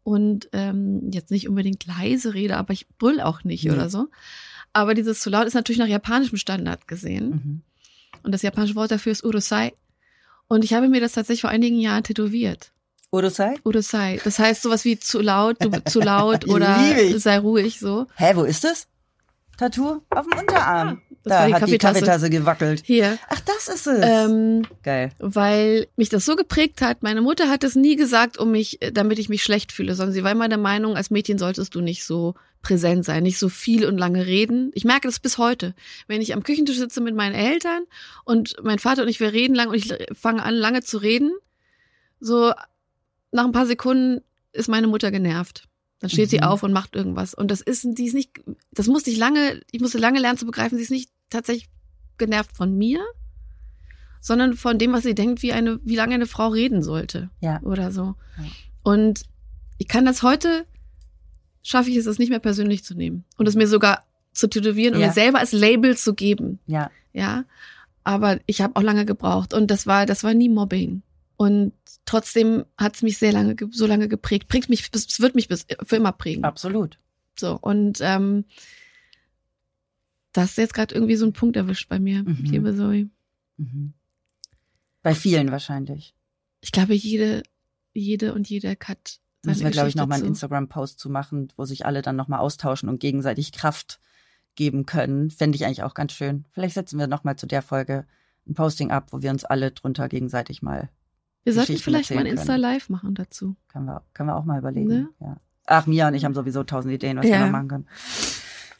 und 0.04 0.48
ähm, 0.54 1.10
jetzt 1.12 1.32
nicht 1.32 1.50
unbedingt 1.50 1.86
leise 1.86 2.34
rede, 2.34 2.56
aber 2.56 2.72
ich 2.74 2.88
brüll 2.98 3.20
auch 3.20 3.44
nicht 3.44 3.66
Nee. 3.66 3.72
oder 3.72 3.90
so. 3.90 4.08
Aber 4.72 4.94
dieses 4.94 5.20
zu 5.20 5.30
laut 5.30 5.48
ist 5.48 5.54
natürlich 5.54 5.80
nach 5.80 5.88
japanischem 5.88 6.38
Standard 6.38 6.88
gesehen. 6.88 7.30
Mhm. 7.30 7.62
Und 8.24 8.32
das 8.32 8.42
japanische 8.42 8.76
Wort 8.76 8.92
dafür 8.92 9.12
ist 9.12 9.24
urusai. 9.26 9.74
Und 10.48 10.64
ich 10.64 10.74
habe 10.74 10.88
mir 10.88 11.02
das 11.02 11.12
tatsächlich 11.14 11.42
vor 11.42 11.50
einigen 11.50 11.80
Jahren 11.80 12.04
tätowiert. 12.04 12.72
Urusai? 13.12 13.56
Urusai. 13.64 14.20
Das 14.24 14.38
heißt 14.40 14.62
sowas 14.62 14.84
wie 14.86 15.00
zu 15.00 15.22
laut, 15.22 15.58
du 15.64 15.72
zu 15.86 16.00
laut 16.00 16.44
Die 16.46 16.50
oder 16.50 17.20
sei 17.20 17.40
ruhig 17.40 17.80
so. 17.80 18.06
Hä, 18.16 18.32
wo 18.36 18.44
ist 18.44 18.66
es? 18.66 18.88
Tattoo? 19.58 20.02
Auf 20.10 20.28
dem 20.28 20.40
Unterarm. 20.40 21.02
Das 21.24 21.32
da 21.32 21.40
war 21.40 21.48
die 21.48 21.54
hat 21.54 21.60
die 21.60 21.64
Kaffeetasse. 21.64 21.94
Kaffeetasse 22.00 22.30
gewackelt. 22.30 22.84
Hier. 22.86 23.18
Ach, 23.30 23.40
das 23.42 23.68
ist 23.68 23.88
es. 23.88 24.00
Ähm, 24.02 24.64
Geil. 24.84 25.12
weil 25.20 25.88
mich 25.96 26.10
das 26.10 26.26
so 26.26 26.36
geprägt 26.36 26.82
hat. 26.82 27.04
Meine 27.04 27.22
Mutter 27.22 27.50
hat 27.50 27.64
es 27.64 27.76
nie 27.76 27.96
gesagt, 27.96 28.38
um 28.38 28.52
mich, 28.52 28.82
äh, 28.82 28.92
damit 28.92 29.20
ich 29.20 29.28
mich 29.28 29.44
schlecht 29.44 29.72
fühle, 29.72 29.96
sondern 29.96 30.14
sie 30.14 30.24
war 30.24 30.32
immer 30.32 30.48
der 30.48 30.58
Meinung, 30.58 30.96
als 30.96 31.10
Mädchen 31.10 31.38
solltest 31.38 31.76
du 31.76 31.82
nicht 31.82 32.06
so 32.06 32.36
präsent 32.62 33.04
sein, 33.06 33.24
nicht 33.24 33.40
so 33.40 33.50
viel 33.50 33.86
und 33.86 33.98
lange 33.98 34.26
reden. 34.26 34.72
Ich 34.74 34.86
merke 34.86 35.08
das 35.08 35.20
bis 35.20 35.38
heute. 35.38 35.74
Wenn 36.08 36.22
ich 36.22 36.34
am 36.34 36.44
Küchentisch 36.44 36.78
sitze 36.78 37.02
mit 37.02 37.16
meinen 37.16 37.36
Eltern 37.36 37.84
und 38.24 38.56
mein 38.64 38.80
Vater 38.80 39.02
und 39.04 39.08
ich, 39.08 39.20
wir 39.20 39.34
reden 39.34 39.56
lang 39.56 39.70
und 39.70 39.76
ich 39.76 39.94
fange 40.14 40.44
an, 40.44 40.54
lange 40.54 40.82
zu 40.82 40.98
reden, 40.98 41.32
so 42.20 42.54
nach 43.32 43.46
ein 43.46 43.52
paar 43.52 43.66
Sekunden 43.66 44.22
ist 44.54 44.70
meine 44.70 44.88
Mutter 44.88 45.12
genervt. 45.12 45.68
Dann 46.00 46.10
steht 46.10 46.30
sie 46.30 46.38
Mhm. 46.38 46.44
auf 46.44 46.64
und 46.64 46.74
macht 46.74 46.96
irgendwas. 46.96 47.34
Und 47.34 47.50
das 47.50 47.62
ist, 47.62 47.86
die 47.86 48.06
ist 48.06 48.14
nicht, 48.14 48.40
das 48.72 48.88
musste 48.88 49.10
ich 49.10 49.18
lange, 49.18 49.62
ich 49.72 49.82
musste 49.82 49.98
lange 49.98 50.20
lernen 50.20 50.38
zu 50.38 50.46
begreifen, 50.46 50.78
sie 50.78 50.84
ist 50.84 50.92
nicht 50.92 51.10
tatsächlich 51.30 51.70
genervt 52.18 52.56
von 52.56 52.78
mir, 52.78 53.00
sondern 54.22 54.54
von 54.56 54.78
dem, 54.78 54.94
was 54.94 55.04
sie 55.04 55.16
denkt, 55.16 55.42
wie 55.42 55.54
eine, 55.54 55.80
wie 55.84 55.96
lange 55.96 56.16
eine 56.16 56.26
Frau 56.28 56.50
reden 56.50 56.82
sollte. 56.84 57.30
Ja. 57.40 57.62
Oder 57.64 57.92
so. 57.92 58.16
Ja. 58.38 58.44
Und 58.84 59.24
ich 59.78 59.88
kann 59.88 60.06
das 60.06 60.24
heute, 60.24 60.66
schaffe 61.64 61.90
ich 61.90 61.98
es, 61.98 62.06
das 62.06 62.20
nicht 62.20 62.30
mehr 62.30 62.40
persönlich 62.40 62.84
zu 62.84 62.96
nehmen. 62.96 63.26
Und 63.38 63.48
es 63.48 63.56
mir 63.56 63.68
sogar 63.68 64.04
zu 64.34 64.48
tätowieren 64.48 64.96
und 64.96 65.02
Ja. 65.02 65.08
mir 65.08 65.14
selber 65.14 65.40
als 65.40 65.52
Label 65.52 65.98
zu 65.98 66.14
geben. 66.14 66.60
Ja. 66.68 66.92
Ja. 67.14 67.46
Aber 68.04 68.40
ich 68.46 68.62
habe 68.62 68.76
auch 68.76 68.84
lange 68.84 69.06
gebraucht. 69.06 69.54
Und 69.54 69.70
das 69.72 69.86
war, 69.88 70.06
das 70.06 70.24
war 70.24 70.34
nie 70.34 70.50
Mobbing. 70.50 71.02
Und 71.38 71.74
trotzdem 72.08 72.66
hat 72.78 72.96
es 72.96 73.04
mich 73.04 73.20
sehr 73.20 73.32
lange, 73.32 73.54
ge- 73.56 73.68
so 73.72 73.86
lange 73.86 74.08
geprägt. 74.08 74.48
Prägt 74.48 74.70
mich, 74.70 74.90
bis- 74.90 75.06
es 75.06 75.20
wird 75.20 75.36
mich 75.36 75.48
bis, 75.48 75.68
für 75.86 75.98
immer 75.98 76.12
prägen. 76.12 76.44
Absolut. 76.44 76.98
So. 77.40 77.60
Und 77.60 78.00
ähm, 78.02 78.46
das 80.34 80.52
ist 80.52 80.58
jetzt 80.58 80.74
gerade 80.74 80.94
irgendwie 80.96 81.16
so 81.16 81.26
ein 81.26 81.34
Punkt 81.34 81.56
erwischt 81.56 81.90
bei 81.90 82.00
mir, 82.00 82.24
Mhm. 82.24 82.38
liebe 82.44 82.76
Zoe. 82.76 83.10
Mhm. 83.58 83.94
Bei 85.02 85.16
vielen 85.16 85.52
wahrscheinlich. 85.52 86.14
Ich 86.62 86.72
glaube, 86.72 86.94
jede, 86.94 87.44
jede 87.94 88.34
und 88.34 88.50
jeder 88.50 88.72
hat 88.84 89.20
Müssen 89.46 89.64
wir, 89.64 89.72
glaube 89.72 89.88
ich, 89.90 89.94
Geschichte 89.94 89.98
noch 90.00 90.08
mal 90.08 90.16
einen. 90.16 90.26
Instagram-Post 90.26 91.00
zu 91.00 91.10
machen, 91.10 91.48
wo 91.56 91.66
sich 91.66 91.86
alle 91.86 92.02
dann 92.02 92.16
noch 92.16 92.28
mal 92.28 92.40
austauschen 92.40 92.90
und 92.90 93.00
gegenseitig 93.00 93.52
Kraft 93.52 94.00
geben 94.56 94.86
können. 94.86 95.30
Fände 95.30 95.56
ich 95.56 95.66
eigentlich 95.66 95.84
auch 95.84 95.94
ganz 95.94 96.14
schön. 96.14 96.46
Vielleicht 96.52 96.74
setzen 96.74 97.00
wir 97.00 97.08
noch 97.08 97.24
mal 97.24 97.38
zu 97.38 97.46
der 97.48 97.62
Folge 97.62 98.06
ein 98.48 98.54
Posting 98.56 98.92
ab, 98.92 99.08
wo 99.12 99.22
wir 99.22 99.30
uns 99.32 99.46
alle 99.46 99.72
drunter 99.72 100.10
gegenseitig 100.10 100.62
mal, 100.62 100.90
Wir 101.48 101.54
sollten 101.54 101.78
vielleicht 101.78 102.12
mal 102.12 102.20
ein 102.20 102.26
erzählen 102.26 102.38
Insta 102.40 102.54
können. 102.54 102.62
Live 102.62 102.90
machen 102.90 103.16
dazu. 103.16 103.56
können 103.70 103.86
wir, 103.86 104.04
können 104.14 104.28
wir 104.30 104.36
auch 104.36 104.44
mal 104.46 104.60
überlegen. 104.60 104.88
Ne? 104.90 105.10
Ja. 105.22 105.38
Ach, 105.66 105.86
Mia 105.88 106.08
und 106.10 106.14
ich 106.14 106.26
haben 106.26 106.34
sowieso 106.34 106.64
tausend 106.64 106.94
Ideen, 106.94 107.18
was 107.18 107.24
wir 107.24 107.32
Ja. 107.32 107.46
noch 107.46 107.52
machen 107.52 107.68
können. 107.70 107.88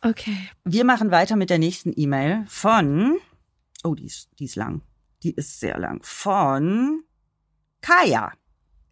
Okay. 0.02 0.38
Wir 0.66 0.84
machen 0.86 1.10
weiter 1.12 1.36
mit 1.36 1.50
der 1.50 1.60
nächsten 1.60 1.94
E-Mail 1.96 2.44
von, 2.48 3.18
oh, 3.84 3.96
die 3.96 4.06
ist, 4.06 4.30
die 4.40 4.46
ist 4.46 4.56
lang. 4.56 4.82
Die 5.24 5.32
ist 5.32 5.60
sehr 5.60 5.80
lang. 5.80 6.00
Von 6.04 7.04
Kaya. 7.82 8.32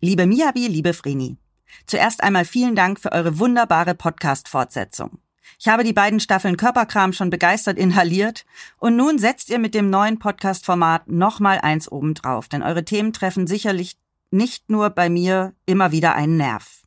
Liebe 0.01 0.25
Miyabi, 0.25 0.67
liebe 0.67 0.93
Vreni. 0.93 1.38
Zuerst 1.85 2.23
einmal 2.23 2.45
vielen 2.45 2.75
Dank 2.75 2.99
für 2.99 3.11
eure 3.11 3.39
wunderbare 3.39 3.93
Podcast-Fortsetzung. 3.93 5.19
Ich 5.60 5.67
habe 5.67 5.84
die 5.84 5.93
beiden 5.93 6.19
Staffeln 6.19 6.58
Körperkram 6.58 7.13
schon 7.13 7.29
begeistert 7.29 7.77
inhaliert 7.77 8.45
und 8.77 8.95
nun 8.95 9.19
setzt 9.19 9.49
ihr 9.49 9.60
mit 9.60 9.73
dem 9.73 9.89
neuen 9.89 10.19
Podcast-Format 10.19 11.08
nochmal 11.08 11.60
eins 11.60 11.91
obendrauf, 11.91 12.47
denn 12.47 12.63
eure 12.63 12.86
Themen 12.86 13.13
treffen 13.13 13.47
sicherlich 13.47 13.97
nicht 14.31 14.69
nur 14.69 14.89
bei 14.89 15.10
mir 15.10 15.53
immer 15.65 15.91
wieder 15.91 16.15
einen 16.15 16.38
Nerv. 16.38 16.84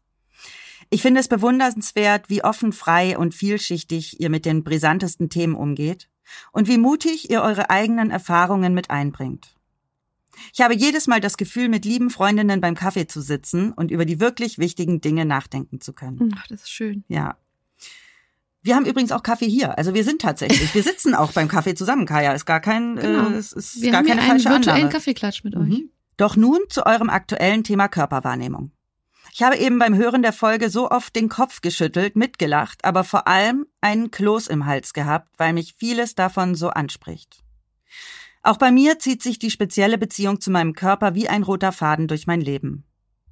Ich 0.91 1.03
finde 1.03 1.21
es 1.21 1.29
bewundernswert, 1.29 2.31
wie 2.31 2.45
offen, 2.45 2.73
frei 2.73 3.19
und 3.19 3.35
vielschichtig 3.35 4.21
ihr 4.21 4.31
mit 4.31 4.47
den 4.47 4.65
brisantesten 4.65 5.29
Themen 5.29 5.55
umgeht 5.55 6.09
und 6.53 6.69
wie 6.69 6.79
mutig 6.79 7.31
ihr 7.31 7.43
eure 7.43 7.71
eigenen 7.71 8.11
Erfahrungen 8.11 8.75
mit 8.75 8.91
einbringt. 8.91 9.55
Ich 10.53 10.61
habe 10.61 10.75
jedes 10.75 11.07
Mal 11.07 11.21
das 11.21 11.37
Gefühl, 11.37 11.69
mit 11.69 11.85
lieben 11.85 12.11
Freundinnen 12.11 12.61
beim 12.61 12.75
Kaffee 12.75 13.07
zu 13.07 13.21
sitzen 13.21 13.73
und 13.73 13.91
über 13.91 14.05
die 14.05 14.21
wirklich 14.21 14.59
wichtigen 14.59 15.01
Dinge 15.01 15.25
nachdenken 15.25 15.81
zu 15.81 15.93
können. 15.93 16.35
Ach, 16.39 16.47
das 16.47 16.63
ist 16.63 16.71
schön. 16.71 17.05
Ja. 17.09 17.37
Wir 18.63 18.75
haben 18.75 18.87
übrigens 18.87 19.13
auch 19.13 19.23
Kaffee 19.23 19.49
hier. 19.49 19.79
Also 19.79 19.95
wir 19.95 20.05
sind 20.05 20.21
tatsächlich, 20.21 20.75
wir 20.75 20.83
sitzen 20.83 21.15
auch 21.15 21.33
beim 21.33 21.49
Kaffee 21.49 21.75
zusammen, 21.75 22.07
Kaya. 22.07 22.33
Ist 22.33 22.45
gar 22.45 22.61
kein, 22.61 22.97
Genau. 22.97 23.31
äh, 23.31 23.35
es 23.35 23.53
ist 23.53 23.81
Wir 23.81 23.91
gar 23.93 23.99
haben 24.01 24.07
hier 24.07 24.17
keine 24.17 24.23
einen 24.23 24.31
falsche 24.41 24.51
virtuellen 24.51 24.77
Annahme. 24.79 24.93
Kaffeeklatsch 24.93 25.45
mit 25.45 25.57
euch. 25.57 25.69
Mhm. 25.69 25.91
Doch 26.17 26.35
nun 26.37 26.59
zu 26.69 26.85
eurem 26.85 27.11
aktuellen 27.11 27.63
Thema 27.63 27.89
Körperwahrnehmung. 27.89 28.73
Ich 29.33 29.43
habe 29.43 29.57
eben 29.59 29.79
beim 29.79 29.95
Hören 29.95 30.23
der 30.23 30.33
Folge 30.33 30.69
so 30.71 30.91
oft 30.91 31.15
den 31.15 31.29
Kopf 31.29 31.61
geschüttelt, 31.61 32.17
mitgelacht, 32.17 32.85
aber 32.85 33.05
vor 33.05 33.29
allem 33.29 33.67
einen 33.81 34.11
Kloß 34.11 34.49
im 34.49 34.67
Hals 34.67 34.93
gehabt, 34.93 35.29
weil 35.37 35.53
mich 35.53 35.75
vieles 35.79 36.17
davon 36.17 36.57
so 36.57 36.71
anspricht. 36.71 37.45
Auch 38.43 38.57
bei 38.57 38.73
mir 38.73 38.99
zieht 38.99 39.23
sich 39.23 39.39
die 39.39 39.51
spezielle 39.53 39.99
Beziehung 39.99 40.41
zu 40.41 40.51
meinem 40.51 40.73
Körper 40.73 41.15
wie 41.15 41.29
ein 41.29 41.45
roter 41.45 41.71
Faden 41.71 42.09
durch 42.09 42.27
mein 42.27 42.41
Leben. 42.41 42.85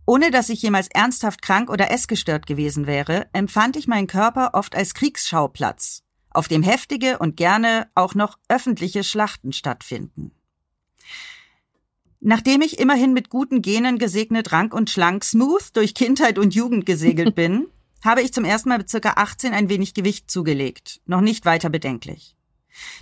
Ohne 0.07 0.31
dass 0.31 0.49
ich 0.49 0.63
jemals 0.63 0.87
ernsthaft 0.89 1.43
krank 1.43 1.69
oder 1.69 1.91
essgestört 1.91 2.47
gewesen 2.47 2.87
wäre, 2.87 3.27
empfand 3.33 3.77
ich 3.77 3.89
meinen 3.89 4.07
Körper 4.07 4.51
oft 4.55 4.77
als 4.77 4.95
Kriegsschauplatz, 4.95 6.05
auf 6.31 6.47
dem 6.47 6.63
heftige 6.63 7.19
und 7.19 7.37
gerne 7.37 7.89
auch 7.97 8.15
noch 8.15 8.39
öffentliche 8.49 9.03
Schlachten 9.03 9.53
stattfinden. 9.53 10.31
Nachdem 12.21 12.63
ich 12.63 12.79
immerhin 12.79 13.13
mit 13.13 13.31
guten 13.31 13.63
Genen 13.63 13.99
gesegnet 13.99 14.53
rank 14.53 14.73
und 14.75 14.91
schlank 14.91 15.25
smooth 15.25 15.71
durch 15.75 15.95
Kindheit 15.95 16.39
und 16.39 16.55
Jugend 16.55 16.87
gesegelt 16.87 17.35
bin, 17.35 17.67
habe 18.05 18.23
ich 18.23 18.33
zum 18.33 18.45
ersten 18.45 18.69
Mal 18.69 18.79
mit 18.79 18.89
circa 18.89 19.15
18 19.17 19.53
ein 19.53 19.69
wenig 19.69 19.93
Gewicht 19.93 20.31
zugelegt. 20.31 21.01
Noch 21.07 21.21
nicht 21.21 21.45
weiter 21.45 21.69
bedenklich. 21.69 22.37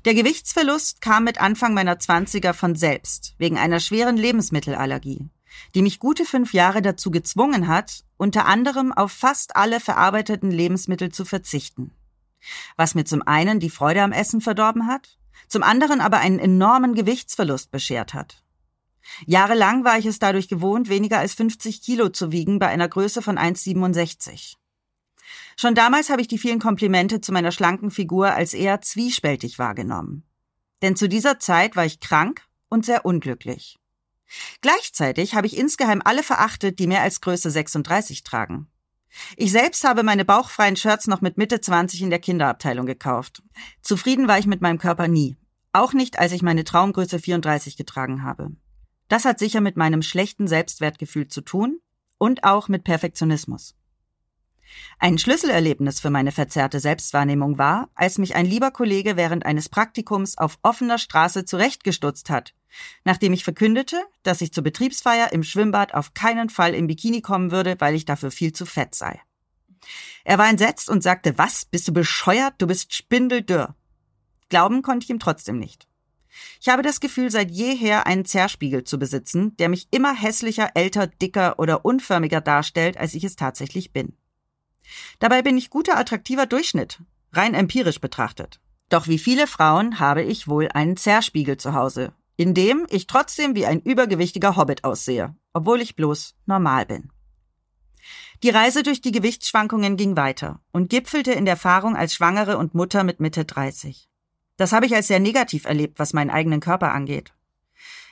Der 0.05 0.15
Gewichtsverlust 0.15 1.01
kam 1.01 1.25
mit 1.25 1.41
Anfang 1.41 1.75
meiner 1.75 1.99
Zwanziger 1.99 2.55
von 2.55 2.77
selbst, 2.77 3.35
wegen 3.39 3.59
einer 3.59 3.81
schweren 3.81 4.17
Lebensmittelallergie, 4.17 5.31
die 5.75 5.83
mich 5.83 5.99
gute 5.99 6.25
fünf 6.25 6.53
Jahre 6.53 6.83
dazu 6.83 7.11
gezwungen 7.11 7.69
hat, 7.69 8.05
unter 8.17 8.47
anderem 8.47 8.93
auf 8.93 9.13
fast 9.13 9.57
alle 9.57 9.81
verarbeiteten 9.81 10.51
Lebensmittel 10.51 11.11
zu 11.11 11.25
verzichten. 11.25 11.93
Was 12.77 12.95
mir 12.95 13.05
zum 13.05 13.23
einen 13.23 13.61
die 13.61 13.71
Freude 13.71 14.03
am 14.03 14.13
Essen 14.13 14.41
verdorben 14.41 14.87
hat, 14.87 15.19
zum 15.49 15.63
anderen 15.63 16.01
aber 16.01 16.19
einen 16.19 16.39
enormen 16.39 16.95
Gewichtsverlust 16.95 17.71
beschert 17.71 18.15
hat. 18.15 18.43
Jahrelang 19.27 19.85
war 19.85 19.99
ich 19.99 20.07
es 20.07 20.19
dadurch 20.19 20.49
gewohnt, 20.49 20.89
weniger 20.89 21.19
als 21.19 21.35
50 21.35 21.83
Kilo 21.83 22.09
zu 22.09 22.33
wiegen 22.33 22.59
bei 22.59 22.69
einer 22.69 22.89
Größe 22.89 23.23
von 23.23 23.39
1,67. 23.39 24.55
Schon 25.57 25.75
damals 25.75 26.11
habe 26.11 26.21
ich 26.21 26.29
die 26.29 26.39
vielen 26.39 26.59
Komplimente 26.59 27.21
zu 27.21 27.33
meiner 27.33 27.53
schlanken 27.53 27.91
Figur 27.91 28.33
als 28.33 28.55
eher 28.55 28.81
zwiespältig 28.81 29.59
wahrgenommen. 29.59 30.25
Denn 30.83 30.97
zu 30.97 31.09
dieser 31.09 31.39
Zeit 31.39 31.77
war 31.77 31.85
ich 31.85 32.01
krank 32.01 32.43
und 32.69 32.85
sehr 32.85 33.05
unglücklich. 33.05 33.79
Gleichzeitig 34.61 35.35
habe 35.35 35.47
ich 35.47 35.57
insgeheim 35.57 36.03
alle 36.05 36.22
verachtet, 36.22 36.78
die 36.78 36.87
mehr 36.87 37.03
als 37.03 37.20
Größe 37.20 37.51
36 37.51 38.24
tragen. 38.24 38.68
Ich 39.37 39.53
selbst 39.53 39.85
habe 39.85 40.03
meine 40.03 40.24
bauchfreien 40.24 40.76
Shirts 40.76 41.07
noch 41.07 41.20
mit 41.20 41.39
Mitte 41.39 41.61
20 41.61 42.03
in 42.03 42.11
der 42.11 42.18
Kinderabteilung 42.18 42.87
gekauft. 42.87 43.43
Zufrieden 43.80 44.28
war 44.28 44.39
ich 44.39 44.47
mit 44.47 44.61
meinem 44.61 44.78
Körper 44.78 45.09
nie. 45.09 45.37
Auch 45.72 45.93
nicht, 45.93 46.18
als 46.18 46.32
ich 46.32 46.43
meine 46.43 46.64
Traumgröße 46.64 47.18
34 47.18 47.76
getragen 47.76 48.22
habe. 48.22 48.51
Das 49.09 49.24
hat 49.24 49.39
sicher 49.39 49.61
mit 49.61 49.76
meinem 49.76 50.03
schlechten 50.03 50.47
Selbstwertgefühl 50.47 51.28
zu 51.28 51.41
tun 51.43 51.80
und 52.18 52.45
auch 52.45 52.68
mit 52.68 52.85
Perfektionismus. 52.85 53.76
Ein 54.99 55.18
Schlüsselerlebnis 55.18 56.01
für 56.01 56.11
meine 56.11 56.32
verzerrte 56.32 56.80
Selbstwahrnehmung 56.80 57.59
war, 57.59 57.91
als 57.95 58.18
mich 58.18 58.35
ein 58.35 58.47
lieber 58.47 58.70
Kollege 58.70 59.16
während 59.16 59.47
eines 59.47 59.68
Praktikums 59.68 60.39
auf 60.39 60.59
offener 60.62 60.99
Straße 60.99 61.45
zurechtgestutzt 61.45 62.30
hat, 62.30 62.55
nachdem 63.05 63.33
ich 63.33 63.45
verkündete, 63.45 64.03
dass 64.22 64.41
ich 64.41 64.53
zur 64.53 64.64
Betriebsfeier 64.64 65.33
im 65.33 65.43
Schwimmbad 65.43 65.95
auf 65.95 66.14
keinen 66.14 66.51
Fall 66.51 66.75
im 66.75 66.87
Bikini 66.87 67.20
kommen 67.20 67.51
würde, 67.51 67.77
weil 67.81 67.95
ich 67.95 68.05
dafür 68.05 68.31
viel 68.31 68.53
zu 68.53 68.66
fett 68.66 68.95
sei. 68.95 69.20
Er 70.25 70.39
war 70.39 70.49
entsetzt 70.49 70.89
und 70.89 71.03
sagte, 71.03 71.37
was, 71.37 71.66
bist 71.66 71.89
du 71.89 71.93
bescheuert, 71.93 72.55
du 72.59 72.66
bist 72.66 72.95
spindeldürr. 72.95 73.75
Glauben 74.49 74.83
konnte 74.83 75.05
ich 75.05 75.11
ihm 75.11 75.18
trotzdem 75.18 75.59
nicht. 75.59 75.87
Ich 76.61 76.68
habe 76.68 76.83
das 76.83 77.01
Gefühl, 77.01 77.31
seit 77.31 77.51
jeher 77.51 78.07
einen 78.07 78.25
Zerspiegel 78.25 78.85
zu 78.85 78.99
besitzen, 78.99 79.57
der 79.57 79.68
mich 79.68 79.89
immer 79.91 80.14
hässlicher, 80.14 80.70
älter, 80.75 81.07
dicker 81.07 81.59
oder 81.59 81.85
unförmiger 81.85 82.41
darstellt, 82.41 82.97
als 82.97 83.14
ich 83.14 83.25
es 83.25 83.37
tatsächlich 83.37 83.93
bin. 83.93 84.16
Dabei 85.18 85.43
bin 85.43 85.57
ich 85.57 85.70
guter, 85.70 85.97
attraktiver 85.97 86.47
Durchschnitt, 86.47 87.01
rein 87.33 87.55
empirisch 87.55 88.01
betrachtet. 88.01 88.61
Doch 88.89 89.09
wie 89.09 89.18
viele 89.18 89.47
Frauen 89.47 89.99
habe 89.99 90.22
ich 90.22 90.49
wohl 90.49 90.68
einen 90.68 90.97
Zerspiegel 90.97 91.57
zu 91.57 91.75
Hause, 91.75 92.12
in 92.37 92.55
dem 92.55 92.87
ich 92.91 93.07
trotzdem 93.07 93.55
wie 93.55 93.66
ein 93.66 93.80
übergewichtiger 93.80 94.57
Hobbit 94.57 94.85
aussehe, 94.85 95.35
obwohl 95.53 95.80
ich 95.80 95.97
bloß 95.97 96.35
normal 96.47 96.87
bin. 96.87 97.11
Die 98.43 98.51
Reise 98.51 98.82
durch 98.82 99.01
die 99.01 99.12
Gewichtsschwankungen 99.12 99.97
ging 99.97 100.16
weiter 100.16 100.61
und 100.72 100.91
gipfelte 100.91 101.32
in 101.32 101.45
der 101.45 101.55
Erfahrung 101.55 101.97
als 101.97 102.14
Schwangere 102.14 102.59
und 102.59 102.74
Mutter 102.74 103.05
mit 103.05 103.20
Mitte 103.20 103.45
30. 103.45 104.09
Das 104.57 104.72
habe 104.72 104.87
ich 104.87 104.95
als 104.95 105.07
sehr 105.07 105.20
negativ 105.20 105.64
erlebt, 105.64 105.99
was 105.99 106.12
meinen 106.12 106.30
eigenen 106.30 106.61
Körper 106.61 106.93
angeht. 106.93 107.32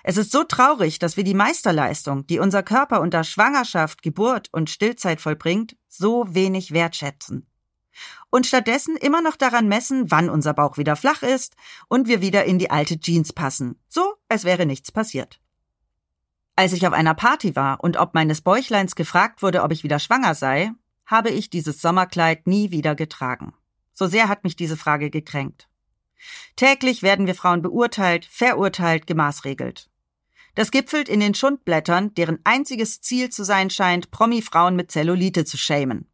Es 0.05 0.17
ist 0.17 0.33
so 0.33 0.43
traurig, 0.43 0.99
dass 0.99 1.17
wir 1.17 1.25
die 1.25 1.35
Meisterleistung, 1.35 2.27
die 2.27 2.41
unser 2.41 2.63
Körper 2.63 3.01
unter 3.01 3.23
Schwangerschaft, 3.23 4.03
Geburt 4.03 4.49
und 4.51 4.69
Stillzeit 4.69 5.21
vollbringt, 5.21 5.77
so 5.87 6.35
wenig 6.35 6.73
wertschätzen. 6.73 7.47
Und 8.31 8.47
stattdessen 8.47 8.97
immer 8.97 9.21
noch 9.21 9.37
daran 9.37 9.69
messen, 9.69 10.11
wann 10.11 10.31
unser 10.31 10.55
Bauch 10.55 10.79
wieder 10.79 10.97
flach 10.97 11.23
ist 11.23 11.57
und 11.89 12.09
wir 12.09 12.21
wieder 12.21 12.45
in 12.45 12.59
die 12.59 12.71
alte 12.71 12.99
Jeans 12.99 13.33
passen, 13.33 13.79
so 13.89 14.15
als 14.29 14.45
wäre 14.45 14.67
nichts 14.67 14.91
passiert. 14.93 15.41
Als 16.57 16.73
ich 16.73 16.87
auf 16.87 16.93
einer 16.93 17.15
Party 17.15 17.57
war 17.57 17.83
und 17.83 17.97
ob 17.97 18.15
meines 18.15 18.43
Bäuchleins 18.43 18.95
gefragt 18.95 19.43
wurde, 19.43 19.63
ob 19.63 19.73
ich 19.73 19.85
wieder 19.85 19.99
schwanger 19.99 20.35
sei, 20.35 20.73
habe 21.07 21.31
ich 21.31 21.51
dieses 21.51 21.81
Sommerkleid 21.81 22.47
nie 22.47 22.71
wieder 22.71 22.95
getragen. 22.95 23.55
So 23.95 24.07
sehr 24.07 24.29
hat 24.29 24.45
mich 24.45 24.57
diese 24.57 24.77
Frage 24.77 25.11
gekränkt. 25.11 25.69
Täglich 26.57 27.03
werden 27.03 27.27
wir 27.27 27.35
Frauen 27.35 27.63
beurteilt, 27.63 28.25
verurteilt, 28.25 29.07
gemaßregelt. 29.07 29.91
Das 30.55 30.71
gipfelt 30.71 31.09
in 31.09 31.21
den 31.21 31.35
Schundblättern, 31.35 32.15
deren 32.15 32.39
einziges 32.45 33.01
Ziel 33.01 33.31
zu 33.31 33.45
sein 33.45 33.71
scheint, 33.71 34.11
Promi-Frauen 34.11 34.77
mit 34.77 34.91
Zellulite 34.91 35.45
zu 35.45 35.57
schämen. 35.57 36.12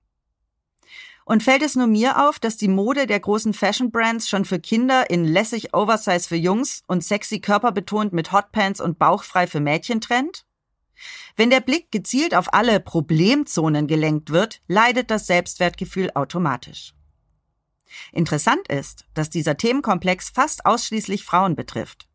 Und 1.28 1.42
fällt 1.42 1.60
es 1.60 1.76
nur 1.76 1.86
mir 1.86 2.26
auf, 2.26 2.38
dass 2.38 2.56
die 2.56 2.68
Mode 2.68 3.06
der 3.06 3.20
großen 3.20 3.52
Fashion-Brands 3.52 4.30
schon 4.30 4.46
für 4.46 4.58
Kinder 4.58 5.10
in 5.10 5.26
lässig 5.26 5.74
Oversize 5.74 6.26
für 6.26 6.36
Jungs 6.36 6.82
und 6.86 7.04
sexy 7.04 7.38
körperbetont 7.38 8.14
mit 8.14 8.32
Hotpants 8.32 8.80
und 8.80 8.98
bauchfrei 8.98 9.46
für 9.46 9.60
Mädchen 9.60 10.00
trennt? 10.00 10.46
Wenn 11.36 11.50
der 11.50 11.60
Blick 11.60 11.92
gezielt 11.92 12.34
auf 12.34 12.54
alle 12.54 12.80
Problemzonen 12.80 13.86
gelenkt 13.86 14.30
wird, 14.30 14.62
leidet 14.68 15.10
das 15.10 15.26
Selbstwertgefühl 15.26 16.10
automatisch. 16.14 16.94
Interessant 18.10 18.66
ist, 18.68 19.04
dass 19.12 19.28
dieser 19.28 19.58
Themenkomplex 19.58 20.30
fast 20.30 20.64
ausschließlich 20.64 21.24
Frauen 21.24 21.56
betrifft. 21.56 22.08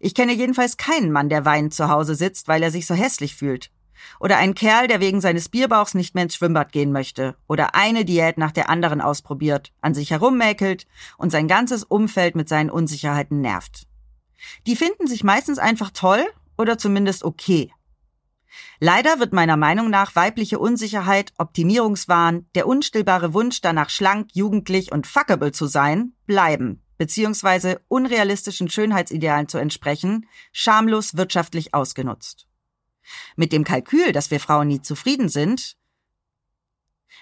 Ich 0.00 0.14
kenne 0.14 0.32
jedenfalls 0.32 0.78
keinen 0.78 1.12
Mann, 1.12 1.28
der 1.28 1.44
weinend 1.44 1.74
zu 1.74 1.90
Hause 1.90 2.14
sitzt, 2.14 2.48
weil 2.48 2.62
er 2.62 2.70
sich 2.70 2.86
so 2.86 2.94
hässlich 2.94 3.36
fühlt. 3.36 3.70
Oder 4.20 4.38
einen 4.38 4.54
Kerl, 4.54 4.88
der 4.88 5.00
wegen 5.00 5.20
seines 5.20 5.48
Bierbauchs 5.48 5.94
nicht 5.94 6.14
mehr 6.14 6.24
ins 6.24 6.34
Schwimmbad 6.34 6.72
gehen 6.72 6.92
möchte. 6.92 7.36
Oder 7.48 7.74
eine 7.74 8.04
Diät 8.04 8.38
nach 8.38 8.52
der 8.52 8.68
anderen 8.70 9.00
ausprobiert, 9.00 9.72
an 9.80 9.94
sich 9.94 10.10
herummäkelt 10.10 10.86
und 11.18 11.30
sein 11.30 11.48
ganzes 11.48 11.84
Umfeld 11.84 12.36
mit 12.36 12.48
seinen 12.48 12.70
Unsicherheiten 12.70 13.40
nervt. 13.40 13.86
Die 14.66 14.76
finden 14.76 15.06
sich 15.06 15.24
meistens 15.24 15.58
einfach 15.58 15.90
toll 15.90 16.24
oder 16.56 16.78
zumindest 16.78 17.24
okay. 17.24 17.72
Leider 18.78 19.18
wird 19.18 19.32
meiner 19.32 19.56
Meinung 19.56 19.90
nach 19.90 20.16
weibliche 20.16 20.58
Unsicherheit, 20.58 21.32
Optimierungswahn, 21.38 22.46
der 22.54 22.66
unstillbare 22.66 23.34
Wunsch 23.34 23.60
danach 23.60 23.90
schlank, 23.90 24.30
jugendlich 24.32 24.92
und 24.92 25.06
fuckable 25.06 25.52
zu 25.52 25.66
sein, 25.66 26.12
bleiben, 26.26 26.82
beziehungsweise 26.98 27.80
unrealistischen 27.88 28.68
Schönheitsidealen 28.68 29.48
zu 29.48 29.58
entsprechen, 29.58 30.26
schamlos 30.52 31.16
wirtschaftlich 31.16 31.74
ausgenutzt. 31.74 32.46
Mit 33.36 33.52
dem 33.52 33.64
Kalkül, 33.64 34.12
dass 34.12 34.30
wir 34.30 34.40
Frauen 34.40 34.68
nie 34.68 34.82
zufrieden 34.82 35.28
sind, 35.28 35.76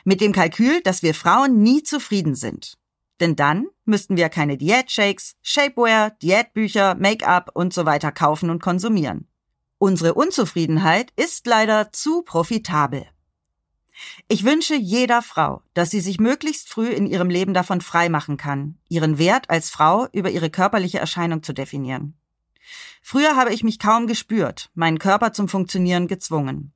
mit 0.04 0.20
dem 0.20 0.32
Kalkül, 0.32 0.82
dass 0.82 1.02
wir 1.02 1.14
Frauen 1.14 1.62
nie 1.62 1.82
zufrieden 1.82 2.34
sind. 2.34 2.76
Denn 3.20 3.36
dann 3.36 3.66
müssten 3.84 4.16
wir 4.16 4.28
keine 4.28 4.58
Diätshakes, 4.58 5.36
Shapewear, 5.42 6.10
Diätbücher, 6.22 6.94
Make-up 6.96 7.50
und 7.54 7.72
so 7.72 7.86
weiter 7.86 8.12
kaufen 8.12 8.50
und 8.50 8.60
konsumieren. 8.60 9.28
Unsere 9.78 10.14
Unzufriedenheit 10.14 11.12
ist 11.16 11.46
leider 11.46 11.92
zu 11.92 12.22
profitabel. 12.22 13.06
Ich 14.28 14.44
wünsche 14.44 14.74
jeder 14.74 15.22
Frau, 15.22 15.62
dass 15.72 15.90
sie 15.90 16.00
sich 16.00 16.18
möglichst 16.18 16.68
früh 16.68 16.88
in 16.88 17.06
ihrem 17.06 17.30
Leben 17.30 17.54
davon 17.54 17.80
freimachen 17.80 18.36
kann, 18.36 18.78
ihren 18.88 19.18
Wert 19.18 19.50
als 19.50 19.70
Frau 19.70 20.08
über 20.12 20.30
ihre 20.30 20.50
körperliche 20.50 20.98
Erscheinung 20.98 21.42
zu 21.42 21.52
definieren. 21.52 22.18
Früher 23.02 23.36
habe 23.36 23.52
ich 23.52 23.64
mich 23.64 23.78
kaum 23.78 24.06
gespürt, 24.06 24.70
meinen 24.74 24.98
Körper 24.98 25.32
zum 25.32 25.48
Funktionieren 25.48 26.08
gezwungen. 26.08 26.72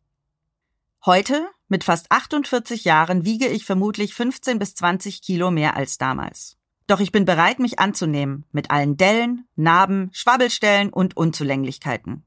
Heute, 1.04 1.48
mit 1.68 1.84
fast 1.84 2.10
48 2.10 2.84
Jahren, 2.84 3.24
wiege 3.24 3.46
ich 3.46 3.64
vermutlich 3.64 4.14
15 4.14 4.58
bis 4.58 4.74
20 4.74 5.22
Kilo 5.22 5.50
mehr 5.50 5.76
als 5.76 5.98
damals. 5.98 6.56
Doch 6.86 7.00
ich 7.00 7.12
bin 7.12 7.24
bereit, 7.24 7.58
mich 7.58 7.78
anzunehmen, 7.78 8.44
mit 8.50 8.70
allen 8.70 8.96
Dellen, 8.96 9.46
Narben, 9.56 10.10
Schwabbelstellen 10.12 10.90
und 10.90 11.16
Unzulänglichkeiten. 11.16 12.24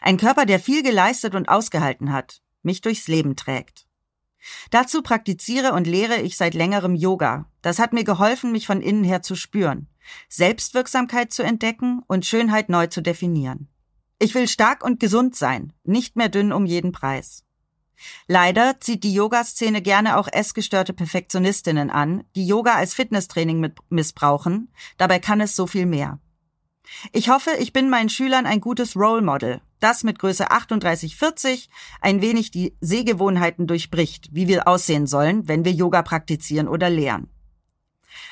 Ein 0.00 0.16
Körper, 0.16 0.46
der 0.46 0.60
viel 0.60 0.82
geleistet 0.82 1.34
und 1.34 1.48
ausgehalten 1.48 2.12
hat, 2.12 2.40
mich 2.62 2.80
durchs 2.80 3.08
Leben 3.08 3.36
trägt. 3.36 3.85
Dazu 4.70 5.02
praktiziere 5.02 5.72
und 5.72 5.86
lehre 5.86 6.20
ich 6.20 6.36
seit 6.36 6.54
längerem 6.54 6.94
Yoga. 6.94 7.50
Das 7.62 7.78
hat 7.78 7.92
mir 7.92 8.04
geholfen, 8.04 8.52
mich 8.52 8.66
von 8.66 8.80
innen 8.80 9.04
her 9.04 9.22
zu 9.22 9.34
spüren, 9.34 9.88
Selbstwirksamkeit 10.28 11.32
zu 11.32 11.42
entdecken 11.42 12.02
und 12.06 12.26
Schönheit 12.26 12.68
neu 12.68 12.86
zu 12.86 13.00
definieren. 13.00 13.68
Ich 14.18 14.34
will 14.34 14.48
stark 14.48 14.84
und 14.84 15.00
gesund 15.00 15.36
sein, 15.36 15.72
nicht 15.84 16.16
mehr 16.16 16.28
dünn 16.28 16.52
um 16.52 16.64
jeden 16.64 16.92
Preis. 16.92 17.44
Leider 18.26 18.80
zieht 18.80 19.04
die 19.04 19.14
Yoga-Szene 19.14 19.82
gerne 19.82 20.18
auch 20.18 20.28
essgestörte 20.30 20.92
Perfektionistinnen 20.92 21.90
an, 21.90 22.24
die 22.34 22.46
Yoga 22.46 22.74
als 22.74 22.94
Fitnesstraining 22.94 23.72
missbrauchen, 23.88 24.72
dabei 24.98 25.18
kann 25.18 25.40
es 25.40 25.56
so 25.56 25.66
viel 25.66 25.86
mehr. 25.86 26.18
Ich 27.12 27.30
hoffe, 27.30 27.50
ich 27.58 27.72
bin 27.72 27.90
meinen 27.90 28.08
Schülern 28.08 28.46
ein 28.46 28.60
gutes 28.60 28.96
Role 28.96 29.22
Model, 29.22 29.60
das 29.80 30.04
mit 30.04 30.18
Größe 30.18 30.50
38, 30.50 31.16
40 31.16 31.68
ein 32.00 32.20
wenig 32.20 32.50
die 32.50 32.76
Sehgewohnheiten 32.80 33.66
durchbricht, 33.66 34.28
wie 34.32 34.48
wir 34.48 34.68
aussehen 34.68 35.06
sollen, 35.06 35.48
wenn 35.48 35.64
wir 35.64 35.72
Yoga 35.72 36.02
praktizieren 36.02 36.68
oder 36.68 36.90
lehren. 36.90 37.30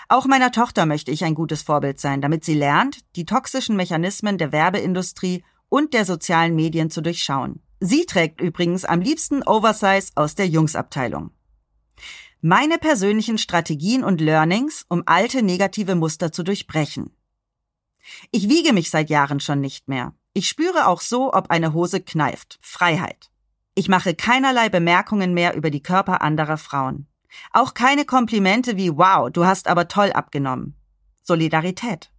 Auch 0.09 0.27
meiner 0.27 0.53
Tochter 0.53 0.87
möchte 0.87 1.11
ich 1.11 1.25
ein 1.25 1.35
gutes 1.35 1.63
Vorbild 1.63 2.01
sein, 2.01 2.21
damit 2.21 2.45
sie 2.45 2.55
lernt, 2.55 3.01
die 3.17 3.27
toxischen 3.27 3.77
Mechanismen 3.77 4.39
der 4.39 4.53
Werbeindustrie 4.53 5.45
und 5.69 5.95
der 5.95 6.05
sozialen 6.05 6.55
Medien 6.55 6.91
zu 6.91 7.01
durchschauen. 7.01 7.61
Sie 7.81 8.07
trägt 8.07 8.41
übrigens 8.41 8.85
am 8.85 9.01
liebsten 9.01 9.43
Oversize 9.43 10.13
aus 10.15 10.35
der 10.35 10.47
Jungsabteilung. 10.47 11.31
Meine 12.41 12.79
persönlichen 12.79 13.39
Strategien 13.39 14.05
und 14.05 14.21
Learnings, 14.21 14.85
um 14.89 15.03
alte 15.07 15.43
negative 15.43 15.95
Muster 15.95 16.31
zu 16.31 16.43
durchbrechen. 16.43 17.17
Ich 18.31 18.49
wiege 18.49 18.73
mich 18.73 18.91
seit 18.91 19.11
Jahren 19.11 19.41
schon 19.41 19.61
nicht 19.61 19.89
mehr. 19.89 20.15
Ich 20.35 20.49
spüre 20.49 20.89
auch 20.89 21.01
so, 21.01 21.32
ob 21.32 21.51
eine 21.51 21.72
Hose 21.72 22.01
kneift. 22.01 22.59
Freiheit. 22.61 23.30
Ich 23.76 23.89
mache 23.89 24.14
keinerlei 24.14 24.68
Bemerkungen 24.68 25.32
mehr 25.32 25.55
über 25.55 25.70
die 25.70 25.82
Körper 25.82 26.22
anderer 26.22 26.59
Frauen. 26.59 27.07
Auch 27.53 27.72
keine 27.72 28.05
Komplimente 28.05 28.76
wie 28.76 28.91
Wow, 28.97 29.30
du 29.30 29.45
hast 29.45 29.68
aber 29.68 29.87
toll 29.87 30.12
abgenommen. 30.12 30.76
Solidarität. 31.22 32.11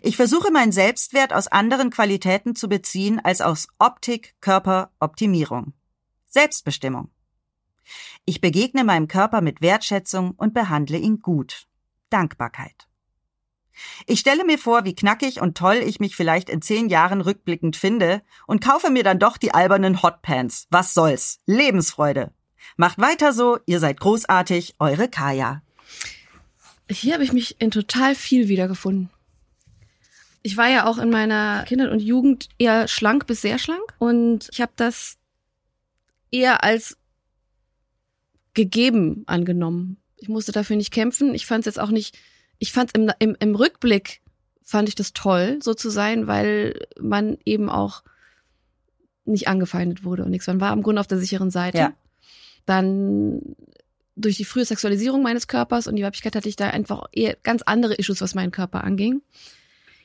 Ich 0.00 0.16
versuche 0.16 0.52
meinen 0.52 0.72
Selbstwert 0.72 1.32
aus 1.32 1.48
anderen 1.48 1.90
Qualitäten 1.90 2.54
zu 2.54 2.68
beziehen 2.68 3.20
als 3.22 3.40
aus 3.40 3.66
Optik, 3.78 4.36
Körper, 4.40 4.90
Optimierung. 5.00 5.74
Selbstbestimmung. 6.26 7.10
Ich 8.24 8.40
begegne 8.40 8.84
meinem 8.84 9.08
Körper 9.08 9.40
mit 9.40 9.60
Wertschätzung 9.60 10.32
und 10.32 10.54
behandle 10.54 10.98
ihn 10.98 11.20
gut. 11.20 11.66
Dankbarkeit. 12.10 12.88
Ich 14.06 14.20
stelle 14.20 14.44
mir 14.44 14.58
vor, 14.58 14.84
wie 14.84 14.94
knackig 14.94 15.40
und 15.40 15.56
toll 15.56 15.76
ich 15.76 16.00
mich 16.00 16.16
vielleicht 16.16 16.48
in 16.48 16.62
zehn 16.62 16.88
Jahren 16.88 17.20
rückblickend 17.20 17.76
finde 17.76 18.22
und 18.46 18.62
kaufe 18.62 18.90
mir 18.90 19.02
dann 19.02 19.18
doch 19.18 19.36
die 19.36 19.52
albernen 19.52 20.02
Hotpants. 20.02 20.66
Was 20.70 20.94
soll's? 20.94 21.40
Lebensfreude. 21.46 22.32
Macht 22.76 22.98
weiter 22.98 23.32
so, 23.32 23.58
ihr 23.66 23.80
seid 23.80 24.00
großartig, 24.00 24.74
eure 24.78 25.08
Kaya. 25.08 25.62
Hier 26.90 27.14
habe 27.14 27.24
ich 27.24 27.32
mich 27.32 27.56
in 27.60 27.70
total 27.70 28.14
viel 28.14 28.48
wiedergefunden. 28.48 29.10
Ich 30.42 30.56
war 30.56 30.68
ja 30.68 30.86
auch 30.86 30.98
in 30.98 31.10
meiner 31.10 31.64
Kindheit 31.64 31.90
und 31.90 32.00
Jugend 32.00 32.48
eher 32.58 32.86
schlank 32.86 33.26
bis 33.26 33.42
sehr 33.42 33.58
schlank 33.58 33.82
und 33.98 34.48
ich 34.52 34.60
habe 34.60 34.72
das 34.76 35.16
eher 36.30 36.62
als 36.62 36.96
gegeben 38.54 39.24
angenommen. 39.26 39.96
Ich 40.16 40.28
musste 40.28 40.52
dafür 40.52 40.76
nicht 40.76 40.92
kämpfen. 40.92 41.34
Ich 41.34 41.46
fand 41.46 41.60
es 41.60 41.74
jetzt 41.74 41.80
auch 41.80 41.90
nicht, 41.90 42.16
ich 42.58 42.72
fand 42.72 42.96
im, 42.96 43.10
im, 43.18 43.36
im 43.38 43.54
Rückblick 43.54 44.20
fand 44.62 44.88
ich 44.88 44.94
das 44.94 45.12
toll, 45.12 45.58
so 45.62 45.74
zu 45.74 45.90
sein, 45.90 46.26
weil 46.26 46.86
man 47.00 47.38
eben 47.44 47.68
auch 47.68 48.02
nicht 49.24 49.48
angefeindet 49.48 50.04
wurde 50.04 50.24
und 50.24 50.30
nichts. 50.30 50.46
Man 50.46 50.60
war 50.60 50.72
im 50.72 50.82
Grunde 50.82 51.00
auf 51.00 51.06
der 51.06 51.18
sicheren 51.18 51.50
Seite. 51.50 51.78
Ja. 51.78 51.92
Dann 52.64 53.56
durch 54.16 54.36
die 54.36 54.44
frühe 54.44 54.64
Sexualisierung 54.64 55.22
meines 55.22 55.46
Körpers 55.46 55.86
und 55.86 55.96
die 55.96 56.02
Weiblichkeit 56.02 56.34
hatte 56.34 56.48
ich 56.48 56.56
da 56.56 56.68
einfach 56.68 57.04
eher 57.12 57.36
ganz 57.42 57.62
andere 57.62 57.94
Issues, 57.94 58.20
was 58.20 58.34
meinen 58.34 58.50
Körper 58.50 58.82
anging. 58.82 59.22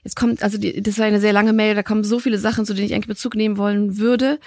Jetzt 0.04 0.16
kommt, 0.16 0.41
also 0.41 0.58
die, 0.58 0.82
das 0.82 0.97
war 0.97 1.06
eine 1.06 1.20
sehr 1.20 1.34
lange 1.34 1.54
Mail, 1.54 1.76
da 1.76 1.84
kommen 1.84 2.04
so 2.04 2.20
viele 2.20 2.39
Sachen, 2.39 2.66
zu 2.66 2.74
denen 2.74 2.88
ich 2.88 2.93
eigentlich 2.93 3.08
Bezug 3.08 3.36
nehmen 3.36 3.58
wollen 3.58 3.97
würde. 3.97 4.39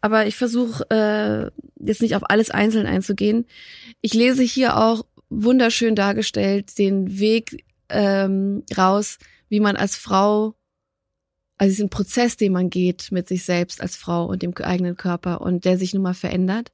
Aber 0.00 0.26
ich 0.26 0.36
versuche 0.36 0.84
äh, 0.90 1.50
jetzt 1.86 2.02
nicht 2.02 2.16
auf 2.16 2.28
alles 2.30 2.50
einzeln 2.50 2.86
einzugehen. 2.86 3.46
Ich 4.00 4.14
lese 4.14 4.42
hier 4.42 4.76
auch 4.78 5.04
wunderschön 5.32 5.94
dargestellt 5.94 6.78
den 6.78 7.18
Weg 7.18 7.64
ähm, 7.88 8.62
raus, 8.76 9.18
wie 9.48 9.60
man 9.60 9.76
als 9.76 9.96
Frau, 9.96 10.54
also 11.58 11.70
diesen 11.70 11.90
Prozess, 11.90 12.36
den 12.36 12.52
man 12.52 12.70
geht 12.70 13.12
mit 13.12 13.28
sich 13.28 13.44
selbst 13.44 13.80
als 13.80 13.96
Frau 13.96 14.26
und 14.26 14.42
dem 14.42 14.54
eigenen 14.56 14.96
Körper 14.96 15.40
und 15.40 15.64
der 15.64 15.78
sich 15.78 15.94
nun 15.94 16.02
mal 16.02 16.14
verändert. 16.14 16.72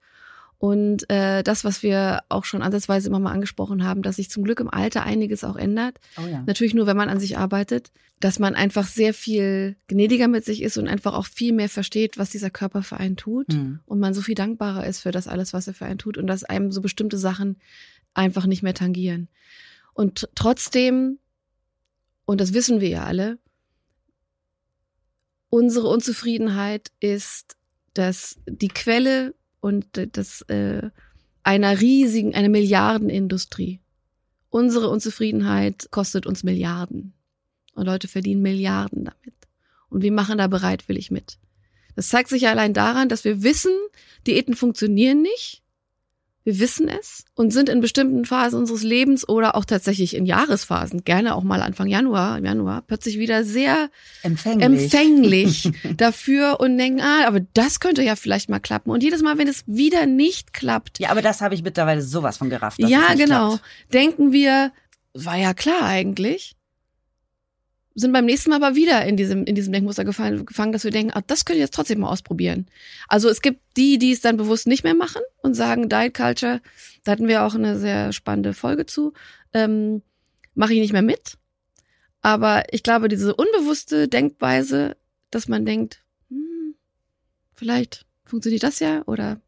Und 0.60 1.08
äh, 1.08 1.44
das, 1.44 1.62
was 1.64 1.84
wir 1.84 2.22
auch 2.28 2.44
schon 2.44 2.62
ansatzweise 2.62 3.08
immer 3.08 3.20
mal 3.20 3.32
angesprochen 3.32 3.84
haben, 3.84 4.02
dass 4.02 4.16
sich 4.16 4.28
zum 4.28 4.42
Glück 4.42 4.58
im 4.58 4.68
Alter 4.68 5.04
einiges 5.04 5.44
auch 5.44 5.54
ändert. 5.54 6.00
Oh 6.16 6.26
ja. 6.26 6.42
Natürlich 6.46 6.74
nur, 6.74 6.88
wenn 6.88 6.96
man 6.96 7.08
an 7.08 7.20
sich 7.20 7.38
arbeitet, 7.38 7.92
dass 8.18 8.40
man 8.40 8.56
einfach 8.56 8.88
sehr 8.88 9.14
viel 9.14 9.76
gnädiger 9.86 10.26
mit 10.26 10.44
sich 10.44 10.62
ist 10.62 10.76
und 10.76 10.88
einfach 10.88 11.14
auch 11.14 11.26
viel 11.26 11.52
mehr 11.52 11.68
versteht, 11.68 12.18
was 12.18 12.30
dieser 12.30 12.50
Körper 12.50 12.82
für 12.82 12.96
einen 12.96 13.16
tut. 13.16 13.52
Mhm. 13.52 13.78
Und 13.86 14.00
man 14.00 14.14
so 14.14 14.20
viel 14.20 14.34
dankbarer 14.34 14.84
ist 14.84 15.00
für 15.00 15.12
das 15.12 15.28
alles, 15.28 15.52
was 15.52 15.68
er 15.68 15.74
für 15.74 15.84
einen 15.84 15.98
tut 15.98 16.18
und 16.18 16.26
dass 16.26 16.42
einem 16.42 16.72
so 16.72 16.80
bestimmte 16.80 17.18
Sachen 17.18 17.58
einfach 18.18 18.46
nicht 18.46 18.62
mehr 18.62 18.74
tangieren. 18.74 19.28
Und 19.94 20.28
trotzdem, 20.34 21.18
und 22.26 22.40
das 22.40 22.52
wissen 22.52 22.80
wir 22.80 22.88
ja 22.88 23.04
alle, 23.04 23.38
unsere 25.48 25.88
Unzufriedenheit 25.88 26.90
ist, 27.00 27.56
dass 27.94 28.38
die 28.46 28.68
Quelle 28.68 29.34
und 29.60 29.86
das 30.12 30.42
äh, 30.42 30.90
einer 31.42 31.80
riesigen, 31.80 32.34
einer 32.34 32.50
Milliardenindustrie. 32.50 33.80
Unsere 34.50 34.88
Unzufriedenheit 34.88 35.88
kostet 35.90 36.26
uns 36.26 36.44
Milliarden. 36.44 37.14
Und 37.74 37.86
Leute 37.86 38.08
verdienen 38.08 38.42
Milliarden 38.42 39.04
damit. 39.04 39.34
Und 39.88 40.02
wir 40.02 40.12
machen 40.12 40.38
da 40.38 40.48
bereitwillig 40.48 41.10
mit. 41.10 41.38
Das 41.96 42.08
zeigt 42.08 42.28
sich 42.28 42.42
ja 42.42 42.50
allein 42.50 42.74
daran, 42.74 43.08
dass 43.08 43.24
wir 43.24 43.42
wissen, 43.42 43.72
Diäten 44.26 44.54
funktionieren 44.54 45.22
nicht 45.22 45.62
wir 46.48 46.60
wissen 46.60 46.88
es 46.88 47.26
und 47.34 47.52
sind 47.52 47.68
in 47.68 47.82
bestimmten 47.82 48.24
Phasen 48.24 48.58
unseres 48.58 48.82
Lebens 48.82 49.28
oder 49.28 49.54
auch 49.54 49.66
tatsächlich 49.66 50.16
in 50.16 50.24
Jahresphasen, 50.24 51.04
gerne 51.04 51.34
auch 51.34 51.42
mal 51.42 51.60
Anfang 51.60 51.88
Januar, 51.88 52.38
im 52.38 52.46
Januar, 52.46 52.80
plötzlich 52.80 53.18
wieder 53.18 53.44
sehr 53.44 53.90
empfänglich, 54.22 54.64
empfänglich 54.64 55.72
dafür 55.98 56.58
und 56.58 56.78
denken, 56.78 57.02
ah, 57.02 57.26
aber 57.26 57.40
das 57.52 57.80
könnte 57.80 58.02
ja 58.02 58.16
vielleicht 58.16 58.48
mal 58.48 58.60
klappen. 58.60 58.88
Und 58.88 59.02
jedes 59.02 59.20
Mal, 59.20 59.36
wenn 59.36 59.46
es 59.46 59.62
wieder 59.66 60.06
nicht 60.06 60.54
klappt. 60.54 61.00
Ja, 61.00 61.10
aber 61.10 61.20
das 61.20 61.42
habe 61.42 61.54
ich 61.54 61.62
mittlerweile 61.62 62.00
sowas 62.00 62.38
von 62.38 62.48
gerafft. 62.48 62.78
Ja, 62.78 63.12
genau. 63.14 63.48
Klappt. 63.48 63.64
Denken 63.92 64.32
wir, 64.32 64.72
war 65.12 65.36
ja 65.36 65.52
klar 65.52 65.82
eigentlich 65.82 66.56
sind 68.00 68.12
beim 68.12 68.26
nächsten 68.26 68.50
Mal 68.50 68.62
aber 68.62 68.76
wieder 68.76 69.04
in 69.06 69.16
diesem, 69.16 69.44
in 69.44 69.54
diesem 69.54 69.72
Denkmuster 69.72 70.04
gefallen, 70.04 70.46
gefangen, 70.46 70.72
dass 70.72 70.84
wir 70.84 70.90
denken, 70.90 71.12
ah, 71.14 71.22
das 71.26 71.44
können 71.44 71.56
wir 71.56 71.64
jetzt 71.64 71.74
trotzdem 71.74 72.00
mal 72.00 72.10
ausprobieren. 72.10 72.66
Also 73.08 73.28
es 73.28 73.42
gibt 73.42 73.60
die, 73.76 73.98
die 73.98 74.12
es 74.12 74.20
dann 74.20 74.36
bewusst 74.36 74.66
nicht 74.66 74.84
mehr 74.84 74.94
machen 74.94 75.22
und 75.42 75.54
sagen, 75.54 75.88
Diet 75.88 76.14
Culture, 76.14 76.60
da 77.04 77.12
hatten 77.12 77.26
wir 77.26 77.44
auch 77.44 77.54
eine 77.54 77.78
sehr 77.78 78.12
spannende 78.12 78.54
Folge 78.54 78.86
zu, 78.86 79.14
ähm, 79.52 80.02
mache 80.54 80.74
ich 80.74 80.80
nicht 80.80 80.92
mehr 80.92 81.02
mit. 81.02 81.38
Aber 82.20 82.72
ich 82.72 82.82
glaube, 82.82 83.08
diese 83.08 83.34
unbewusste 83.34 84.06
Denkweise, 84.06 84.96
dass 85.30 85.48
man 85.48 85.66
denkt, 85.66 86.04
hm, 86.28 86.74
vielleicht 87.52 88.06
funktioniert 88.24 88.62
das 88.62 88.78
ja 88.78 89.02
oder 89.06 89.40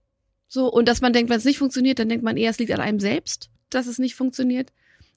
so. 0.49 0.73
Und 0.73 0.89
dass 0.89 1.01
man 1.01 1.13
denkt, 1.13 1.31
wenn 1.31 1.39
es 1.39 1.45
nicht 1.45 1.59
funktioniert, 1.59 2.01
dann 2.01 2.09
denkt 2.09 2.25
man 2.25 2.37
eher, 2.37 2.51
es 2.51 2.59
liegt 2.59 2.73
an 2.73 2.81
einem 2.81 3.01
selbst, 3.01 3.51
dass 3.71 3.87
es 3.87 3.99
nicht 3.99 4.17
funktioniert 4.17 4.73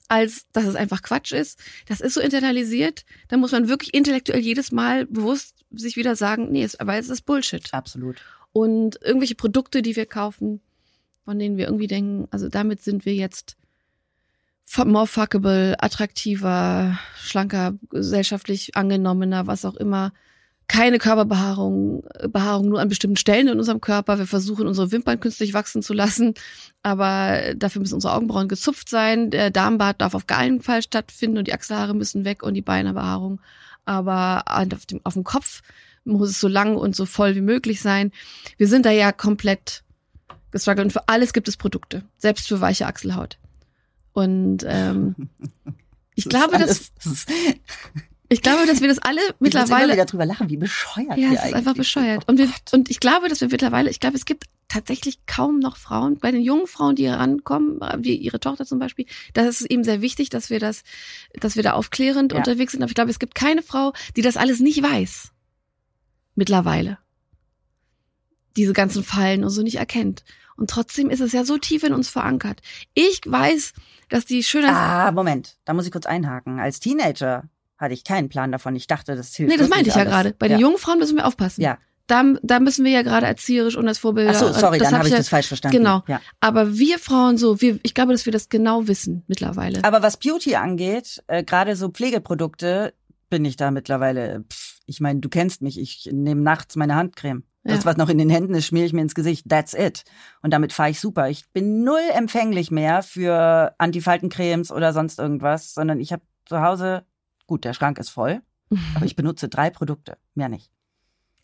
als 0.08 0.46
dass 0.52 0.66
es 0.66 0.76
einfach 0.76 1.02
Quatsch 1.02 1.32
ist. 1.32 1.60
Das 1.88 2.02
ist 2.02 2.14
so 2.14 2.22
internalisiert. 2.22 3.06
Da 3.30 3.38
muss 3.38 3.52
man 3.52 3.68
wirklich 3.68 3.94
intellektuell 3.94 4.42
jedes 4.42 4.72
Mal 4.72 5.06
bewusst 5.06 5.56
sich 5.72 5.96
wieder 5.96 6.16
sagen, 6.16 6.52
nee, 6.52 6.64
es, 6.64 6.80
aber 6.80 6.96
es 6.98 7.10
ist 7.10 7.24
Bullshit. 7.24 7.74
Absolut. 7.74 8.22
Und 8.52 9.00
irgendwelche 9.02 9.36
Produkte, 9.36 9.82
die 9.82 9.96
wir 9.96 10.06
kaufen, 10.06 10.62
von 11.26 11.40
denen 11.40 11.58
wir 11.58 11.66
irgendwie 11.66 11.88
denken, 11.88 12.28
also 12.32 12.50
damit 12.50 12.82
sind 12.82 13.06
wir 13.06 13.16
jetzt 13.16 13.58
more 14.86 15.08
fuckable, 15.08 15.76
attraktiver, 15.80 17.00
schlanker, 17.18 17.74
gesellschaftlich 17.90 18.76
angenommener, 18.76 19.48
was 19.48 19.66
auch 19.66 19.76
immer 19.76 20.14
keine 20.74 20.98
Körperbehaarung, 20.98 22.04
Behaarung 22.30 22.70
nur 22.70 22.82
an 22.82 22.90
bestimmten 22.90 23.16
Stellen 23.16 23.48
in 23.48 23.60
unserem 23.60 23.80
Körper. 23.80 24.18
Wir 24.18 24.26
versuchen, 24.26 24.66
unsere 24.66 24.92
Wimpern 24.92 25.20
künstlich 25.20 25.54
wachsen 25.54 25.84
zu 25.84 25.94
lassen, 25.94 26.34
aber 26.82 27.54
dafür 27.56 27.80
müssen 27.80 27.94
unsere 27.94 28.16
Augenbrauen 28.16 28.48
gezupft 28.48 28.90
sein. 28.90 29.30
Der 29.30 29.52
Darmbad 29.52 30.02
darf 30.02 30.16
auf 30.16 30.26
keinen 30.26 30.62
Fall 30.62 30.82
stattfinden 30.82 31.38
und 31.38 31.48
die 31.48 31.54
Achselhaare 31.54 31.94
müssen 31.94 32.26
weg 32.26 32.42
und 32.42 32.56
die 32.56 32.64
Beinebehaarung. 32.64 33.40
Aber 33.86 34.46
auf 34.48 34.88
dem, 34.88 35.00
auf 35.04 35.14
dem 35.14 35.24
Kopf 35.24 35.62
muss 36.06 36.32
es 36.32 36.40
so 36.40 36.48
lang 36.48 36.76
und 36.76 36.96
so 36.96 37.06
voll 37.06 37.36
wie 37.36 37.42
möglich 37.42 37.80
sein. 37.80 38.12
Wir 38.58 38.68
sind 38.68 38.88
da 38.88 38.90
ja 38.90 39.12
komplett 39.12 39.84
gestruggelt 40.50 40.86
und 40.86 40.92
für 40.92 41.08
alles 41.08 41.34
gibt 41.34 41.48
es 41.48 41.56
Produkte, 41.56 42.04
selbst 42.18 42.48
für 42.48 42.62
weiche 42.62 42.88
Achselhaut. 42.88 43.38
Und 44.12 44.66
ähm, 44.66 45.30
ich 46.16 46.28
glaube, 46.28 46.58
dass 46.58 46.92
ich 48.34 48.42
glaube, 48.42 48.66
dass 48.66 48.82
wir 48.82 48.88
das 48.88 49.00
alle 49.00 49.22
mittlerweile. 49.40 49.88
Ich 49.88 49.94
wieder 49.94 50.06
drüber 50.06 50.26
lachen, 50.26 50.50
wie 50.50 50.58
bescheuert 50.58 51.18
Ja, 51.18 51.32
es 51.34 51.46
ist 51.46 51.54
einfach 51.54 51.74
bescheuert. 51.74 52.24
Oh 52.28 52.32
und, 52.32 52.38
wir, 52.38 52.50
und 52.72 52.90
ich 52.90 53.00
glaube, 53.00 53.30
dass 53.30 53.42
wir 53.42 53.50
mittlerweile, 53.50 53.90
ich 53.90 54.00
glaube, 54.00 54.18
es 54.18 54.26
gibt 54.26 54.46
tatsächlich 54.68 55.26
kaum 55.26 55.60
noch 55.60 55.78
Frauen, 55.78 56.18
bei 56.18 56.32
den 56.32 56.42
jungen 56.42 56.68
Frauen, 56.68 56.96
die 56.96 57.08
herankommen, 57.08 57.80
wie 58.00 58.16
ihre 58.16 58.40
Tochter 58.40 58.66
zum 58.66 58.80
Beispiel, 58.80 59.06
das 59.34 59.62
ist 59.62 59.70
eben 59.70 59.84
sehr 59.84 60.02
wichtig, 60.02 60.30
dass 60.30 60.50
wir 60.50 60.60
das, 60.60 60.84
dass 61.40 61.56
wir 61.56 61.64
da 61.64 61.74
aufklärend 61.74 62.32
ja. 62.32 62.40
unterwegs 62.40 62.72
sind. 62.72 62.82
Aber 62.82 62.90
ich 62.90 62.96
glaube, 62.96 63.12
es 63.12 63.20
gibt 63.20 63.36
keine 63.36 63.62
Frau, 63.62 63.94
die 64.16 64.22
das 64.22 64.38
alles 64.38 64.60
nicht 64.60 64.82
weiß. 64.82 65.32
Mittlerweile. 66.36 66.98
Diese 68.58 68.74
ganzen 68.74 69.04
Fallen 69.04 69.44
und 69.44 69.52
so 69.52 69.62
nicht 69.62 69.78
erkennt. 69.78 70.24
Und 70.56 70.70
trotzdem 70.70 71.10
ist 71.10 71.20
es 71.20 71.32
ja 71.32 71.46
so 71.46 71.58
tief 71.58 71.84
in 71.84 71.94
uns 71.94 72.10
verankert. 72.10 72.62
Ich 72.94 73.22
weiß, 73.26 73.74
dass 74.10 74.26
die 74.26 74.44
Schönheit. 74.44 74.74
Ah, 74.74 75.12
Moment, 75.12 75.58
da 75.66 75.74
muss 75.74 75.86
ich 75.86 75.92
kurz 75.92 76.06
einhaken. 76.06 76.60
Als 76.60 76.80
Teenager 76.80 77.50
hatte 77.78 77.94
ich 77.94 78.04
keinen 78.04 78.30
Plan 78.30 78.52
davon. 78.52 78.76
Ich 78.76 78.88
dachte, 78.88 79.16
das 79.16 79.36
hilft. 79.36 79.52
Nee, 79.52 79.58
das 79.58 79.70
meinte 79.70 79.90
ich 79.90 79.96
ja 79.96 80.04
gerade. 80.04 80.34
Bei 80.38 80.48
den 80.48 80.60
jungen 80.60 80.78
Frauen 80.78 81.00
müssen 81.00 81.18
wir 81.18 81.26
aufpassen. 81.26 81.62
Ja. 81.62 81.78
Da, 82.08 82.34
da 82.42 82.60
müssen 82.60 82.84
wir 82.84 82.92
ja 82.92 83.02
gerade 83.02 83.26
erzieherisch 83.26 83.78
und 83.78 83.88
als 83.88 83.98
Vorbild. 83.98 84.30
Ach 84.30 84.36
so, 84.36 84.52
sorry, 84.52 84.78
das 84.78 84.90
dann 84.90 85.00
habe 85.00 85.08
ich, 85.08 85.14
ich 85.14 85.18
das 85.18 85.30
falsch 85.30 85.48
verstanden. 85.48 85.78
Genau. 85.78 86.04
Ja. 86.08 86.20
Aber 86.42 86.78
wir 86.78 87.00
Frauen 87.00 87.38
so, 87.38 87.62
wir, 87.62 87.80
ich 87.82 87.94
glaube, 87.94 88.12
dass 88.12 88.26
wir 88.26 88.34
das 88.34 88.50
genau 88.50 88.88
wissen 88.88 89.24
mittlerweile. 89.28 89.84
Aber 89.84 90.02
was 90.02 90.18
Beauty 90.18 90.56
angeht, 90.56 91.24
äh, 91.28 91.44
gerade 91.44 91.78
so 91.78 91.90
Pflegeprodukte, 91.90 92.94
bin 93.30 93.46
ich 93.46 93.56
da 93.56 93.72
mittlerweile. 93.72 94.44
Pff, 94.52 94.80
ich 94.86 95.00
meine, 95.00 95.22
du 95.22 95.30
kennst 95.30 95.62
mich. 95.62 95.80
Ich 95.80 96.10
nehme 96.12 96.42
nachts 96.42 96.76
meine 96.76 96.96
Handcreme. 96.96 97.44
Ja. 97.64 97.76
Das, 97.76 97.86
was 97.86 97.96
noch 97.96 98.10
in 98.10 98.18
den 98.18 98.30
Händen 98.30 98.54
ist, 98.54 98.66
schmiere 98.66 98.86
ich 98.86 98.92
mir 98.92 99.02
ins 99.02 99.16
Gesicht. 99.16 99.48
That's 99.48 99.74
it. 99.74 100.04
Und 100.42 100.52
damit 100.52 100.74
fahre 100.74 100.90
ich 100.90 101.00
super. 101.00 101.30
Ich 101.30 101.50
bin 101.54 101.86
null 101.86 102.04
empfänglich 102.14 102.72
mehr 102.72 103.02
für 103.02 103.74
Antifaltencremes 103.78 104.72
oder 104.72 104.92
sonst 104.92 105.20
irgendwas, 105.20 105.74
sondern 105.74 106.02
ich 106.02 106.12
habe 106.12 106.24
zu 106.46 106.62
Hause 106.62 107.06
Gut, 107.48 107.66
der 107.66 107.74
Schrank 107.74 107.98
ist 108.00 108.10
voll, 108.10 108.42
aber 108.96 109.06
ich 109.06 109.16
benutze 109.16 109.50
drei 109.50 109.70
Produkte, 109.70 110.18
mehr 110.36 110.50
nicht. 110.50 110.72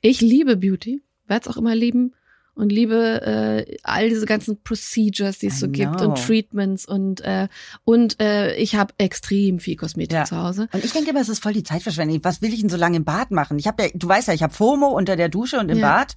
Ich 0.01 0.21
liebe 0.21 0.55
Beauty, 0.57 1.03
werde 1.27 1.49
es 1.49 1.53
auch 1.53 1.57
immer 1.57 1.75
lieben 1.75 2.13
und 2.55 2.71
liebe 2.71 3.21
äh, 3.67 3.77
all 3.83 4.09
diese 4.09 4.25
ganzen 4.25 4.61
Procedures, 4.61 5.39
die 5.39 5.47
es 5.47 5.57
I 5.57 5.59
so 5.59 5.69
gibt 5.69 6.01
und 6.01 6.17
Treatments 6.17 6.85
und 6.85 7.21
äh, 7.21 7.47
und 7.85 8.19
äh, 8.21 8.55
ich 8.55 8.75
habe 8.75 8.93
extrem 8.97 9.59
viel 9.59 9.75
Kosmetik 9.77 10.17
Ja. 10.17 10.25
zu 10.25 10.37
Hause. 10.37 10.67
Und 10.73 10.83
ich 10.83 10.91
denke 10.91 11.11
immer, 11.11 11.21
es 11.21 11.29
ist 11.29 11.41
voll 11.41 11.53
die 11.53 11.63
Zeitverschwendung. 11.63 12.19
Was 12.23 12.41
will 12.41 12.53
ich 12.53 12.59
denn 12.61 12.69
so 12.69 12.75
lange 12.77 12.97
im 12.97 13.05
Bad 13.05 13.31
machen? 13.31 13.59
Ich 13.59 13.67
habe 13.67 13.83
ja, 13.83 13.89
du 13.93 14.07
weißt 14.07 14.27
ja, 14.27 14.33
ich 14.33 14.43
habe 14.43 14.53
FOMO 14.53 14.87
unter 14.87 15.15
der 15.15 15.29
Dusche 15.29 15.59
und 15.59 15.69
im 15.69 15.77
Ja. 15.79 15.99
Bad. 15.99 16.15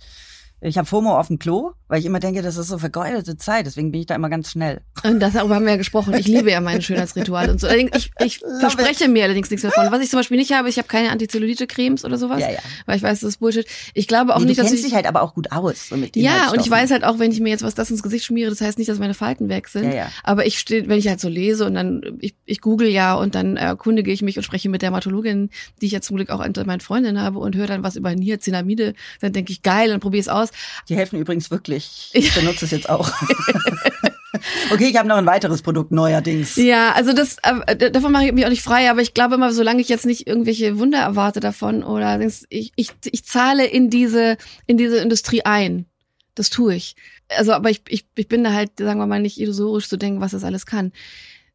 Ich 0.64 0.78
habe 0.78 0.86
FOMO 0.86 1.18
auf 1.18 1.26
dem 1.26 1.40
Klo, 1.40 1.72
weil 1.88 1.98
ich 1.98 2.06
immer 2.06 2.20
denke, 2.20 2.40
das 2.40 2.56
ist 2.56 2.68
so 2.68 2.78
vergeudete 2.78 3.36
Zeit. 3.36 3.66
Deswegen 3.66 3.90
bin 3.90 4.00
ich 4.00 4.06
da 4.06 4.14
immer 4.14 4.30
ganz 4.30 4.50
schnell. 4.52 4.80
Und 5.02 5.18
das, 5.18 5.32
darüber 5.32 5.56
haben 5.56 5.64
wir 5.64 5.72
ja 5.72 5.76
gesprochen. 5.76 6.14
Ich 6.14 6.28
liebe 6.28 6.52
ja 6.52 6.60
meine 6.60 6.80
Schönheitsrituale 6.82 7.50
und 7.50 7.60
so. 7.60 7.68
Ich, 7.68 8.12
ich 8.20 8.38
verspreche 8.60 9.08
mir 9.08 9.24
allerdings 9.24 9.50
nichts 9.50 9.62
davon. 9.62 9.90
Was 9.90 10.00
ich 10.02 10.08
zum 10.10 10.20
Beispiel 10.20 10.36
nicht 10.36 10.52
habe, 10.52 10.68
ich 10.68 10.78
habe 10.78 10.86
keine 10.86 11.10
Antizellulite-Cremes 11.10 12.04
oder 12.04 12.16
sowas, 12.16 12.40
Ja, 12.40 12.50
ja. 12.52 12.60
weil 12.86 12.96
ich 12.96 13.02
weiß, 13.02 13.20
das 13.20 13.28
ist 13.30 13.38
Bullshit. 13.38 13.66
Ich 13.94 14.06
glaube 14.06 14.36
auch 14.36 14.38
Nee, 14.38 14.46
nicht, 14.46 14.58
du 14.58 14.62
dass 14.62 14.70
kennst 14.70 14.84
ich 14.84 14.90
dich 14.90 14.94
halt 14.94 15.06
aber 15.06 15.22
auch 15.22 15.34
gut 15.34 15.50
aus. 15.50 15.88
So 15.88 15.96
mit 15.96 16.14
ja, 16.14 16.52
und 16.52 16.60
ich 16.60 16.70
weiß 16.70 16.92
halt 16.92 17.02
auch, 17.02 17.18
wenn 17.18 17.32
ich 17.32 17.40
mir 17.40 17.50
jetzt 17.50 17.64
was 17.64 17.74
das 17.74 17.90
ins 17.90 18.04
Gesicht 18.04 18.24
schmiere, 18.24 18.50
das 18.50 18.60
heißt 18.60 18.78
nicht, 18.78 18.88
dass 18.88 19.00
meine 19.00 19.14
Falten 19.14 19.48
weg 19.48 19.66
sind. 19.66 19.84
Ja, 19.86 19.94
ja. 19.94 20.08
Aber 20.22 20.46
ich 20.46 20.60
stehe, 20.60 20.88
wenn 20.88 20.98
ich 20.98 21.08
halt 21.08 21.18
so 21.20 21.28
lese 21.28 21.66
und 21.66 21.74
dann, 21.74 22.02
ich, 22.20 22.36
ich 22.44 22.60
google 22.60 22.88
ja 22.88 23.14
und 23.14 23.34
dann 23.34 23.56
erkundige 23.56 24.12
ich 24.12 24.22
mich 24.22 24.36
und 24.36 24.44
spreche 24.44 24.68
mit 24.68 24.82
Dermatologin, 24.82 25.50
die 25.80 25.86
ich 25.86 25.92
ja 25.92 26.00
zum 26.00 26.16
Glück 26.16 26.30
auch 26.30 26.44
unter 26.44 26.64
meinen 26.64 26.80
Freundinnen 26.80 27.20
habe 27.20 27.40
und 27.40 27.56
höre 27.56 27.66
dann 27.66 27.82
was 27.82 27.96
über 27.96 28.14
Niacinamide, 28.14 28.94
dann 29.20 29.32
denke 29.32 29.50
ich, 29.52 29.62
geil, 29.62 29.92
und 29.92 29.98
probiere 30.00 30.20
es 30.20 30.28
aus. 30.28 30.50
Die 30.88 30.96
helfen 30.96 31.18
übrigens 31.18 31.50
wirklich. 31.50 32.10
Ich 32.22 32.34
benutze 32.34 32.64
es 32.64 32.70
jetzt 32.70 32.88
auch. 32.88 33.10
okay, 34.72 34.86
ich 34.88 34.96
habe 34.96 35.08
noch 35.08 35.16
ein 35.16 35.26
weiteres 35.26 35.60
Produkt 35.62 35.90
neuerdings. 35.90 36.56
Ja, 36.56 36.92
also 36.92 37.12
das, 37.12 37.36
äh, 37.42 37.90
davon 37.90 38.12
mache 38.12 38.26
ich 38.26 38.32
mich 38.32 38.44
auch 38.44 38.50
nicht 38.50 38.62
frei, 38.62 38.90
aber 38.90 39.00
ich 39.00 39.12
glaube 39.12 39.34
immer, 39.34 39.52
solange 39.52 39.80
ich 39.80 39.88
jetzt 39.88 40.06
nicht 40.06 40.26
irgendwelche 40.26 40.78
Wunder 40.78 40.98
erwarte 40.98 41.40
davon 41.40 41.82
oder 41.82 42.20
ich, 42.20 42.72
ich, 42.76 42.90
ich 43.04 43.24
zahle 43.24 43.66
in 43.66 43.90
diese, 43.90 44.36
in 44.66 44.76
diese 44.76 44.98
Industrie 44.98 45.42
ein. 45.44 45.86
Das 46.34 46.48
tue 46.48 46.74
ich. 46.74 46.96
Also, 47.28 47.52
aber 47.52 47.70
ich, 47.70 47.82
ich, 47.88 48.06
ich 48.14 48.28
bin 48.28 48.44
da 48.44 48.52
halt, 48.52 48.72
sagen 48.78 48.98
wir 48.98 49.06
mal, 49.06 49.20
nicht 49.20 49.40
illusorisch 49.40 49.88
zu 49.88 49.96
denken, 49.96 50.20
was 50.20 50.32
das 50.32 50.44
alles 50.44 50.66
kann. 50.66 50.92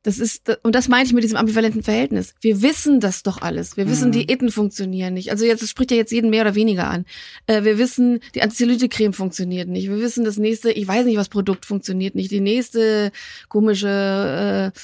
Das 0.03 0.19
ist, 0.19 0.57
und 0.63 0.73
das 0.73 0.87
meine 0.87 1.05
ich 1.05 1.13
mit 1.13 1.23
diesem 1.23 1.37
ambivalenten 1.37 1.83
Verhältnis. 1.83 2.33
Wir 2.39 2.61
wissen 2.61 2.99
das 2.99 3.23
doch 3.23 3.41
alles. 3.41 3.75
Wir 3.75 3.89
wissen, 3.89 4.09
Mhm. 4.09 4.13
Diäten 4.13 4.51
funktionieren 4.51 5.13
nicht. 5.13 5.31
Also 5.31 5.43
jetzt 5.43 5.61
das 5.61 5.69
spricht 5.69 5.91
ja 5.91 5.97
jetzt 5.97 6.11
jeden 6.11 6.29
mehr 6.29 6.43
oder 6.43 6.55
weniger 6.55 6.87
an. 6.89 7.05
Äh, 7.47 7.63
wir 7.63 7.77
wissen, 7.77 8.19
die 8.35 8.41
Antizellulite-Creme 8.41 9.13
funktioniert 9.13 9.67
nicht. 9.67 9.89
Wir 9.89 9.99
wissen, 9.99 10.23
das 10.23 10.37
nächste, 10.37 10.71
ich 10.71 10.87
weiß 10.87 11.05
nicht, 11.05 11.17
was 11.17 11.29
Produkt 11.29 11.65
funktioniert 11.65 12.15
nicht. 12.15 12.31
Die 12.31 12.39
nächste 12.39 13.11
komische 13.49 14.71
äh, 14.73 14.79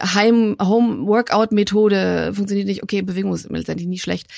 Heim 0.00 0.56
Home 0.62 1.06
Workout 1.06 1.52
Methode 1.52 2.32
funktioniert 2.34 2.68
nicht. 2.68 2.82
Okay, 2.82 3.02
Bewegung 3.02 3.34
ist 3.34 3.50
letztendlich 3.50 3.88
nie 3.88 3.98
schlecht. 3.98 4.28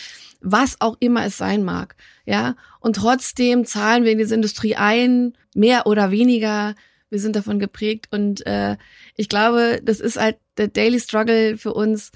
Was 0.41 0.81
auch 0.81 0.97
immer 1.01 1.27
es 1.27 1.37
sein 1.37 1.65
mag, 1.65 1.97
ja. 2.25 2.55
Und 2.81 2.97
trotzdem 2.97 3.65
zahlen 3.65 4.05
wir 4.05 4.13
in 4.13 4.19
diese 4.19 4.35
Industrie 4.35 4.77
ein, 4.77 5.35
mehr 5.55 5.87
oder 5.87 6.11
weniger. 6.11 6.75
Wir 7.11 7.21
sind 7.21 7.37
davon 7.37 7.59
geprägt 7.59 8.09
und 8.11 8.47
äh, 8.47 8.77
ich 9.17 9.29
glaube, 9.29 9.81
das 9.83 10.01
ist 10.01 10.19
halt 10.19 10.37
der 10.57 10.69
Daily 10.69 11.01
Struggle 11.01 11.57
für 11.57 11.73
uns. 11.73 12.13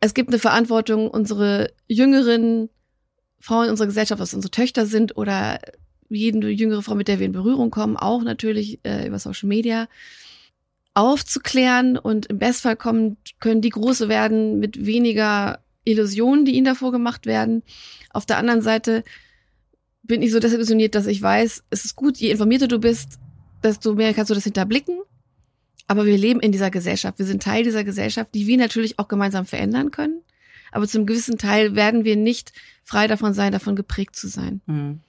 Es 0.00 0.14
gibt 0.14 0.30
eine 0.30 0.38
Verantwortung, 0.38 1.08
unsere 1.08 1.72
jüngeren 1.86 2.68
Frauen 3.40 3.70
unserer 3.70 3.86
Gesellschaft, 3.86 4.20
was 4.20 4.34
unsere 4.34 4.50
Töchter 4.50 4.86
sind 4.86 5.16
oder 5.16 5.60
jede 6.08 6.48
jüngere 6.48 6.82
Frau, 6.82 6.94
mit 6.94 7.08
der 7.08 7.18
wir 7.18 7.26
in 7.26 7.32
Berührung 7.32 7.70
kommen, 7.70 7.96
auch 7.96 8.22
natürlich 8.22 8.80
äh, 8.84 9.06
über 9.06 9.18
Social 9.18 9.48
Media, 9.48 9.88
aufzuklären 10.94 11.96
und 11.96 12.26
im 12.26 12.38
Bestfall 12.38 12.76
kommen, 12.76 13.18
können 13.40 13.60
die 13.60 13.68
große 13.68 14.08
werden 14.08 14.58
mit 14.58 14.84
weniger 14.84 15.60
Illusionen, 15.84 16.44
die 16.44 16.52
ihnen 16.52 16.64
davor 16.64 16.92
gemacht 16.92 17.26
werden. 17.26 17.62
Auf 18.10 18.26
der 18.26 18.38
anderen 18.38 18.62
Seite 18.62 19.04
bin 20.02 20.22
ich 20.22 20.32
so 20.32 20.40
desillusioniert, 20.40 20.94
dass 20.94 21.06
ich 21.06 21.22
weiß, 21.22 21.64
es 21.70 21.84
ist 21.84 21.94
gut, 21.94 22.16
je 22.16 22.30
informierter 22.30 22.66
du 22.66 22.78
bist, 22.80 23.18
desto 23.62 23.94
mehr 23.94 24.14
kannst 24.14 24.30
du 24.30 24.34
das 24.34 24.44
hinterblicken. 24.44 25.00
Aber 25.86 26.04
wir 26.04 26.18
leben 26.18 26.40
in 26.40 26.52
dieser 26.52 26.70
Gesellschaft. 26.70 27.18
Wir 27.18 27.26
sind 27.26 27.42
Teil 27.42 27.64
dieser 27.64 27.82
Gesellschaft, 27.82 28.34
die 28.34 28.46
wir 28.46 28.58
natürlich 28.58 28.98
auch 28.98 29.08
gemeinsam 29.08 29.46
verändern 29.46 29.90
können. 29.90 30.22
Aber 30.70 30.86
zum 30.86 31.06
gewissen 31.06 31.38
Teil 31.38 31.74
werden 31.74 32.04
wir 32.04 32.16
nicht 32.16 32.52
frei 32.84 33.06
davon 33.06 33.32
sein, 33.32 33.52
davon 33.52 33.74
geprägt 33.74 34.16
zu 34.16 34.28
sein. 34.28 34.60
Hm. 34.66 35.00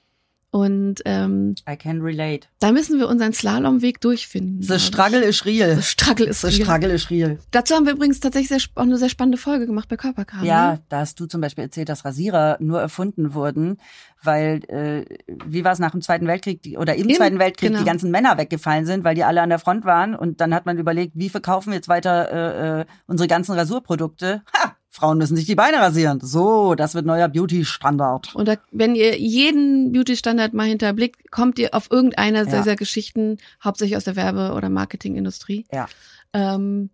Und 0.51 0.95
ähm, 1.05 1.53
I 1.69 1.75
can 1.75 2.01
relate. 2.01 2.47
da 2.57 2.71
müssen 2.71 2.97
wir 2.97 3.07
unseren 3.07 3.33
Slalomweg 3.33 4.01
durchfinden. 4.01 4.63
The 4.63 4.79
struggle 4.79 5.19
is 5.21 5.45
real. 5.45 5.75
The 5.75 5.83
struggle 5.83 6.33
The 6.33 6.47
real. 6.47 6.61
struggle 6.63 6.89
is 6.91 7.11
real. 7.11 7.37
Dazu 7.51 7.75
haben 7.75 7.85
wir 7.85 7.93
übrigens 7.93 8.19
tatsächlich 8.19 8.49
sehr, 8.49 8.71
auch 8.73 8.81
eine 8.81 8.97
sehr 8.97 9.09
spannende 9.09 9.37
Folge 9.37 9.67
gemacht 9.67 9.87
bei 9.89 9.95
Körperkram. 9.97 10.43
Ja, 10.43 10.71
Ne? 10.73 10.79
da 10.89 10.99
hast 11.01 11.19
du 11.19 11.27
zum 11.27 11.39
Beispiel 11.41 11.65
erzählt, 11.65 11.87
dass 11.89 12.03
Rasierer 12.03 12.57
nur 12.59 12.81
erfunden 12.81 13.35
wurden, 13.35 13.77
weil, 14.23 14.63
äh, 14.69 15.05
wie 15.45 15.63
war 15.63 15.71
es 15.73 15.79
nach 15.79 15.91
dem 15.91 16.01
Zweiten 16.01 16.25
Weltkrieg, 16.25 16.63
die, 16.63 16.77
oder 16.77 16.95
im, 16.95 17.07
Im- 17.09 17.15
Zweiten 17.15 17.37
Weltkrieg 17.37 17.69
genau. 17.69 17.79
die 17.81 17.85
ganzen 17.85 18.09
Männer 18.09 18.37
weggefallen 18.39 18.87
sind, 18.87 19.03
weil 19.03 19.13
die 19.13 19.23
alle 19.23 19.43
an 19.43 19.49
der 19.49 19.59
Front 19.59 19.85
waren. 19.85 20.15
Und 20.15 20.41
dann 20.41 20.55
hat 20.55 20.65
man 20.65 20.79
überlegt, 20.79 21.13
wie 21.15 21.29
verkaufen 21.29 21.69
wir 21.69 21.75
jetzt 21.75 21.89
weiter 21.89 22.31
äh, 22.31 22.81
äh, 22.81 22.85
unsere 23.05 23.27
ganzen 23.27 23.53
Rasurprodukte? 23.53 24.41
Ha! 24.57 24.75
Frauen 24.91 25.17
müssen 25.19 25.35
sich 25.35 25.45
die 25.45 25.55
Beine 25.55 25.77
rasieren. 25.77 26.19
So, 26.21 26.73
das 26.75 26.95
wird 26.95 27.05
neuer 27.05 27.27
Beauty-Standard. 27.27 28.33
Und 28.35 28.47
da, 28.47 28.55
wenn 28.71 28.95
ihr 28.95 29.19
jeden 29.19 29.91
Beauty-Standard 29.91 30.53
mal 30.53 30.67
hinterblickt, 30.67 31.31
kommt 31.31 31.59
ihr 31.59 31.73
auf 31.73 31.91
irgendeiner 31.91 32.47
Ja. 32.47 32.57
dieser 32.59 32.75
Geschichten, 32.75 33.37
hauptsächlich 33.63 33.97
aus 33.97 34.03
der 34.05 34.15
Werbe- 34.15 34.53
oder 34.55 34.69
Marketingindustrie. 34.69 35.65
Ja. 35.71 35.87
Ähm, 36.33 36.89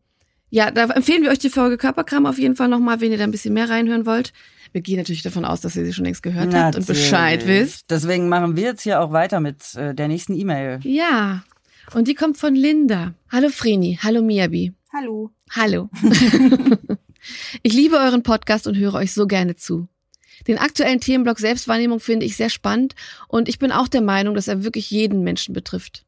ja, 0.49 0.71
da 0.71 0.85
empfehlen 0.85 1.23
wir 1.23 1.31
euch 1.31 1.39
die 1.39 1.49
Folge 1.49 1.77
Körperkram 1.77 2.25
auf 2.25 2.37
jeden 2.37 2.55
Fall 2.55 2.67
nochmal, 2.67 3.01
wenn 3.01 3.11
ihr 3.11 3.17
da 3.17 3.23
ein 3.23 3.31
bisschen 3.31 3.53
mehr 3.53 3.69
reinhören 3.69 4.05
wollt. 4.05 4.33
Wir 4.73 4.81
gehen 4.81 4.97
natürlich 4.97 5.23
davon 5.23 5.45
aus, 5.45 5.61
dass 5.61 5.75
ihr 5.77 5.85
sie 5.85 5.93
schon 5.93 6.05
längst 6.05 6.21
gehört 6.23 6.53
habt 6.53 6.75
und 6.75 6.81
Natürlich. 6.81 6.87
Bescheid 6.87 7.47
wisst. 7.47 7.89
Deswegen 7.89 8.27
machen 8.29 8.55
wir 8.57 8.63
jetzt 8.63 8.81
hier 8.81 8.99
auch 9.01 9.11
weiter 9.13 9.39
mit 9.39 9.73
äh, 9.75 9.95
der 9.95 10.07
nächsten 10.09 10.33
E-Mail. 10.33 10.79
Ja, 10.83 11.43
und 11.93 12.07
die 12.09 12.13
kommt 12.13 12.37
von 12.37 12.55
Linda. 12.55 13.13
Hallo 13.31 13.47
Vreni, 13.49 13.97
hallo 14.01 14.21
Miyabi. 14.21 14.73
Hallo. 14.93 15.31
Hallo. 15.51 15.89
ich 17.63 17.73
liebe 17.73 17.97
euren 17.97 18.23
Podcast 18.23 18.67
und 18.67 18.77
höre 18.77 18.95
euch 18.95 19.13
so 19.13 19.27
gerne 19.27 19.55
zu. 19.55 19.87
Den 20.47 20.57
aktuellen 20.57 20.99
Themenblock 20.99 21.39
Selbstwahrnehmung 21.39 21.99
finde 21.99 22.25
ich 22.25 22.35
sehr 22.35 22.49
spannend 22.49 22.95
und 23.27 23.47
ich 23.47 23.59
bin 23.59 23.71
auch 23.71 23.87
der 23.87 24.01
Meinung, 24.01 24.35
dass 24.35 24.47
er 24.47 24.63
wirklich 24.63 24.91
jeden 24.91 25.23
Menschen 25.23 25.53
betrifft. 25.53 26.05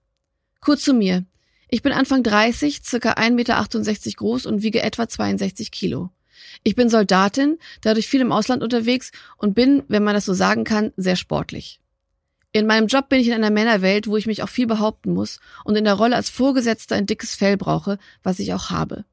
Kurz 0.60 0.84
zu 0.84 0.94
mir. 0.94 1.26
Ich 1.70 1.82
bin 1.82 1.92
Anfang 1.92 2.24
30, 2.24 2.82
circa 2.84 3.14
1,68 3.14 3.32
Meter 3.32 4.16
groß 4.16 4.46
und 4.46 4.64
wiege 4.64 4.82
etwa 4.82 5.08
62 5.08 5.72
Kilo. 5.72 6.10
Ich 6.64 6.76
bin 6.76 6.90
Soldatin, 6.90 7.58
dadurch 7.82 8.08
viel 8.08 8.22
im 8.22 8.32
Ausland 8.32 8.64
unterwegs 8.64 9.12
und 9.38 9.54
bin, 9.54 9.84
wenn 9.88 10.04
man 10.04 10.14
das 10.14 10.26
so 10.26 10.34
sagen 10.34 10.64
kann, 10.64 10.94
sehr 10.98 11.16
sportlich. 11.16 11.80
In 12.52 12.66
meinem 12.66 12.88
Job 12.88 13.10
bin 13.10 13.20
ich 13.20 13.28
in 13.28 13.34
einer 13.34 13.52
Männerwelt, 13.52 14.08
wo 14.08 14.18
ich 14.18 14.28
mich 14.28 14.44
auch 14.44 14.50
viel 14.50 14.68
behaupten 14.68 15.14
muss 15.14 15.40
und 15.64 15.76
in 15.76 15.84
der 15.84 15.94
Rolle 15.94 16.16
als 16.16 16.30
Vorgesetzter 16.30 16.96
ein 16.96 17.06
dickes 17.06 17.36
Fell 17.36 17.58
brauche, 17.58 18.00
was 18.24 18.40
ich 18.40 18.54
auch 18.54 18.70
habe. 18.70 19.06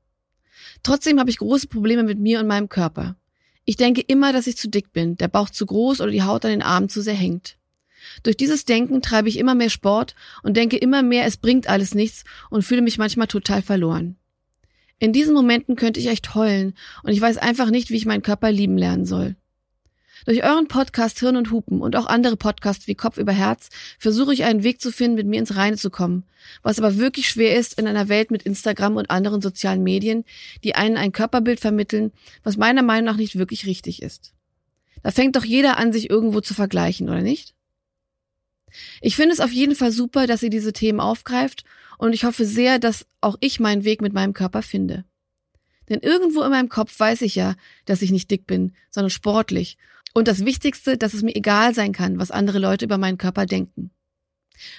Trotzdem 0.85 1.18
habe 1.18 1.30
ich 1.30 1.39
große 1.39 1.66
Probleme 1.66 2.05
mit 2.05 2.20
mir 2.20 2.39
und 2.39 2.47
meinem 2.47 2.68
Körper. 2.68 3.16
Ich 3.64 3.76
denke 3.76 4.03
immer, 4.03 4.32
dass 4.32 4.47
ich 4.47 4.57
zu 4.57 4.68
dick 4.68 4.93
bin, 4.93 5.16
der 5.16 5.28
Bauch 5.28 5.51
zu 5.51 5.66
groß 5.66 6.01
oder 6.01 6.12
die 6.12 6.22
Haut 6.22 6.45
an 6.45 6.51
den 6.53 6.62
Armen 6.62 6.89
zu 6.89 7.01
sehr 7.01 7.14
hängt. 7.14 7.57
Durch 8.22 8.37
dieses 8.37 8.66
Denken 8.66 9.01
treibe 9.01 9.30
ich 9.30 9.39
immer 9.39 9.55
mehr 9.55 9.70
Sport 9.70 10.14
und 10.43 10.57
denke 10.57 10.76
immer 10.76 11.03
mehr, 11.03 11.24
es 11.24 11.39
bringt 11.39 11.68
alles 11.68 11.95
nichts 11.95 12.24
und 12.51 12.62
fühle 12.62 12.82
mich 12.82 12.99
manchmal 12.99 13.26
total 13.26 13.62
verloren. 13.62 14.16
In 14.99 15.14
diesen 15.14 15.35
Momenten 15.35 15.74
könnte 15.74 16.01
ich 16.01 16.07
echt 16.07 16.35
heulen 16.35 16.74
und 17.03 17.12
ich 17.12 17.20
weiß 17.20 17.39
einfach 17.39 17.70
nicht, 17.70 17.91
wie 17.91 17.97
ich 17.97 18.07
meinen 18.07 18.22
Körper 18.22 18.53
lieben 18.53 18.76
lernen 18.76 19.07
soll. 19.07 19.37
Durch 20.25 20.43
euren 20.43 20.68
Podcast 20.68 21.18
Hirn 21.18 21.37
und 21.37 21.51
Hupen 21.51 21.83
und 21.83 21.97
auch 21.97 22.07
andere 22.07 22.37
Podcasts 22.37 22.87
wie 22.87 22.95
Kopf 22.95 23.18
über 23.18 23.33
Herz 23.33 23.68
versuche 23.99 24.33
ich 24.33 24.45
einen 24.45 24.62
Weg 24.62 24.81
zu 24.81 24.91
finden, 24.91 25.16
mit 25.16 25.27
mir 25.27 25.39
ins 25.39 25.55
Reine 25.55 25.77
zu 25.77 25.91
kommen, 25.91 26.25
was 26.62 26.79
aber 26.79 26.97
wirklich 26.97 27.29
schwer 27.29 27.59
ist 27.59 27.79
in 27.79 27.87
einer 27.87 28.09
Welt 28.09 28.31
mit 28.31 28.43
Instagram 28.43 28.97
und 28.97 29.11
anderen 29.11 29.43
sozialen 29.43 29.83
Medien, 29.83 30.25
die 30.62 30.75
einen 30.75 30.97
ein 30.97 31.12
Körperbild 31.12 31.61
vermitteln, 31.61 32.11
was 32.43 32.57
meiner 32.57 32.83
Meinung 32.83 33.05
nach 33.05 33.16
nicht 33.18 33.37
wirklich 33.37 33.66
richtig 33.66 34.03
ist. 34.03 34.33
Da 35.03 35.11
fängt 35.11 35.37
doch 35.37 35.45
jeder 35.45 35.77
an, 35.77 35.93
sich 35.93 36.09
irgendwo 36.09 36.41
zu 36.41 36.55
vergleichen, 36.55 37.11
oder 37.11 37.20
nicht? 37.20 37.55
Ich 39.03 39.16
finde 39.16 39.35
es 39.35 39.41
auf 39.41 39.53
jeden 39.53 39.75
Fall 39.75 39.93
super, 39.93 40.27
dass 40.27 40.43
ihr 40.43 40.51
diese 40.51 40.72
Themen 40.72 41.01
aufgreift 41.01 41.64
und 41.99 42.14
ich 42.14 42.25
hoffe 42.25 42.47
sehr, 42.47 42.79
dass 42.79 43.07
auch 43.20 43.37
ich 43.41 43.61
meinen 43.61 43.85
Weg 43.85 44.01
mit 44.01 44.14
meinem 44.14 44.33
Körper 44.33 44.62
finde. 44.62 45.05
Denn 45.91 46.01
irgendwo 46.01 46.43
in 46.43 46.51
meinem 46.51 46.70
Kopf 46.70 46.99
weiß 46.99 47.20
ich 47.22 47.35
ja, 47.35 47.57
dass 47.85 48.01
ich 48.01 48.11
nicht 48.11 48.31
dick 48.31 48.47
bin, 48.47 48.75
sondern 48.91 49.11
sportlich. 49.11 49.77
Und 50.15 50.29
das 50.29 50.45
Wichtigste, 50.45 50.97
dass 50.97 51.12
es 51.12 51.23
mir 51.23 51.35
egal 51.35 51.75
sein 51.75 51.93
kann, 51.93 52.19
was 52.19 52.31
andere 52.31 52.61
Leute 52.61 52.85
über 52.85 52.99
meinen 52.99 53.19
Körper 53.19 53.47
denken. 53.47 53.91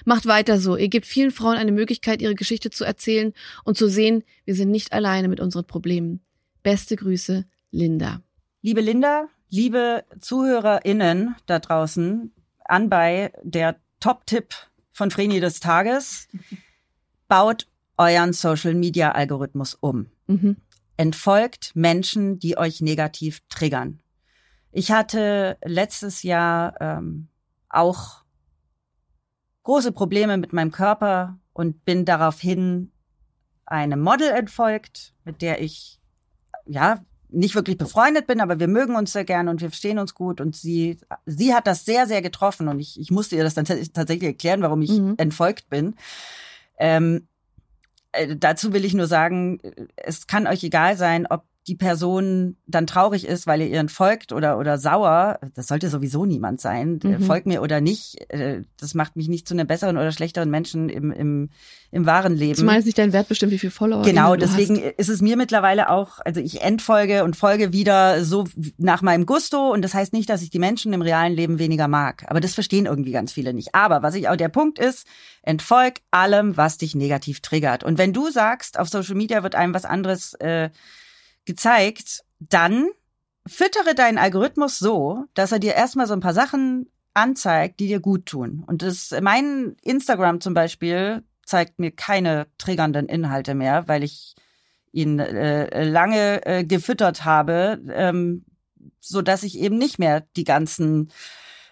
Macht 0.06 0.24
weiter 0.24 0.58
so. 0.58 0.76
Ihr 0.76 0.88
gebt 0.88 1.06
vielen 1.06 1.30
Frauen 1.30 1.58
eine 1.58 1.72
Möglichkeit, 1.72 2.22
ihre 2.22 2.34
Geschichte 2.34 2.70
zu 2.70 2.84
erzählen 2.84 3.34
und 3.62 3.76
zu 3.76 3.88
sehen, 3.88 4.24
wir 4.46 4.54
sind 4.54 4.70
nicht 4.70 4.94
alleine 4.94 5.28
mit 5.28 5.38
unseren 5.38 5.66
Problemen. 5.66 6.20
Beste 6.62 6.96
Grüße, 6.96 7.44
Linda. 7.70 8.22
Liebe 8.62 8.80
Linda, 8.80 9.28
liebe 9.50 10.04
ZuhörerInnen 10.18 11.36
da 11.44 11.58
draußen, 11.58 12.32
anbei 12.64 13.32
der 13.42 13.76
Top-Tipp 14.00 14.54
von 14.92 15.10
Vreni 15.10 15.40
des 15.40 15.60
Tages. 15.60 16.28
Baut 17.28 17.66
euren 17.98 18.32
Social-Media-Algorithmus 18.32 19.74
um. 19.74 20.06
Mhm. 20.28 20.56
entfolgt 20.96 21.70
Menschen, 21.74 22.38
die 22.38 22.56
euch 22.56 22.80
negativ 22.80 23.42
triggern. 23.48 24.00
Ich 24.72 24.90
hatte 24.92 25.56
letztes 25.64 26.22
Jahr 26.22 26.74
ähm, 26.80 27.28
auch 27.68 28.24
große 29.62 29.92
Probleme 29.92 30.36
mit 30.36 30.52
meinem 30.52 30.70
Körper 30.70 31.38
und 31.52 31.84
bin 31.84 32.04
daraufhin 32.04 32.92
einem 33.64 34.00
Model 34.00 34.30
entfolgt, 34.30 35.14
mit 35.24 35.42
der 35.42 35.60
ich 35.60 36.00
ja 36.66 37.00
nicht 37.28 37.54
wirklich 37.54 37.76
befreundet 37.76 38.26
bin, 38.26 38.40
aber 38.40 38.60
wir 38.60 38.68
mögen 38.68 38.94
uns 38.94 39.12
sehr 39.12 39.24
gerne 39.24 39.50
und 39.50 39.60
wir 39.60 39.70
verstehen 39.70 39.98
uns 39.98 40.14
gut. 40.14 40.40
Und 40.40 40.54
sie, 40.54 41.00
sie 41.26 41.54
hat 41.54 41.66
das 41.66 41.84
sehr, 41.84 42.06
sehr 42.06 42.22
getroffen 42.22 42.68
und 42.68 42.78
ich, 42.78 43.00
ich 43.00 43.10
musste 43.10 43.36
ihr 43.36 43.44
das 43.44 43.54
dann 43.54 43.64
tatsächlich 43.64 44.22
erklären, 44.22 44.62
warum 44.62 44.82
ich 44.82 44.92
mhm. 44.92 45.14
entfolgt 45.16 45.68
bin. 45.68 45.96
Ähm, 46.78 47.26
äh, 48.12 48.36
dazu 48.36 48.72
will 48.72 48.84
ich 48.84 48.94
nur 48.94 49.06
sagen, 49.06 49.60
es 49.96 50.26
kann 50.26 50.46
euch 50.46 50.62
egal 50.62 50.96
sein, 50.96 51.26
ob 51.26 51.44
die 51.68 51.74
Person 51.74 52.56
dann 52.66 52.86
traurig 52.86 53.26
ist, 53.26 53.46
weil 53.48 53.60
ihr 53.60 53.66
ihren 53.66 53.88
folgt 53.88 54.32
oder, 54.32 54.58
oder 54.58 54.78
sauer, 54.78 55.40
das 55.54 55.66
sollte 55.66 55.88
sowieso 55.88 56.24
niemand 56.24 56.60
sein, 56.60 57.00
mhm. 57.02 57.20
folgt 57.20 57.46
mir 57.46 57.60
oder 57.60 57.80
nicht, 57.80 58.30
äh, 58.30 58.62
das 58.78 58.94
macht 58.94 59.16
mich 59.16 59.28
nicht 59.28 59.48
zu 59.48 59.54
einem 59.54 59.66
besseren 59.66 59.96
oder 59.96 60.12
schlechteren 60.12 60.48
Menschen 60.48 60.88
im, 60.88 61.10
im, 61.10 61.48
im 61.90 62.06
wahren 62.06 62.36
Leben. 62.36 62.54
Zumal 62.54 62.78
es 62.78 62.84
nicht 62.84 62.98
dein 62.98 63.12
Wert 63.12 63.28
bestimmt, 63.28 63.50
wie 63.50 63.58
viel 63.58 63.70
Follower 63.70 64.02
Genau, 64.02 64.36
deswegen 64.36 64.76
hast. 64.76 64.94
ist 64.96 65.08
es 65.08 65.20
mir 65.20 65.36
mittlerweile 65.36 65.90
auch, 65.90 66.20
also 66.24 66.40
ich 66.40 66.62
entfolge 66.62 67.24
und 67.24 67.34
folge 67.34 67.72
wieder 67.72 68.24
so 68.24 68.44
nach 68.78 69.02
meinem 69.02 69.26
Gusto 69.26 69.72
und 69.72 69.82
das 69.82 69.92
heißt 69.92 70.12
nicht, 70.12 70.28
dass 70.30 70.42
ich 70.42 70.50
die 70.50 70.60
Menschen 70.60 70.92
im 70.92 71.02
realen 71.02 71.32
Leben 71.32 71.58
weniger 71.58 71.88
mag, 71.88 72.24
aber 72.28 72.38
das 72.38 72.54
verstehen 72.54 72.86
irgendwie 72.86 73.12
ganz 73.12 73.32
viele 73.32 73.52
nicht. 73.52 73.74
Aber 73.74 74.04
was 74.04 74.14
ich 74.14 74.28
auch, 74.28 74.36
der 74.36 74.50
Punkt 74.50 74.78
ist, 74.78 75.04
entfolg 75.42 75.94
allem, 76.12 76.56
was 76.56 76.78
dich 76.78 76.94
negativ 76.94 77.40
triggert. 77.40 77.82
Und 77.82 77.98
wenn 77.98 78.12
du 78.12 78.30
sagst, 78.30 78.78
auf 78.78 78.88
Social 78.88 79.16
Media 79.16 79.42
wird 79.42 79.56
einem 79.56 79.74
was 79.74 79.84
anderes 79.84 80.34
äh, 80.34 80.70
gezeigt, 81.46 82.24
dann 82.38 82.88
füttere 83.46 83.94
deinen 83.94 84.18
Algorithmus 84.18 84.78
so, 84.78 85.24
dass 85.34 85.52
er 85.52 85.58
dir 85.58 85.74
erstmal 85.74 86.06
so 86.06 86.12
ein 86.12 86.20
paar 86.20 86.34
Sachen 86.34 86.90
anzeigt, 87.14 87.80
die 87.80 87.86
dir 87.86 88.00
gut 88.00 88.26
tun. 88.26 88.62
Und 88.66 88.82
das, 88.82 89.14
mein 89.22 89.76
Instagram 89.82 90.40
zum 90.40 90.52
Beispiel 90.52 91.22
zeigt 91.44 91.78
mir 91.78 91.92
keine 91.92 92.46
triggernden 92.58 93.06
Inhalte 93.06 93.54
mehr, 93.54 93.88
weil 93.88 94.02
ich 94.02 94.34
ihn 94.92 95.18
äh, 95.18 95.84
lange 95.84 96.44
äh, 96.44 96.64
gefüttert 96.64 97.24
habe, 97.24 97.80
ähm, 97.90 98.44
so 98.98 99.22
dass 99.22 99.42
ich 99.44 99.58
eben 99.58 99.78
nicht 99.78 99.98
mehr 99.98 100.22
die 100.36 100.44
ganzen 100.44 101.10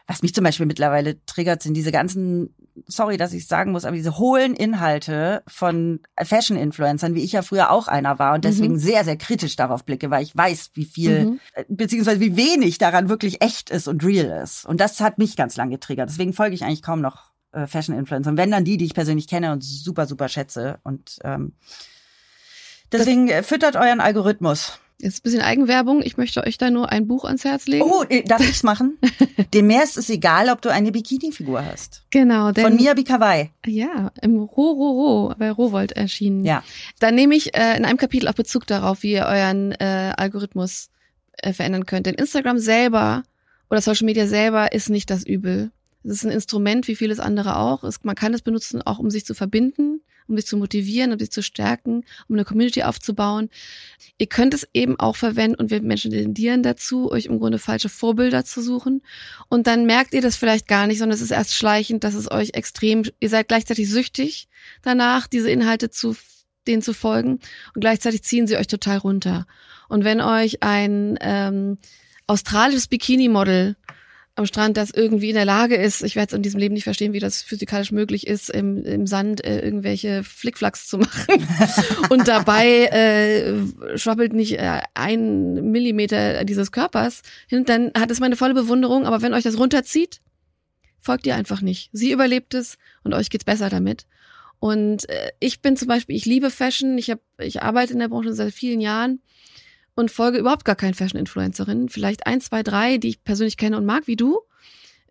was 0.07 0.23
mich 0.23 0.35
zum 0.35 0.45
Beispiel 0.45 0.67
mittlerweile 0.67 1.25
triggert, 1.25 1.63
sind 1.63 1.75
diese 1.75 1.93
ganzen, 1.93 2.55
sorry, 2.87 3.17
dass 3.17 3.33
ich 3.33 3.47
sagen 3.47 3.73
muss, 3.73 3.87
aber 3.87 3.97
diese 3.97 4.19
hohlen 4.19 4.55
Inhalte 4.55 5.43
von 5.47 6.01
Fashion-Influencern, 6.23 7.15
wie 7.15 7.23
ich 7.23 7.33
ja 7.33 7.43
früher 7.43 7.71
auch 7.71 7.89
einer 7.89 8.19
war 8.19 8.35
und 8.35 8.45
deswegen 8.45 8.75
mhm. 8.75 8.79
sehr, 8.79 9.05
sehr 9.05 9.17
kritisch 9.17 9.57
darauf 9.57 9.85
blicke, 9.85 10.11
weil 10.11 10.23
ich 10.23 10.37
weiß, 10.37 10.73
wie 10.75 10.85
viel, 10.85 11.25
mhm. 11.25 11.41
Äh, 11.55 11.65
beziehungsweise 11.69 12.21
wie 12.21 12.37
wenig 12.37 12.77
daran 12.77 13.09
wirklich 13.09 13.41
echt 13.43 13.71
ist 13.71 13.89
und 13.89 14.05
real 14.05 14.43
ist. 14.43 14.67
Und 14.67 14.81
das 14.81 15.01
hat 15.01 15.19
mich 15.19 15.37
ganz 15.37 15.57
lange 15.57 15.73
getriggert. 15.73 16.11
Deswegen 16.11 16.35
folge 16.35 16.55
ich 16.55 16.65
eigentlich 16.65 16.83
kaum 16.83 17.01
noch 17.01 17.33
äh, 17.53 17.67
Fashion-Influencern. 17.67 18.37
Wenn 18.37 18.51
dann 18.51 18.65
die, 18.65 18.77
die 18.77 18.85
ich 18.85 18.95
persönlich 18.95 19.27
kenne 19.27 19.53
und 19.53 19.65
super, 19.65 20.07
super 20.07 20.29
schätze. 20.29 20.81
Und 20.83 21.19
ähm, 21.25 21.55
deswegen 22.93 23.29
das, 23.29 23.37
äh, 23.37 23.43
füttert 23.43 23.77
euren 23.77 24.01
Algorithmus. 24.01 24.81
Jetzt 25.01 25.19
ein 25.19 25.23
bisschen 25.25 25.43
Eigenwerbung. 25.43 26.03
Ich 26.03 26.17
möchte 26.17 26.45
euch 26.45 26.57
da 26.57 26.71
nur 26.71 26.91
ein 26.91 27.07
Buch 27.07 27.25
ans 27.25 27.45
Herz 27.45 27.67
legen. 27.67 27.85
Oh, 27.85 28.05
äh, 28.09 28.23
darf 28.23 28.41
ich's 28.41 28.63
machen? 28.63 28.99
Dem 29.55 29.67
Meer 29.67 29.83
ist 29.83 29.99
es 29.99 30.09
egal, 30.09 30.49
ob 30.49 30.63
du 30.63 30.71
eine 30.71 30.93
Bikini-Figur 30.93 31.65
hast. 31.65 32.05
Genau. 32.11 32.53
Denn, 32.53 32.65
Von 32.65 32.77
Mia 32.77 32.95
Bikawai. 32.95 33.51
Ja, 33.67 34.13
im 34.23 34.39
Ro, 34.39 34.71
Ro, 34.71 34.91
Ro, 34.91 35.35
bei 35.37 35.51
Rowold 35.51 35.93
erschienen. 35.93 36.45
Ja. 36.45 36.63
Da 37.01 37.11
nehme 37.11 37.35
ich 37.35 37.57
äh, 37.57 37.77
in 37.77 37.85
einem 37.85 37.99
Kapitel 37.99 38.29
auch 38.29 38.35
Bezug 38.35 38.67
darauf, 38.67 39.03
wie 39.03 39.13
ihr 39.13 39.27
euren 39.27 39.73
äh, 39.73 40.13
Algorithmus 40.17 40.91
äh, 41.39 41.53
verändern 41.53 41.87
könnt. 41.87 42.07
Denn 42.07 42.15
Instagram 42.15 42.59
selber 42.59 43.25
oder 43.71 43.81
Social 43.81 44.07
Media 44.07 44.27
selber 44.27 44.73
ist 44.73 44.91
nicht 44.91 45.11
das 45.11 45.25
Übel. 45.25 45.73
Es 46.05 46.13
ist 46.13 46.25
ein 46.25 46.31
Instrument, 46.31 46.87
wie 46.87 46.97
vieles 46.97 47.19
andere 47.19 47.57
auch. 47.57 47.83
Es, 47.83 48.05
man 48.05 48.15
kann 48.15 48.35
es 48.35 48.43
benutzen, 48.43 48.83
auch 48.83 48.99
um 48.99 49.11
sich 49.11 49.25
zu 49.25 49.35
verbinden 49.35 50.01
um 50.27 50.37
dich 50.37 50.47
zu 50.47 50.57
motivieren, 50.57 51.13
um 51.13 51.19
dich 51.19 51.31
zu 51.31 51.43
stärken, 51.43 52.05
um 52.29 52.37
eine 52.37 52.45
Community 52.45 52.83
aufzubauen. 52.83 53.51
Ihr 54.19 54.27
könnt 54.27 54.55
es 54.55 54.67
eben 54.73 54.99
auch 54.99 55.17
verwenden 55.17 55.57
und 55.57 55.71
wir 55.71 55.83
Menschen 55.83 56.11
tendieren 56.11 56.63
dazu, 56.63 57.11
euch 57.11 57.27
im 57.27 57.39
Grunde 57.39 57.59
falsche 57.59 57.89
Vorbilder 57.89 58.45
zu 58.45 58.63
suchen. 58.63 59.03
Und 59.49 59.67
dann 59.67 59.87
merkt 59.87 60.15
ihr 60.15 60.23
das 60.23 60.37
vielleicht 60.37 60.67
gar 60.67 60.87
nicht, 60.87 60.99
sondern 60.99 61.15
es 61.15 61.23
ist 61.23 61.31
erst 61.31 61.55
schleichend, 61.55 62.05
dass 62.05 62.15
es 62.15 62.31
euch 62.31 62.55
extrem, 62.55 63.05
ihr 63.21 63.29
seid 63.29 63.49
gleichzeitig 63.49 63.89
süchtig 63.89 64.49
danach, 64.83 65.27
diese 65.27 65.51
Inhalte 65.51 65.91
zu 65.91 66.17
denen 66.67 66.81
zu 66.81 66.95
folgen 66.95 67.41
und 67.75 67.81
gleichzeitig 67.81 68.23
ziehen 68.23 68.47
sie 68.47 68.57
euch 68.57 68.67
total 68.67 68.99
runter. 68.99 69.47
Und 69.91 70.05
wenn 70.05 70.23
euch 70.23 70.63
ein 70.63 71.19
ähm, 71.21 71.77
australisches 72.27 72.89
Bikini-Model 72.89 73.77
am 74.37 74.47
Strand, 74.47 74.77
das 74.77 74.91
irgendwie 74.91 75.29
in 75.29 75.37
der 75.37 75.45
Lage 75.45 75.77
ist, 75.77 76.03
ich 76.03 76.17
werde 76.17 76.31
es 76.31 76.37
in 76.37 76.43
diesem 76.43 76.59
Leben 76.59 76.75
nicht 76.75 76.85
verstehen, 76.85 77.13
wie 77.13 77.21
das 77.21 77.43
physikalisch 77.43 77.93
möglich 77.93 78.27
ist, 78.27 78.51
im, 78.51 78.85
im 78.85 79.07
Sand 79.07 79.45
äh, 79.45 79.61
irgendwelche 79.61 80.25
Flickflacks 80.25 80.89
zu 80.89 80.99
machen. 80.99 81.47
und 82.11 82.27
dabei 82.27 82.87
äh, 82.87 83.97
schwabbelt 83.97 84.33
nicht 84.33 84.59
äh, 84.59 84.81
ein 84.95 85.71
Millimeter 85.71 86.45
dieses 86.45 86.73
Körpers 86.73 87.23
hin, 87.47 87.65
dann 87.65 87.93
hat 87.97 88.11
es 88.11 88.19
meine 88.19 88.37
volle 88.37 88.55
Bewunderung. 88.55 89.07
Aber 89.07 89.23
wenn 89.23 89.35
euch 89.35 89.45
das 89.45 89.59
runterzieht, 89.59 90.21
folgt 91.01 91.27
ihr 91.27 91.37
einfach 91.37 91.61
nicht. 91.61 91.91
Sie 91.93 92.11
überlebt 92.11 92.55
es 92.55 92.77
und 93.05 93.15
euch 93.15 93.31
geht's 93.31 93.45
besser 93.45 93.71
damit. 93.71 94.07
Und 94.59 95.09
äh, 95.11 95.31
ich 95.39 95.61
bin 95.61 95.77
zum 95.77 95.87
Beispiel, 95.89 96.17
ich 96.17 96.25
liebe 96.25 96.51
Fashion, 96.51 96.99
ich, 96.99 97.11
hab, 97.11 97.21
ich 97.39 97.63
arbeite 97.63 97.93
in 97.93 98.01
der 98.01 98.09
Branche 98.09 98.33
seit 98.33 98.53
vielen 98.53 98.81
Jahren 98.81 99.21
und 99.95 100.11
folge 100.11 100.39
überhaupt 100.39 100.65
gar 100.65 100.77
keinen 100.77 100.95
Fashion-Influencerinnen. 100.95 101.89
Vielleicht 101.89 102.27
ein, 102.27 102.41
zwei, 102.41 102.63
drei, 102.63 102.99
die 102.99 103.09
ich 103.09 103.25
persönlich 103.25 103.57
kenne 103.57 103.77
und 103.77 103.87
mag, 103.87 104.07
wie 104.07 104.17
du. 104.17 104.41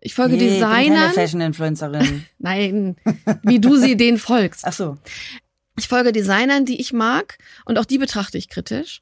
Ich 0.00 0.14
folge 0.14 0.34
nee, 0.36 0.40
Designern. 0.40 0.82
Ich 0.82 0.88
bin 0.88 0.96
keine 0.96 1.12
Fashion-Influencerin. 1.12 2.24
Nein, 2.38 2.96
wie 3.42 3.58
du 3.58 3.76
sie 3.76 3.96
denen 3.96 4.18
folgst. 4.18 4.64
Ach 4.66 4.72
so. 4.72 4.98
Ich 5.78 5.88
folge 5.88 6.12
Designern, 6.12 6.66
die 6.66 6.80
ich 6.80 6.92
mag 6.92 7.38
und 7.64 7.78
auch 7.78 7.84
die 7.84 7.98
betrachte 7.98 8.38
ich 8.38 8.48
kritisch, 8.48 9.00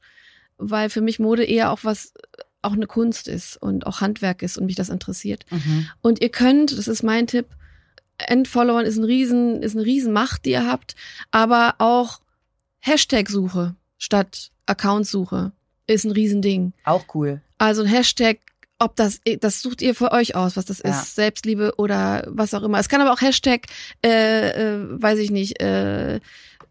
weil 0.57 0.89
für 0.89 1.01
mich 1.01 1.19
Mode 1.19 1.45
eher 1.45 1.71
auch 1.71 1.81
was 1.83 2.15
auch 2.63 2.73
eine 2.73 2.87
Kunst 2.87 3.27
ist 3.27 3.57
und 3.57 3.87
auch 3.87 4.01
Handwerk 4.01 4.43
ist 4.43 4.57
und 4.57 4.67
mich 4.67 4.77
das 4.77 4.89
interessiert. 4.89 5.45
Mhm. 5.51 5.89
Und 6.01 6.23
ihr 6.23 6.31
könnt, 6.31 6.79
das 6.79 6.87
ist 6.87 7.03
mein 7.03 7.27
Tipp, 7.27 7.47
Endfollowern 8.19 8.87
ist 8.87 8.97
ein 8.97 9.05
riesen 9.05 9.63
ist 9.63 9.75
eine 9.75 9.85
riesen 9.85 10.13
Macht, 10.13 10.45
die 10.45 10.51
ihr 10.51 10.67
habt, 10.67 10.95
aber 11.33 11.75
auch 11.79 12.21
Hashtag-Suche 12.79 13.75
statt 13.99 14.53
Account-Suche 14.67 15.53
ist 15.93 16.05
ein 16.05 16.13
Riesending. 16.13 16.73
Auch 16.85 17.05
cool. 17.15 17.41
Also 17.59 17.83
ein 17.83 17.89
Hashtag, 17.89 18.39
ob 18.79 18.97
das, 18.97 19.21
das 19.41 19.63
sucht 19.63 19.83
ihr 19.83 19.95
für 19.95 20.13
euch 20.13 20.35
aus, 20.35 20.57
was 20.57 20.65
das 20.65 20.83
ja. 20.83 20.91
ist, 20.91 21.15
Selbstliebe 21.15 21.75
oder 21.77 22.25
was 22.29 22.55
auch 22.55 22.63
immer. 22.63 22.79
Es 22.79 22.89
kann 22.89 23.01
aber 23.01 23.13
auch 23.13 23.21
Hashtag, 23.21 23.67
äh, 24.05 24.51
äh, 24.51 25.01
weiß 25.01 25.19
ich 25.19 25.31
nicht, 25.31 25.61
äh, 25.61 26.21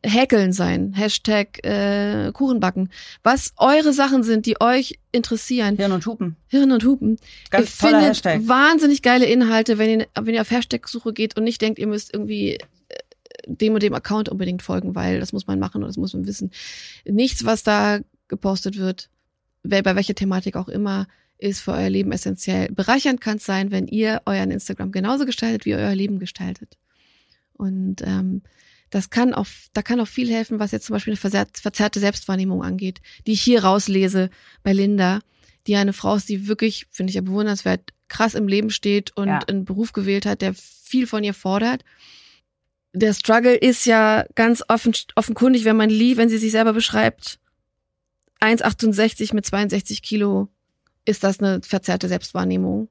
Häkeln 0.03 0.51
sein, 0.51 0.93
Hashtag 0.93 1.63
äh, 1.63 2.31
Kuchenbacken. 2.31 2.89
Was 3.23 3.53
eure 3.57 3.93
Sachen 3.93 4.23
sind, 4.23 4.45
die 4.45 4.59
euch 4.59 4.99
interessieren. 5.11 5.77
Hirn 5.77 5.91
und 5.91 6.05
Hupen. 6.05 6.35
Hirn 6.47 6.71
und 6.71 6.83
Hupen. 6.83 7.17
Ganz 7.51 7.81
ihr 7.81 7.89
toller 7.89 8.01
Hashtag. 8.01 8.47
wahnsinnig 8.47 9.03
geile 9.03 9.25
Inhalte, 9.25 9.77
wenn 9.77 9.99
ihr, 9.99 10.07
wenn 10.19 10.33
ihr 10.33 10.41
auf 10.41 10.51
Hashtag-Suche 10.51 11.13
geht 11.13 11.37
und 11.37 11.43
nicht 11.43 11.61
denkt, 11.61 11.77
ihr 11.77 11.87
müsst 11.87 12.13
irgendwie 12.13 12.55
äh, 12.55 12.59
dem 13.45 13.75
und 13.75 13.83
dem 13.83 13.93
Account 13.93 14.27
unbedingt 14.29 14.63
folgen, 14.63 14.95
weil 14.95 15.19
das 15.19 15.33
muss 15.33 15.45
man 15.45 15.59
machen 15.59 15.83
und 15.83 15.87
das 15.87 15.97
muss 15.97 16.13
man 16.13 16.25
wissen. 16.25 16.51
Nichts, 17.05 17.45
was 17.45 17.61
da 17.61 17.99
gepostet 18.31 18.77
wird, 18.77 19.11
bei 19.61 19.83
welcher 19.83 20.15
Thematik 20.15 20.55
auch 20.55 20.67
immer, 20.67 21.07
ist 21.37 21.61
für 21.61 21.73
euer 21.73 21.89
Leben 21.89 22.11
essentiell. 22.11 22.71
Bereichernd 22.71 23.21
kann 23.21 23.37
es 23.37 23.45
sein, 23.45 23.71
wenn 23.71 23.87
ihr 23.87 24.21
euren 24.25 24.49
Instagram 24.49 24.91
genauso 24.91 25.25
gestaltet, 25.25 25.65
wie 25.65 25.71
ihr 25.71 25.77
euer 25.77 25.95
Leben 25.95 26.17
gestaltet. 26.17 26.77
Und 27.53 28.01
ähm, 28.01 28.41
das 28.89 29.09
kann 29.09 29.33
auch, 29.33 29.47
da 29.73 29.81
kann 29.81 29.99
auch 29.99 30.07
viel 30.07 30.31
helfen, 30.31 30.59
was 30.59 30.71
jetzt 30.71 30.85
zum 30.85 30.93
Beispiel 30.93 31.13
eine 31.13 31.47
verzerrte 31.53 31.99
Selbstwahrnehmung 31.99 32.63
angeht, 32.63 33.01
die 33.27 33.33
ich 33.33 33.41
hier 33.41 33.63
rauslese 33.63 34.29
bei 34.63 34.73
Linda, 34.73 35.19
die 35.67 35.75
eine 35.75 35.93
Frau 35.93 36.15
ist, 36.15 36.29
die 36.29 36.47
wirklich, 36.47 36.87
finde 36.89 37.11
ich 37.11 37.15
ja 37.15 37.21
bewundernswert, 37.21 37.93
krass 38.07 38.33
im 38.33 38.47
Leben 38.47 38.69
steht 38.69 39.15
und 39.15 39.27
ja. 39.27 39.39
einen 39.47 39.65
Beruf 39.65 39.93
gewählt 39.93 40.25
hat, 40.25 40.41
der 40.41 40.53
viel 40.53 41.07
von 41.07 41.23
ihr 41.23 41.33
fordert. 41.33 41.83
Der 42.93 43.13
Struggle 43.13 43.55
ist 43.55 43.85
ja 43.85 44.25
ganz 44.35 44.63
offen, 44.67 44.93
offenkundig, 45.15 45.63
wenn 45.63 45.77
man 45.77 45.89
lieb, 45.89 46.17
wenn 46.17 46.29
sie 46.29 46.37
sich 46.37 46.51
selber 46.51 46.73
beschreibt, 46.73 47.39
1,68 48.41 49.33
mit 49.33 49.45
62 49.45 50.01
Kilo 50.01 50.49
ist 51.05 51.23
das 51.23 51.39
eine 51.39 51.61
verzerrte 51.61 52.07
Selbstwahrnehmung. 52.07 52.89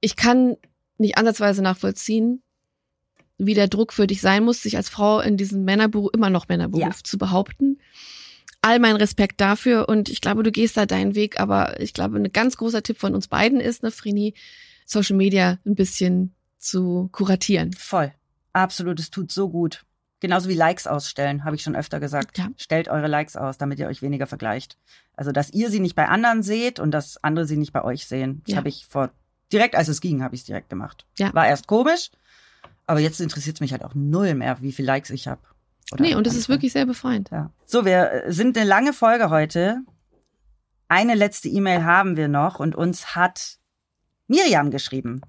Ich 0.00 0.16
kann 0.16 0.56
nicht 0.98 1.18
ansatzweise 1.18 1.62
nachvollziehen, 1.62 2.42
wie 3.38 3.54
der 3.54 3.68
Druck 3.68 3.92
für 3.92 4.06
dich 4.06 4.20
sein 4.20 4.44
muss, 4.44 4.62
sich 4.62 4.76
als 4.76 4.88
Frau 4.88 5.20
in 5.20 5.36
diesem 5.36 5.64
Männerberuf, 5.64 6.10
immer 6.14 6.30
noch 6.30 6.48
Männerberuf 6.48 6.82
ja. 6.82 7.04
zu 7.04 7.18
behaupten. 7.18 7.78
All 8.62 8.78
mein 8.78 8.96
Respekt 8.96 9.40
dafür 9.40 9.88
und 9.88 10.08
ich 10.08 10.20
glaube, 10.20 10.42
du 10.42 10.50
gehst 10.50 10.76
da 10.76 10.86
deinen 10.86 11.14
Weg, 11.14 11.38
aber 11.38 11.78
ich 11.80 11.92
glaube, 11.92 12.16
ein 12.16 12.32
ganz 12.32 12.56
großer 12.56 12.82
Tipp 12.82 12.98
von 12.98 13.14
uns 13.14 13.28
beiden 13.28 13.60
ist, 13.60 13.82
ne, 13.82 13.90
Frini, 13.90 14.34
Social 14.86 15.16
Media 15.16 15.58
ein 15.66 15.74
bisschen 15.74 16.34
zu 16.58 17.08
kuratieren. 17.12 17.72
Voll. 17.74 18.12
Absolut, 18.52 18.98
es 18.98 19.10
tut 19.10 19.30
so 19.30 19.50
gut. 19.50 19.85
Genauso 20.20 20.48
wie 20.48 20.54
Likes 20.54 20.86
ausstellen, 20.86 21.44
habe 21.44 21.56
ich 21.56 21.62
schon 21.62 21.76
öfter 21.76 22.00
gesagt. 22.00 22.38
Ja. 22.38 22.48
Stellt 22.56 22.88
eure 22.88 23.06
Likes 23.06 23.36
aus, 23.36 23.58
damit 23.58 23.78
ihr 23.78 23.86
euch 23.86 24.00
weniger 24.00 24.26
vergleicht. 24.26 24.78
Also, 25.14 25.30
dass 25.30 25.50
ihr 25.50 25.70
sie 25.70 25.80
nicht 25.80 25.94
bei 25.94 26.08
anderen 26.08 26.42
seht 26.42 26.80
und 26.80 26.90
dass 26.90 27.22
andere 27.22 27.46
sie 27.46 27.56
nicht 27.58 27.72
bei 27.72 27.84
euch 27.84 28.06
sehen. 28.06 28.40
Das 28.46 28.52
Ja. 28.52 28.56
habe 28.58 28.68
ich 28.68 28.86
vor, 28.88 29.10
direkt 29.52 29.74
als 29.74 29.88
es 29.88 30.00
ging, 30.00 30.22
habe 30.22 30.34
ich 30.34 30.40
es 30.42 30.46
direkt 30.46 30.70
gemacht. 30.70 31.06
Ja. 31.18 31.34
War 31.34 31.46
erst 31.46 31.66
komisch, 31.66 32.10
aber 32.86 33.00
jetzt 33.00 33.20
interessiert 33.20 33.56
es 33.56 33.60
mich 33.60 33.72
halt 33.72 33.84
auch 33.84 33.94
null 33.94 34.34
mehr, 34.34 34.60
wie 34.62 34.72
viele 34.72 34.86
Likes 34.86 35.10
ich 35.10 35.28
habe. 35.28 35.42
Nee, 35.98 36.14
und 36.14 36.26
es 36.26 36.34
ist 36.34 36.48
wirklich 36.48 36.72
sehr 36.72 36.86
befreiend. 36.86 37.30
Ja. 37.30 37.50
So, 37.66 37.84
wir 37.84 38.10
äh, 38.24 38.32
sind 38.32 38.56
eine 38.56 38.66
lange 38.66 38.92
Folge 38.92 39.30
heute. 39.30 39.82
Eine 40.88 41.14
letzte 41.14 41.48
E-Mail 41.48 41.84
haben 41.84 42.16
wir 42.16 42.28
noch 42.28 42.58
und 42.58 42.74
uns 42.74 43.14
hat 43.14 43.58
Miriam 44.28 44.70
geschrieben. 44.70 45.20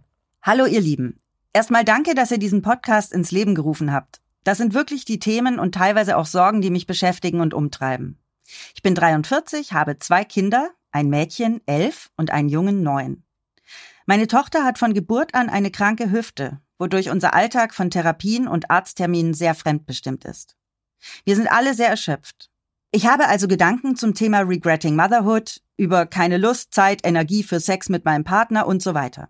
Hallo, 0.41 0.65
ihr 0.65 0.81
Lieben. 0.81 1.19
Erstmal 1.51 1.83
danke, 1.83 2.15
dass 2.15 2.31
ihr 2.31 2.37
diesen 2.39 2.61
Podcast 2.61 3.11
ins 3.11 3.31
Leben 3.31 3.53
gerufen 3.53 3.91
habt. 3.91 4.21
Das 4.47 4.59
sind 4.59 4.73
wirklich 4.73 5.03
die 5.03 5.19
Themen 5.19 5.59
und 5.59 5.75
teilweise 5.75 6.15
auch 6.15 6.25
Sorgen, 6.25 6.61
die 6.61 6.69
mich 6.69 6.87
beschäftigen 6.87 7.41
und 7.41 7.53
umtreiben. 7.53 8.17
Ich 8.73 8.81
bin 8.81 8.95
43, 8.95 9.73
habe 9.73 9.99
zwei 9.99 10.23
Kinder, 10.23 10.69
ein 10.93 11.09
Mädchen, 11.09 11.59
elf 11.65 12.11
und 12.15 12.31
einen 12.31 12.47
Jungen, 12.47 12.81
neun. 12.81 13.23
Meine 14.05 14.25
Tochter 14.25 14.63
hat 14.63 14.77
von 14.77 14.93
Geburt 14.93 15.35
an 15.35 15.49
eine 15.49 15.69
kranke 15.69 16.11
Hüfte, 16.11 16.61
wodurch 16.79 17.09
unser 17.09 17.33
Alltag 17.33 17.73
von 17.73 17.89
Therapien 17.89 18.47
und 18.47 18.71
Arztterminen 18.71 19.33
sehr 19.33 19.53
fremdbestimmt 19.53 20.23
ist. 20.23 20.55
Wir 21.25 21.35
sind 21.35 21.51
alle 21.51 21.73
sehr 21.73 21.89
erschöpft. 21.89 22.49
Ich 22.91 23.05
habe 23.05 23.27
also 23.27 23.49
Gedanken 23.49 23.97
zum 23.97 24.13
Thema 24.13 24.39
Regretting 24.39 24.95
Motherhood, 24.95 25.61
über 25.75 26.05
keine 26.05 26.37
Lust, 26.37 26.73
Zeit, 26.73 27.05
Energie 27.05 27.43
für 27.43 27.59
Sex 27.59 27.89
mit 27.89 28.05
meinem 28.05 28.23
Partner 28.23 28.65
und 28.65 28.81
so 28.81 28.93
weiter. 28.93 29.27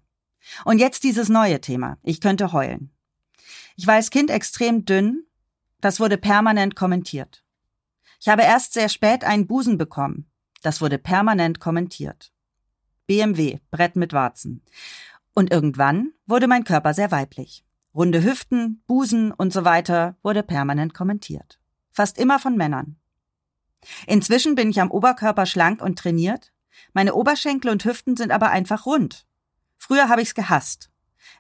Und 0.64 0.78
jetzt 0.78 1.04
dieses 1.04 1.28
neue 1.28 1.60
Thema. 1.60 1.98
Ich 2.04 2.22
könnte 2.22 2.54
heulen. 2.54 2.92
Ich 3.78 3.86
war 3.86 3.94
als 3.94 4.10
Kind 4.10 4.32
extrem 4.32 4.86
dünn. 4.86 5.24
Das 5.82 6.00
wurde 6.00 6.18
permanent 6.18 6.76
kommentiert. 6.76 7.44
Ich 8.20 8.28
habe 8.28 8.42
erst 8.42 8.74
sehr 8.74 8.90
spät 8.90 9.24
einen 9.24 9.46
Busen 9.46 9.78
bekommen. 9.78 10.30
Das 10.64 10.82
wurde 10.82 10.98
permanent 10.98 11.60
kommentiert. 11.60 12.34
BMW, 13.06 13.60
Brett 13.70 13.96
mit 13.96 14.14
Warzen. 14.14 14.64
Und 15.36 15.52
irgendwann 15.52 16.12
wurde 16.26 16.48
mein 16.48 16.64
Körper 16.64 16.96
sehr 16.96 17.12
weiblich. 17.12 17.64
Runde 17.94 18.24
Hüften, 18.24 18.82
Busen 18.88 19.32
und 19.32 19.54
so 19.54 19.64
weiter 19.64 20.18
wurde 20.24 20.42
permanent 20.42 20.96
kommentiert. 20.96 21.60
Fast 21.92 22.18
immer 22.18 22.40
von 22.40 22.58
Männern. 22.58 22.98
Inzwischen 24.08 24.56
bin 24.56 24.72
ich 24.72 24.82
am 24.82 24.90
Oberkörper 24.90 25.46
schlank 25.46 25.84
und 25.84 26.00
trainiert. 26.00 26.52
Meine 26.94 27.14
Oberschenkel 27.14 27.70
und 27.70 27.86
Hüften 27.86 28.18
sind 28.18 28.32
aber 28.32 28.50
einfach 28.50 28.88
rund. 28.88 29.28
Früher 29.78 30.10
habe 30.10 30.24
ich's 30.24 30.34
gehasst. 30.34 30.90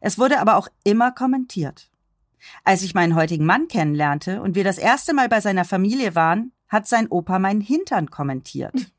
Es 0.02 0.20
wurde 0.20 0.40
aber 0.40 0.58
auch 0.58 0.68
immer 0.84 1.12
kommentiert. 1.12 1.90
Als 2.64 2.82
ich 2.84 2.94
meinen 2.94 3.16
heutigen 3.16 3.46
Mann 3.46 3.68
kennenlernte 3.68 4.42
und 4.42 4.56
wir 4.56 4.64
das 4.64 4.78
erste 4.78 5.14
Mal 5.14 5.30
bei 5.30 5.42
seiner 5.42 5.66
Familie 5.66 6.16
waren, 6.16 6.52
hat 6.68 6.88
sein 6.88 7.08
Opa 7.08 7.40
meinen 7.40 7.62
Hintern 7.62 8.10
kommentiert. 8.10 8.74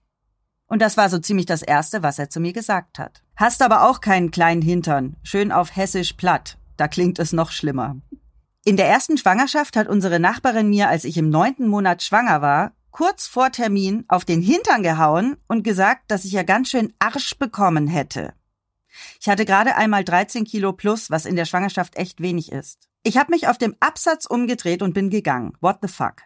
Und 0.70 0.82
das 0.82 0.98
war 0.98 1.08
so 1.08 1.18
ziemlich 1.18 1.46
das 1.46 1.62
Erste, 1.62 2.02
was 2.02 2.18
er 2.18 2.28
zu 2.28 2.40
mir 2.40 2.52
gesagt 2.52 2.98
hat. 2.98 3.22
Hast 3.36 3.62
aber 3.62 3.88
auch 3.88 4.02
keinen 4.02 4.30
kleinen 4.30 4.60
Hintern, 4.60 5.16
schön 5.22 5.50
auf 5.50 5.74
hessisch 5.74 6.12
platt. 6.12 6.58
Da 6.76 6.88
klingt 6.88 7.18
es 7.18 7.32
noch 7.32 7.50
schlimmer. 7.50 7.96
In 8.64 8.76
der 8.76 8.86
ersten 8.86 9.16
Schwangerschaft 9.16 9.76
hat 9.76 9.88
unsere 9.88 10.20
Nachbarin 10.20 10.68
mir, 10.68 10.90
als 10.90 11.04
ich 11.04 11.16
im 11.16 11.30
neunten 11.30 11.68
Monat 11.68 12.02
schwanger 12.02 12.42
war, 12.42 12.72
kurz 12.90 13.26
vor 13.26 13.50
Termin 13.50 14.04
auf 14.08 14.26
den 14.26 14.42
Hintern 14.42 14.82
gehauen 14.82 15.36
und 15.46 15.62
gesagt, 15.62 16.10
dass 16.10 16.26
ich 16.26 16.32
ja 16.32 16.42
ganz 16.42 16.68
schön 16.68 16.92
Arsch 16.98 17.38
bekommen 17.38 17.86
hätte. 17.86 18.34
Ich 19.20 19.28
hatte 19.28 19.44
gerade 19.44 19.76
einmal 19.76 20.04
13 20.04 20.44
Kilo 20.44 20.72
plus, 20.72 21.10
was 21.10 21.26
in 21.26 21.36
der 21.36 21.44
Schwangerschaft 21.44 21.96
echt 21.96 22.20
wenig 22.20 22.52
ist. 22.52 22.88
Ich 23.02 23.16
habe 23.16 23.30
mich 23.30 23.48
auf 23.48 23.58
dem 23.58 23.76
Absatz 23.80 24.26
umgedreht 24.26 24.82
und 24.82 24.94
bin 24.94 25.10
gegangen. 25.10 25.56
What 25.60 25.78
the 25.82 25.88
fuck? 25.88 26.22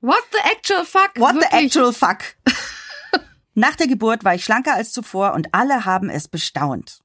What 0.00 0.22
the 0.32 0.38
actual 0.50 0.84
fuck? 0.84 1.12
What 1.16 1.34
the 1.34 1.40
Wirklich. 1.40 1.64
actual 1.64 1.92
fuck? 1.92 2.18
Nach 3.54 3.74
der 3.74 3.86
Geburt 3.86 4.24
war 4.24 4.34
ich 4.34 4.44
schlanker 4.44 4.74
als 4.74 4.92
zuvor 4.92 5.32
und 5.32 5.54
alle 5.54 5.84
haben 5.84 6.10
es 6.10 6.28
bestaunt. 6.28 7.00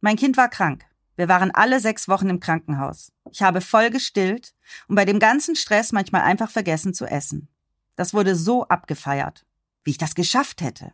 Mein 0.00 0.16
Kind 0.16 0.36
war 0.36 0.48
krank. 0.48 0.84
Wir 1.16 1.28
waren 1.28 1.50
alle 1.50 1.80
sechs 1.80 2.08
Wochen 2.08 2.28
im 2.28 2.40
Krankenhaus. 2.40 3.12
Ich 3.30 3.42
habe 3.42 3.60
voll 3.60 3.90
gestillt 3.90 4.54
und 4.88 4.96
bei 4.96 5.04
dem 5.04 5.18
ganzen 5.18 5.56
Stress 5.56 5.92
manchmal 5.92 6.22
einfach 6.22 6.50
vergessen 6.50 6.92
zu 6.92 7.06
essen. 7.06 7.48
Das 7.94 8.12
wurde 8.12 8.36
so 8.36 8.66
abgefeiert, 8.68 9.46
wie 9.84 9.92
ich 9.92 9.98
das 9.98 10.14
geschafft 10.14 10.60
hätte. 10.60 10.92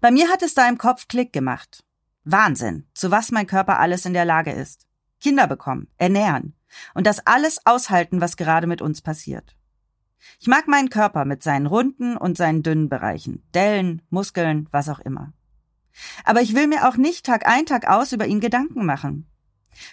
Bei 0.00 0.10
mir 0.10 0.28
hat 0.28 0.42
es 0.42 0.54
da 0.54 0.68
im 0.68 0.78
Kopf 0.78 1.08
Klick 1.08 1.32
gemacht. 1.32 1.82
Wahnsinn, 2.24 2.86
zu 2.94 3.10
was 3.10 3.30
mein 3.30 3.46
Körper 3.46 3.78
alles 3.78 4.04
in 4.04 4.12
der 4.12 4.24
Lage 4.24 4.52
ist. 4.52 4.86
Kinder 5.20 5.46
bekommen, 5.46 5.88
ernähren 5.98 6.54
und 6.94 7.06
das 7.06 7.26
alles 7.26 7.66
aushalten, 7.66 8.20
was 8.20 8.36
gerade 8.36 8.66
mit 8.66 8.82
uns 8.82 9.02
passiert. 9.02 9.56
Ich 10.38 10.46
mag 10.46 10.68
meinen 10.68 10.90
Körper 10.90 11.24
mit 11.24 11.42
seinen 11.42 11.66
runden 11.66 12.16
und 12.16 12.36
seinen 12.36 12.62
dünnen 12.62 12.88
Bereichen, 12.88 13.42
Dellen, 13.54 14.02
Muskeln, 14.10 14.68
was 14.70 14.88
auch 14.88 15.00
immer. 15.00 15.32
Aber 16.24 16.42
ich 16.42 16.54
will 16.54 16.66
mir 16.66 16.88
auch 16.88 16.96
nicht 16.96 17.26
Tag 17.26 17.46
ein, 17.46 17.66
Tag 17.66 17.88
aus 17.88 18.12
über 18.12 18.26
ihn 18.26 18.40
Gedanken 18.40 18.86
machen. 18.86 19.26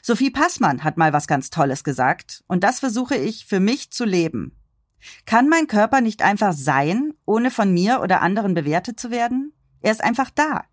Sophie 0.02 0.32
Passmann 0.32 0.84
hat 0.84 0.98
mal 0.98 1.14
was 1.14 1.28
ganz 1.28 1.50
Tolles 1.50 1.84
gesagt, 1.84 2.44
und 2.48 2.64
das 2.64 2.80
versuche 2.80 3.16
ich 3.16 3.46
für 3.46 3.60
mich 3.60 3.92
zu 3.92 4.06
leben. 4.06 4.54
Kann 5.26 5.48
mein 5.48 5.68
Körper 5.68 6.02
nicht 6.02 6.22
einfach 6.22 6.54
sein, 6.54 7.14
ohne 7.26 7.52
von 7.52 7.74
mir 7.74 8.02
oder 8.02 8.22
anderen 8.22 8.54
bewertet 8.54 9.00
zu 9.00 9.12
werden? 9.12 9.54
Er 9.82 9.92
ist 9.92 10.04
einfach 10.04 10.30
da. 10.30 10.66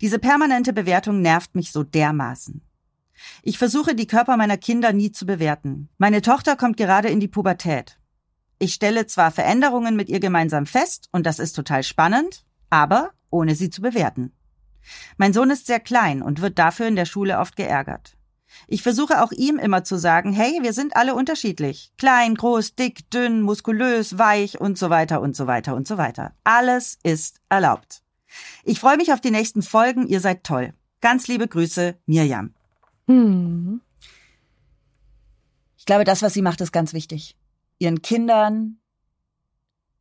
Diese 0.00 0.18
permanente 0.18 0.72
Bewertung 0.72 1.20
nervt 1.20 1.54
mich 1.54 1.72
so 1.72 1.82
dermaßen. 1.82 2.62
Ich 3.42 3.58
versuche, 3.58 3.94
die 3.94 4.06
Körper 4.06 4.36
meiner 4.36 4.56
Kinder 4.56 4.92
nie 4.92 5.12
zu 5.12 5.26
bewerten. 5.26 5.88
Meine 5.98 6.22
Tochter 6.22 6.56
kommt 6.56 6.76
gerade 6.76 7.08
in 7.08 7.20
die 7.20 7.28
Pubertät. 7.28 7.98
Ich 8.58 8.74
stelle 8.74 9.06
zwar 9.06 9.30
Veränderungen 9.30 9.96
mit 9.96 10.08
ihr 10.08 10.20
gemeinsam 10.20 10.66
fest, 10.66 11.08
und 11.12 11.26
das 11.26 11.38
ist 11.38 11.52
total 11.54 11.82
spannend, 11.82 12.44
aber 12.70 13.10
ohne 13.30 13.54
sie 13.54 13.70
zu 13.70 13.82
bewerten. 13.82 14.32
Mein 15.16 15.32
Sohn 15.32 15.50
ist 15.50 15.66
sehr 15.66 15.80
klein 15.80 16.22
und 16.22 16.40
wird 16.40 16.58
dafür 16.58 16.86
in 16.86 16.96
der 16.96 17.04
Schule 17.04 17.38
oft 17.38 17.56
geärgert. 17.56 18.16
Ich 18.66 18.82
versuche 18.82 19.22
auch 19.22 19.32
ihm 19.32 19.58
immer 19.58 19.84
zu 19.84 19.96
sagen, 19.96 20.32
hey, 20.32 20.58
wir 20.62 20.72
sind 20.72 20.96
alle 20.96 21.14
unterschiedlich. 21.14 21.92
Klein, 21.98 22.34
groß, 22.34 22.74
dick, 22.74 23.10
dünn, 23.10 23.42
muskulös, 23.42 24.18
weich 24.18 24.60
und 24.60 24.78
so 24.78 24.90
weiter 24.90 25.20
und 25.20 25.36
so 25.36 25.46
weiter 25.46 25.76
und 25.76 25.86
so 25.86 25.98
weiter. 25.98 26.32
Alles 26.44 26.98
ist 27.02 27.40
erlaubt. 27.48 28.02
Ich 28.64 28.80
freue 28.80 28.96
mich 28.96 29.12
auf 29.12 29.20
die 29.20 29.30
nächsten 29.30 29.62
Folgen. 29.62 30.06
Ihr 30.06 30.20
seid 30.20 30.44
toll. 30.44 30.74
Ganz 31.00 31.28
liebe 31.28 31.48
Grüße, 31.48 31.96
Mirjam. 32.06 32.54
Hm. 33.06 33.80
Ich 35.76 35.86
glaube, 35.86 36.04
das, 36.04 36.22
was 36.22 36.34
sie 36.34 36.42
macht, 36.42 36.60
ist 36.60 36.72
ganz 36.72 36.92
wichtig. 36.92 37.36
Ihren 37.78 38.02
Kindern 38.02 38.78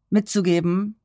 mitzugeben, 0.09 0.99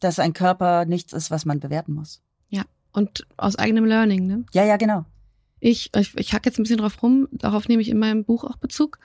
dass 0.00 0.18
ein 0.18 0.32
Körper 0.32 0.84
nichts 0.84 1.12
ist, 1.12 1.30
was 1.30 1.44
man 1.44 1.60
bewerten 1.60 1.94
muss. 1.94 2.22
Ja, 2.50 2.62
und 2.92 3.26
aus 3.36 3.56
eigenem 3.56 3.84
Learning, 3.84 4.26
ne? 4.26 4.44
Ja, 4.52 4.64
ja, 4.64 4.76
genau. 4.76 5.04
Ich, 5.60 5.90
ich, 5.96 6.16
ich 6.16 6.32
hack 6.32 6.46
jetzt 6.46 6.58
ein 6.58 6.62
bisschen 6.62 6.78
drauf 6.78 7.02
rum, 7.02 7.26
darauf 7.32 7.66
nehme 7.66 7.82
ich 7.82 7.88
in 7.88 7.98
meinem 7.98 8.24
Buch 8.24 8.44
auch 8.44 8.56
Bezug. 8.56 8.98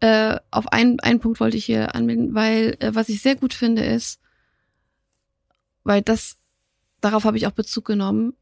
Äh, 0.00 0.38
auf 0.50 0.68
einen, 0.72 0.98
einen 1.00 1.20
Punkt 1.20 1.38
wollte 1.38 1.56
ich 1.56 1.66
hier 1.66 1.94
anmelden, 1.94 2.34
weil 2.34 2.76
äh, 2.80 2.94
was 2.94 3.08
ich 3.08 3.22
sehr 3.22 3.36
gut 3.36 3.54
finde 3.54 3.84
ist, 3.84 4.20
weil 5.84 6.02
das, 6.02 6.36
darauf 7.00 7.24
habe 7.24 7.36
ich 7.36 7.46
auch 7.46 7.52
Bezug 7.52 7.84
genommen, 7.84 8.34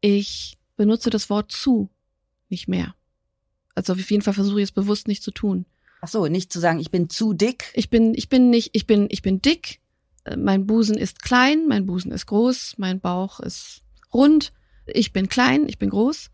ich 0.00 0.58
benutze 0.76 1.10
das 1.10 1.30
Wort 1.30 1.52
zu 1.52 1.90
nicht 2.48 2.68
mehr. 2.68 2.94
Also 3.74 3.92
auf 3.92 4.10
jeden 4.10 4.22
Fall 4.22 4.34
versuche 4.34 4.60
ich 4.60 4.68
es 4.68 4.72
bewusst 4.72 5.08
nicht 5.08 5.22
zu 5.22 5.30
tun. 5.30 5.66
Ach 6.00 6.08
so, 6.08 6.26
nicht 6.26 6.52
zu 6.52 6.60
sagen, 6.60 6.78
ich 6.78 6.90
bin 6.90 7.10
zu 7.10 7.32
dick. 7.32 7.70
Ich 7.74 7.90
bin, 7.90 8.14
ich 8.14 8.28
bin 8.28 8.50
nicht, 8.50 8.70
ich 8.72 8.86
bin, 8.86 9.08
ich 9.10 9.22
bin 9.22 9.42
dick, 9.42 9.80
äh, 10.24 10.36
mein 10.36 10.66
Busen 10.66 10.96
ist 10.96 11.22
klein, 11.22 11.66
mein 11.68 11.86
Busen 11.86 12.12
ist 12.12 12.26
groß, 12.26 12.74
mein 12.78 13.00
Bauch 13.00 13.40
ist 13.40 13.82
rund, 14.12 14.52
ich 14.86 15.12
bin 15.12 15.28
klein, 15.28 15.68
ich 15.68 15.78
bin 15.78 15.90
groß, 15.90 16.30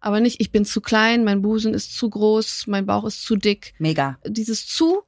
aber 0.00 0.20
nicht, 0.20 0.40
ich 0.40 0.50
bin 0.50 0.64
zu 0.64 0.80
klein, 0.80 1.24
mein 1.24 1.42
Busen 1.42 1.74
ist 1.74 1.96
zu 1.96 2.10
groß, 2.10 2.66
mein 2.66 2.86
Bauch 2.86 3.04
ist 3.04 3.22
zu 3.22 3.36
dick. 3.36 3.74
Mega. 3.78 4.18
Dieses 4.26 4.66
zu 4.66 5.02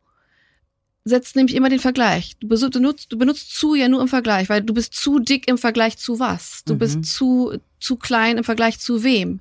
setzt 1.09 1.37
nämlich 1.37 1.55
immer 1.55 1.69
den 1.69 1.79
Vergleich. 1.79 2.37
Du 2.41 2.49
benutzt, 2.49 3.13
du 3.13 3.17
benutzt 3.17 3.55
zu 3.55 3.77
ja 3.77 3.89
nur 3.89 4.03
im 4.03 4.09
Vergleich, 4.09 4.49
weil 4.49 4.61
du 4.63 4.75
bist 4.75 4.93
zu 4.93 5.21
dick 5.21 5.47
im 5.47 5.57
Vergleich 5.57 5.97
zu 5.99 6.19
was. 6.19 6.65
Du 6.65 6.75
Mhm. 6.75 6.79
bist 6.79 7.05
zu, 7.05 7.59
zu 7.79 7.95
klein 7.97 8.39
im 8.39 8.45
Vergleich 8.45 8.81
zu 8.81 9.05
wem. 9.05 9.39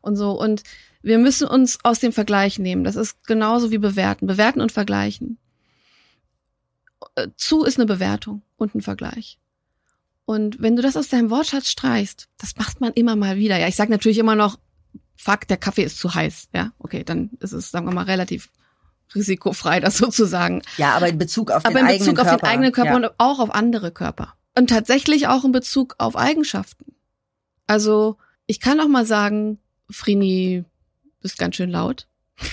Und 0.00 0.16
so. 0.16 0.32
Und 0.40 0.62
wir 1.02 1.18
müssen 1.18 1.46
uns 1.48 1.78
aus 1.82 1.98
dem 1.98 2.12
Vergleich 2.12 2.58
nehmen. 2.58 2.82
Das 2.82 2.96
ist 2.96 3.24
genauso 3.26 3.70
wie 3.70 3.76
bewerten. 3.78 4.26
Bewerten 4.26 4.62
und 4.62 4.72
vergleichen. 4.72 5.36
Äh, 7.16 7.28
Zu 7.36 7.64
ist 7.64 7.76
eine 7.78 7.86
Bewertung 7.86 8.40
und 8.56 8.74
ein 8.74 8.80
Vergleich. 8.80 9.38
Und 10.24 10.62
wenn 10.62 10.76
du 10.76 10.82
das 10.82 10.96
aus 10.96 11.08
deinem 11.08 11.28
Wortschatz 11.30 11.68
streichst, 11.68 12.28
das 12.38 12.56
macht 12.56 12.80
man 12.80 12.92
immer 12.94 13.16
mal 13.16 13.36
wieder. 13.36 13.58
Ja, 13.58 13.68
ich 13.68 13.76
sage 13.76 13.90
natürlich 13.90 14.18
immer 14.18 14.36
noch, 14.36 14.58
fuck, 15.16 15.46
der 15.48 15.56
Kaffee 15.58 15.82
ist 15.84 15.98
zu 15.98 16.14
heiß. 16.14 16.48
Ja, 16.54 16.72
okay, 16.78 17.04
dann 17.04 17.30
ist 17.40 17.52
es, 17.52 17.70
sagen 17.70 17.86
wir 17.86 17.92
mal, 17.92 18.04
relativ 18.04 18.48
risikofrei, 19.14 19.80
das 19.80 19.98
sozusagen. 19.98 20.62
Ja, 20.76 20.94
aber 20.94 21.08
in 21.08 21.18
Bezug 21.18 21.50
auf 21.50 21.64
Aber 21.64 21.74
den 21.74 21.78
in 21.78 21.86
eigenen 21.86 21.98
Bezug 22.00 22.18
auf 22.18 22.26
Körper. 22.28 22.46
den 22.46 22.50
eigenen 22.50 22.72
Körper 22.72 22.90
ja. 22.90 22.96
und 22.96 23.10
auch 23.18 23.38
auf 23.38 23.50
andere 23.54 23.90
Körper. 23.90 24.34
Und 24.54 24.68
tatsächlich 24.68 25.28
auch 25.28 25.44
in 25.44 25.52
Bezug 25.52 25.94
auf 25.98 26.16
Eigenschaften. 26.16 26.94
Also, 27.66 28.18
ich 28.46 28.60
kann 28.60 28.80
auch 28.80 28.88
mal 28.88 29.06
sagen, 29.06 29.58
Frini, 29.90 30.64
bist 31.20 31.38
ganz 31.38 31.56
schön 31.56 31.70
laut. 31.70 32.06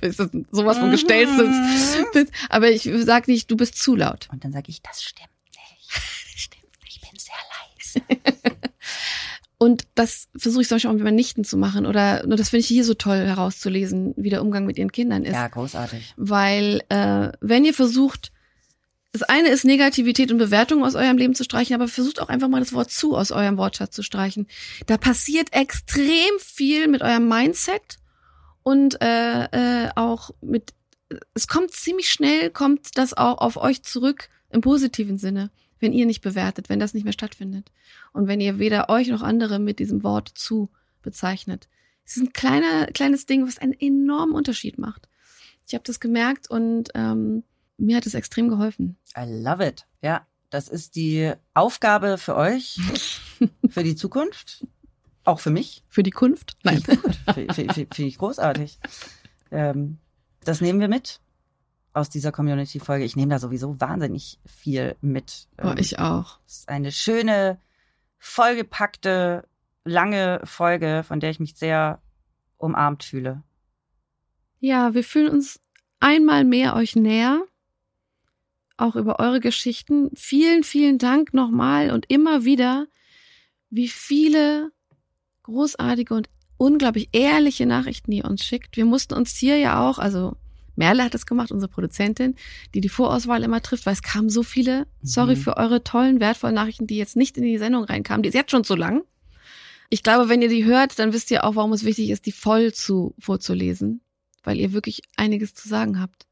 Das 0.00 0.18
ist 0.18 0.32
sowas 0.50 0.78
von 0.78 0.90
gestellstes. 0.90 1.46
Mhm. 1.46 2.26
Aber 2.48 2.68
ich 2.68 2.90
sag 3.04 3.28
nicht, 3.28 3.48
du 3.48 3.56
bist 3.56 3.80
zu 3.80 3.94
laut. 3.94 4.28
Und 4.32 4.42
dann 4.44 4.52
sage 4.52 4.68
ich, 4.68 4.82
das 4.82 5.04
stimmt 5.04 5.28
nicht. 5.46 5.88
Das 5.88 6.02
stimmt 6.34 6.64
nicht. 6.82 6.96
Ich 6.96 7.00
bin 7.00 7.16
sehr 7.16 8.12
leise. 8.26 8.60
Und 9.64 9.86
das 9.94 10.28
versuche 10.36 10.60
ich 10.60 10.68
zum 10.68 10.74
Beispiel 10.74 10.90
auch 10.90 10.94
mit 10.94 11.04
meinen 11.04 11.14
Nichten 11.14 11.42
zu 11.42 11.56
machen. 11.56 11.86
Oder 11.86 12.26
nur 12.26 12.36
das 12.36 12.50
finde 12.50 12.60
ich 12.60 12.66
hier 12.66 12.84
so 12.84 12.92
toll 12.92 13.16
herauszulesen, 13.16 14.12
wie 14.18 14.28
der 14.28 14.42
Umgang 14.42 14.66
mit 14.66 14.76
ihren 14.76 14.92
Kindern 14.92 15.24
ist. 15.24 15.32
Ja, 15.32 15.48
großartig. 15.48 16.12
Weil 16.18 16.82
äh, 16.90 17.32
wenn 17.40 17.64
ihr 17.64 17.72
versucht, 17.72 18.30
das 19.12 19.22
eine 19.22 19.48
ist 19.48 19.64
Negativität 19.64 20.30
und 20.30 20.36
Bewertung 20.36 20.84
aus 20.84 20.96
eurem 20.96 21.16
Leben 21.16 21.34
zu 21.34 21.44
streichen, 21.44 21.74
aber 21.74 21.88
versucht 21.88 22.20
auch 22.20 22.28
einfach 22.28 22.48
mal 22.48 22.60
das 22.60 22.74
Wort 22.74 22.90
zu 22.90 23.16
aus 23.16 23.32
eurem 23.32 23.56
Wortschatz 23.56 23.96
zu 23.96 24.02
streichen. 24.02 24.48
Da 24.84 24.98
passiert 24.98 25.54
extrem 25.54 26.38
viel 26.40 26.86
mit 26.86 27.00
eurem 27.00 27.26
Mindset 27.26 27.96
und 28.62 29.00
äh, 29.00 29.44
äh, 29.86 29.90
auch 29.96 30.32
mit, 30.42 30.74
es 31.32 31.48
kommt 31.48 31.70
ziemlich 31.70 32.10
schnell, 32.10 32.50
kommt 32.50 32.98
das 32.98 33.16
auch 33.16 33.38
auf 33.38 33.56
euch 33.56 33.82
zurück 33.82 34.28
im 34.50 34.60
positiven 34.60 35.16
Sinne, 35.16 35.50
wenn 35.84 35.92
ihr 35.92 36.06
nicht 36.06 36.22
bewertet, 36.22 36.68
wenn 36.68 36.80
das 36.80 36.94
nicht 36.94 37.04
mehr 37.04 37.12
stattfindet. 37.12 37.70
Und 38.12 38.26
wenn 38.26 38.40
ihr 38.40 38.58
weder 38.58 38.88
euch 38.88 39.08
noch 39.08 39.22
andere 39.22 39.58
mit 39.58 39.78
diesem 39.78 40.02
Wort 40.02 40.30
zu 40.34 40.70
bezeichnet. 41.02 41.68
Es 42.06 42.16
ist 42.16 42.22
ein 42.22 42.32
kleiner, 42.32 42.86
kleines 42.86 43.26
Ding, 43.26 43.46
was 43.46 43.58
einen 43.58 43.74
enormen 43.78 44.34
Unterschied 44.34 44.78
macht. 44.78 45.08
Ich 45.66 45.74
habe 45.74 45.84
das 45.84 46.00
gemerkt 46.00 46.50
und 46.50 46.88
ähm, 46.94 47.44
mir 47.76 47.96
hat 47.96 48.06
es 48.06 48.14
extrem 48.14 48.48
geholfen. 48.48 48.96
I 49.16 49.24
love 49.26 49.64
it. 49.64 49.86
Ja, 50.02 50.26
das 50.50 50.68
ist 50.68 50.96
die 50.96 51.32
Aufgabe 51.52 52.18
für 52.18 52.34
euch, 52.36 52.80
für 53.68 53.84
die 53.84 53.94
Zukunft. 53.94 54.66
Auch 55.24 55.40
für 55.40 55.50
mich. 55.50 55.82
Für 55.88 56.02
die 56.02 56.10
Kunft? 56.10 56.56
Nein. 56.62 56.82
Finde 57.54 57.74
find 57.74 57.98
ich 57.98 58.18
großartig. 58.18 58.78
Ähm, 59.50 59.98
das 60.44 60.60
nehmen 60.60 60.80
wir 60.80 60.88
mit 60.88 61.20
aus 61.94 62.10
dieser 62.10 62.32
Community-Folge. 62.32 63.04
Ich 63.04 63.16
nehme 63.16 63.30
da 63.30 63.38
sowieso 63.38 63.80
wahnsinnig 63.80 64.38
viel 64.44 64.96
mit. 65.00 65.48
Boah, 65.56 65.72
Ähm, 65.72 65.78
ich 65.78 65.98
auch. 65.98 66.38
Es 66.46 66.58
ist 66.58 66.68
eine 66.68 66.92
schöne, 66.92 67.60
vollgepackte, 68.18 69.46
lange 69.84 70.40
Folge, 70.44 71.04
von 71.06 71.20
der 71.20 71.30
ich 71.30 71.40
mich 71.40 71.54
sehr 71.54 72.00
umarmt 72.58 73.04
fühle. 73.04 73.42
Ja, 74.60 74.94
wir 74.94 75.04
fühlen 75.04 75.30
uns 75.30 75.60
einmal 76.00 76.44
mehr 76.44 76.74
euch 76.74 76.96
näher, 76.96 77.44
auch 78.76 78.96
über 78.96 79.20
eure 79.20 79.40
Geschichten. 79.40 80.10
Vielen, 80.16 80.64
vielen 80.64 80.98
Dank 80.98 81.32
nochmal 81.32 81.90
und 81.90 82.06
immer 82.10 82.44
wieder, 82.44 82.86
wie 83.70 83.88
viele 83.88 84.72
großartige 85.44 86.14
und 86.14 86.28
unglaublich 86.56 87.10
ehrliche 87.12 87.66
Nachrichten 87.66 88.10
ihr 88.10 88.24
uns 88.24 88.42
schickt. 88.42 88.76
Wir 88.76 88.84
mussten 88.84 89.14
uns 89.14 89.36
hier 89.36 89.58
ja 89.58 89.86
auch, 89.88 89.98
also 89.98 90.36
Merle 90.76 91.04
hat 91.04 91.14
es 91.14 91.26
gemacht, 91.26 91.52
unsere 91.52 91.70
Produzentin, 91.70 92.34
die 92.74 92.80
die 92.80 92.88
Vorauswahl 92.88 93.42
immer 93.42 93.60
trifft, 93.62 93.86
weil 93.86 93.92
es 93.92 94.02
kamen 94.02 94.28
so 94.30 94.42
viele. 94.42 94.86
Sorry 95.02 95.36
Mhm. 95.36 95.40
für 95.40 95.56
eure 95.56 95.84
tollen, 95.84 96.20
wertvollen 96.20 96.54
Nachrichten, 96.54 96.86
die 96.86 96.96
jetzt 96.96 97.16
nicht 97.16 97.36
in 97.36 97.44
die 97.44 97.58
Sendung 97.58 97.84
reinkamen. 97.84 98.22
Die 98.22 98.28
ist 98.28 98.34
jetzt 98.34 98.50
schon 98.50 98.64
zu 98.64 98.74
lang. 98.74 99.02
Ich 99.90 100.02
glaube, 100.02 100.28
wenn 100.28 100.42
ihr 100.42 100.48
die 100.48 100.64
hört, 100.64 100.98
dann 100.98 101.12
wisst 101.12 101.30
ihr 101.30 101.44
auch, 101.44 101.54
warum 101.56 101.72
es 101.72 101.84
wichtig 101.84 102.10
ist, 102.10 102.26
die 102.26 102.32
voll 102.32 102.72
zu 102.72 103.14
vorzulesen, 103.18 104.00
weil 104.42 104.58
ihr 104.58 104.72
wirklich 104.72 105.02
einiges 105.16 105.54
zu 105.54 105.68
sagen 105.68 106.00
habt. 106.00 106.26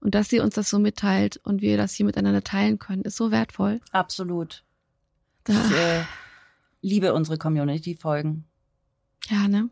Und 0.00 0.14
dass 0.14 0.32
ihr 0.32 0.42
uns 0.42 0.54
das 0.54 0.68
so 0.70 0.78
mitteilt 0.78 1.38
und 1.44 1.62
wir 1.62 1.76
das 1.76 1.94
hier 1.94 2.06
miteinander 2.06 2.42
teilen 2.42 2.78
können, 2.78 3.02
ist 3.02 3.16
so 3.16 3.30
wertvoll. 3.30 3.80
Absolut. 3.92 4.64
Da, 5.44 5.52
Ich 5.52 5.72
äh, 5.76 6.02
liebe 6.80 7.14
unsere 7.14 7.38
Community-Folgen. 7.38 8.44
ja, 9.28 9.46
ne? 9.48 9.68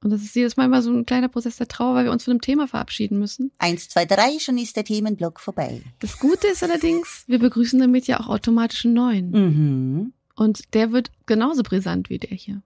Und 0.00 0.10
das 0.10 0.22
ist 0.22 0.36
jedes 0.36 0.56
Mal 0.56 0.66
immer 0.66 0.80
so 0.80 0.92
ein 0.92 1.06
kleiner 1.06 1.28
Prozess 1.28 1.56
der 1.56 1.66
Trauer, 1.66 1.94
weil 1.94 2.04
wir 2.04 2.12
uns 2.12 2.24
von 2.24 2.32
einem 2.32 2.40
Thema 2.40 2.68
verabschieden 2.68 3.18
müssen. 3.18 3.50
Eins, 3.58 3.88
zwei, 3.88 4.04
drei, 4.04 4.38
schon 4.38 4.56
ist 4.56 4.76
der 4.76 4.84
Themenblock 4.84 5.40
vorbei. 5.40 5.82
Das 5.98 6.18
Gute 6.18 6.46
ist 6.46 6.62
allerdings, 6.62 7.24
wir 7.26 7.40
begrüßen 7.40 7.80
damit 7.80 8.06
ja 8.06 8.20
auch 8.20 8.28
automatisch 8.28 8.84
einen 8.84 8.94
neuen. 8.94 9.30
Mhm. 9.30 10.12
Und 10.36 10.74
der 10.74 10.92
wird 10.92 11.10
genauso 11.26 11.64
brisant 11.64 12.10
wie 12.10 12.18
der 12.18 12.36
hier. 12.36 12.62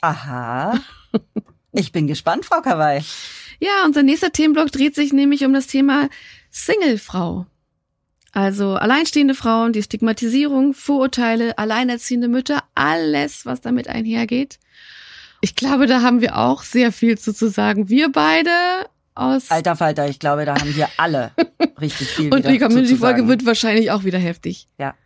Aha. 0.00 0.80
Ich 1.72 1.92
bin 1.92 2.06
gespannt, 2.06 2.46
Frau 2.46 2.62
Kawai. 2.62 3.02
Ja, 3.60 3.84
unser 3.84 4.02
nächster 4.02 4.32
Themenblock 4.32 4.72
dreht 4.72 4.94
sich 4.94 5.12
nämlich 5.12 5.44
um 5.44 5.52
das 5.52 5.66
Thema 5.66 6.08
Singlefrau. 6.50 7.46
Also 8.32 8.74
alleinstehende 8.74 9.34
Frauen, 9.34 9.72
die 9.72 9.82
Stigmatisierung, 9.82 10.74
Vorurteile, 10.74 11.58
alleinerziehende 11.58 12.28
Mütter, 12.28 12.64
alles, 12.74 13.46
was 13.46 13.60
damit 13.60 13.88
einhergeht. 13.88 14.58
Ich 15.46 15.54
glaube, 15.54 15.86
da 15.86 16.02
haben 16.02 16.20
wir 16.20 16.36
auch 16.36 16.64
sehr 16.64 16.90
viel 16.90 17.16
zu, 17.18 17.32
zu 17.32 17.48
sagen. 17.48 17.88
Wir 17.88 18.10
beide 18.10 18.50
aus 19.14 19.48
Alter 19.48 19.76
Falter, 19.76 20.08
ich 20.08 20.18
glaube, 20.18 20.44
da 20.44 20.56
haben 20.56 20.74
wir 20.74 20.88
alle 20.96 21.30
richtig 21.80 22.08
viel 22.08 22.34
und 22.34 22.44
die 22.44 22.58
Community-Folge 22.58 23.28
wird 23.28 23.46
wahrscheinlich 23.46 23.92
auch 23.92 24.02
wieder 24.02 24.18
heftig. 24.18 24.66
Ja. 24.76 24.96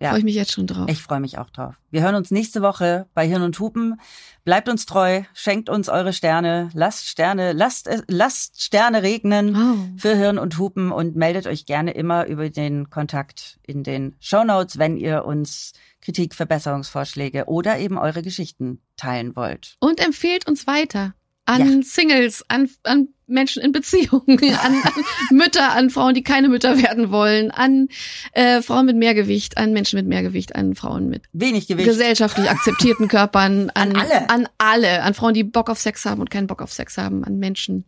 Ja. 0.00 0.10
Freue 0.10 0.18
ich 0.18 0.24
mich 0.24 0.34
jetzt 0.34 0.52
schon 0.52 0.66
drauf. 0.66 0.88
Ich 0.88 1.00
freue 1.00 1.20
mich 1.20 1.38
auch 1.38 1.50
drauf. 1.50 1.74
Wir 1.90 2.02
hören 2.02 2.16
uns 2.16 2.30
nächste 2.30 2.62
Woche 2.62 3.06
bei 3.14 3.26
Hirn 3.26 3.42
und 3.42 3.58
Hupen. 3.60 4.00
Bleibt 4.44 4.68
uns 4.68 4.86
treu, 4.86 5.22
schenkt 5.32 5.68
uns 5.70 5.88
eure 5.88 6.12
Sterne, 6.12 6.68
lasst 6.74 7.06
Sterne, 7.08 7.52
lasst, 7.52 7.86
äh, 7.86 8.02
lasst 8.08 8.60
Sterne 8.60 9.02
regnen 9.02 9.54
Wow. 9.54 9.76
für 9.96 10.16
Hirn 10.16 10.38
und 10.38 10.58
Hupen 10.58 10.90
und 10.92 11.14
meldet 11.16 11.46
euch 11.46 11.64
gerne 11.64 11.92
immer 11.92 12.26
über 12.26 12.50
den 12.50 12.90
Kontakt 12.90 13.58
in 13.62 13.84
den 13.84 14.16
Shownotes, 14.20 14.78
wenn 14.78 14.96
ihr 14.96 15.24
uns 15.24 15.72
Kritik, 16.00 16.34
Verbesserungsvorschläge 16.34 17.46
oder 17.46 17.78
eben 17.78 17.96
eure 17.96 18.22
Geschichten 18.22 18.80
teilen 18.96 19.36
wollt. 19.36 19.76
Und 19.80 20.04
empfehlt 20.04 20.46
uns 20.48 20.66
weiter 20.66 21.14
an 21.46 21.82
Singles, 21.82 22.44
an, 22.48 22.70
an 22.84 23.08
Menschen 23.26 23.62
in 23.62 23.72
Beziehungen, 23.72 24.38
an, 24.54 24.74
an 24.82 24.92
Mütter, 25.30 25.72
an 25.72 25.90
Frauen, 25.90 26.14
die 26.14 26.22
keine 26.22 26.48
Mütter 26.48 26.78
werden 26.82 27.10
wollen, 27.10 27.50
an 27.50 27.88
äh, 28.32 28.60
Frauen 28.62 28.86
mit 28.86 28.96
Mehrgewicht, 28.96 29.56
an 29.56 29.72
Menschen 29.72 29.96
mit 29.98 30.06
Mehrgewicht, 30.06 30.54
an 30.54 30.74
Frauen 30.74 31.08
mit 31.08 31.22
Wenig 31.32 31.66
Gewicht. 31.66 31.88
gesellschaftlich 31.88 32.50
akzeptierten 32.50 33.08
Körpern, 33.08 33.70
an, 33.74 33.94
An 33.94 33.96
alle. 33.96 34.30
an 34.30 34.48
alle, 34.58 35.02
an 35.02 35.14
Frauen, 35.14 35.34
die 35.34 35.44
Bock 35.44 35.70
auf 35.70 35.78
Sex 35.78 36.04
haben 36.04 36.20
und 36.20 36.30
keinen 36.30 36.46
Bock 36.46 36.60
auf 36.62 36.72
Sex 36.72 36.98
haben, 36.98 37.24
an 37.24 37.38
Menschen. 37.38 37.84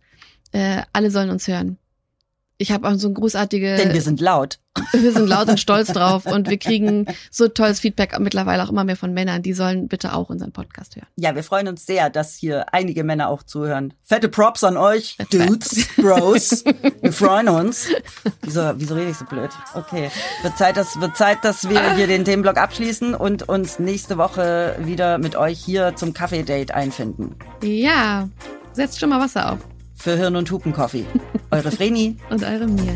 Äh, 0.53 0.83
alle 0.93 1.11
sollen 1.11 1.31
uns 1.31 1.49
hören. 1.49 1.79
Ich 2.59 2.73
habe 2.73 2.89
auch 2.89 2.95
so 2.95 3.09
ein 3.09 3.15
großartige. 3.15 3.77
Denn 3.77 3.93
wir 3.93 4.01
sind 4.01 4.21
laut. 4.21 4.59
Wir 4.93 5.11
sind 5.11 5.27
laut 5.27 5.49
und 5.49 5.59
stolz 5.59 5.89
drauf 5.95 6.27
und 6.27 6.51
wir 6.51 6.59
kriegen 6.59 7.07
so 7.31 7.49
tolles 7.49 7.81
Feedback 7.81 8.19
mittlerweile 8.19 8.63
auch 8.63 8.69
immer 8.69 8.85
mehr 8.85 8.97
von 8.97 9.15
Männern. 9.15 9.41
Die 9.41 9.55
sollen 9.55 9.89
bitte 9.89 10.13
auch 10.13 10.29
unseren 10.29 10.53
Podcast 10.53 10.97
hören. 10.97 11.07
Ja, 11.17 11.35
wir 11.35 11.43
freuen 11.43 11.69
uns 11.69 11.87
sehr, 11.87 12.11
dass 12.11 12.35
hier 12.35 12.75
einige 12.75 13.03
Männer 13.03 13.31
auch 13.31 13.43
zuhören. 13.43 13.95
Fette 14.03 14.29
Props 14.29 14.65
an 14.65 14.77
euch, 14.77 15.17
Fett, 15.17 15.31
fett. 15.31 15.49
Dudes, 15.49 15.89
Bros. 15.97 16.63
Wir 17.01 17.13
freuen 17.15 17.49
uns. 17.49 17.89
Wieso, 18.43 18.75
wieso 18.77 18.95
rede 18.97 19.13
ich 19.13 19.17
so 19.17 19.25
blöd? 19.25 19.51
Okay. 19.73 20.11
Wird 20.43 20.59
Zeit, 20.59 20.77
dass, 20.77 21.01
wird 21.01 21.17
Zeit, 21.17 21.39
dass 21.43 21.71
wir 21.71 21.95
hier 21.95 22.07
den 22.07 22.27
Themenblock 22.27 22.59
abschließen 22.59 23.15
und 23.15 23.49
uns 23.49 23.79
nächste 23.79 24.19
Woche 24.19 24.77
wieder 24.81 25.17
mit 25.17 25.37
euch 25.37 25.59
hier 25.59 25.97
zum 25.97 26.13
Kaffee-Date 26.13 26.73
einfinden. 26.73 27.35
Ja, 27.63 28.29
setzt 28.75 29.01
schon 29.01 29.09
mal 29.09 29.21
Wasser 29.21 29.53
auf. 29.53 29.76
Für 29.97 30.17
Hirn 30.17 30.37
und 30.37 30.51
Hupen 30.51 30.73
Coffee. 30.73 31.07
Eure 31.51 31.71
Vreni. 31.73 32.17
Und 32.31 32.45
eure 32.45 32.67
mir. 32.67 32.95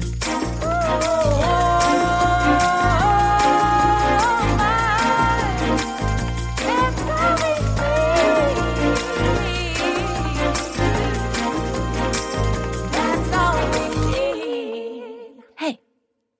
Hey, 15.57 15.81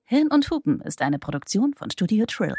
Hirn 0.05 0.29
und 0.29 0.51
Hupen 0.51 0.81
ist 0.83 1.03
eine 1.03 1.19
Produktion 1.19 1.75
von 1.75 1.91
Studio 1.91 2.27
Trill. 2.27 2.55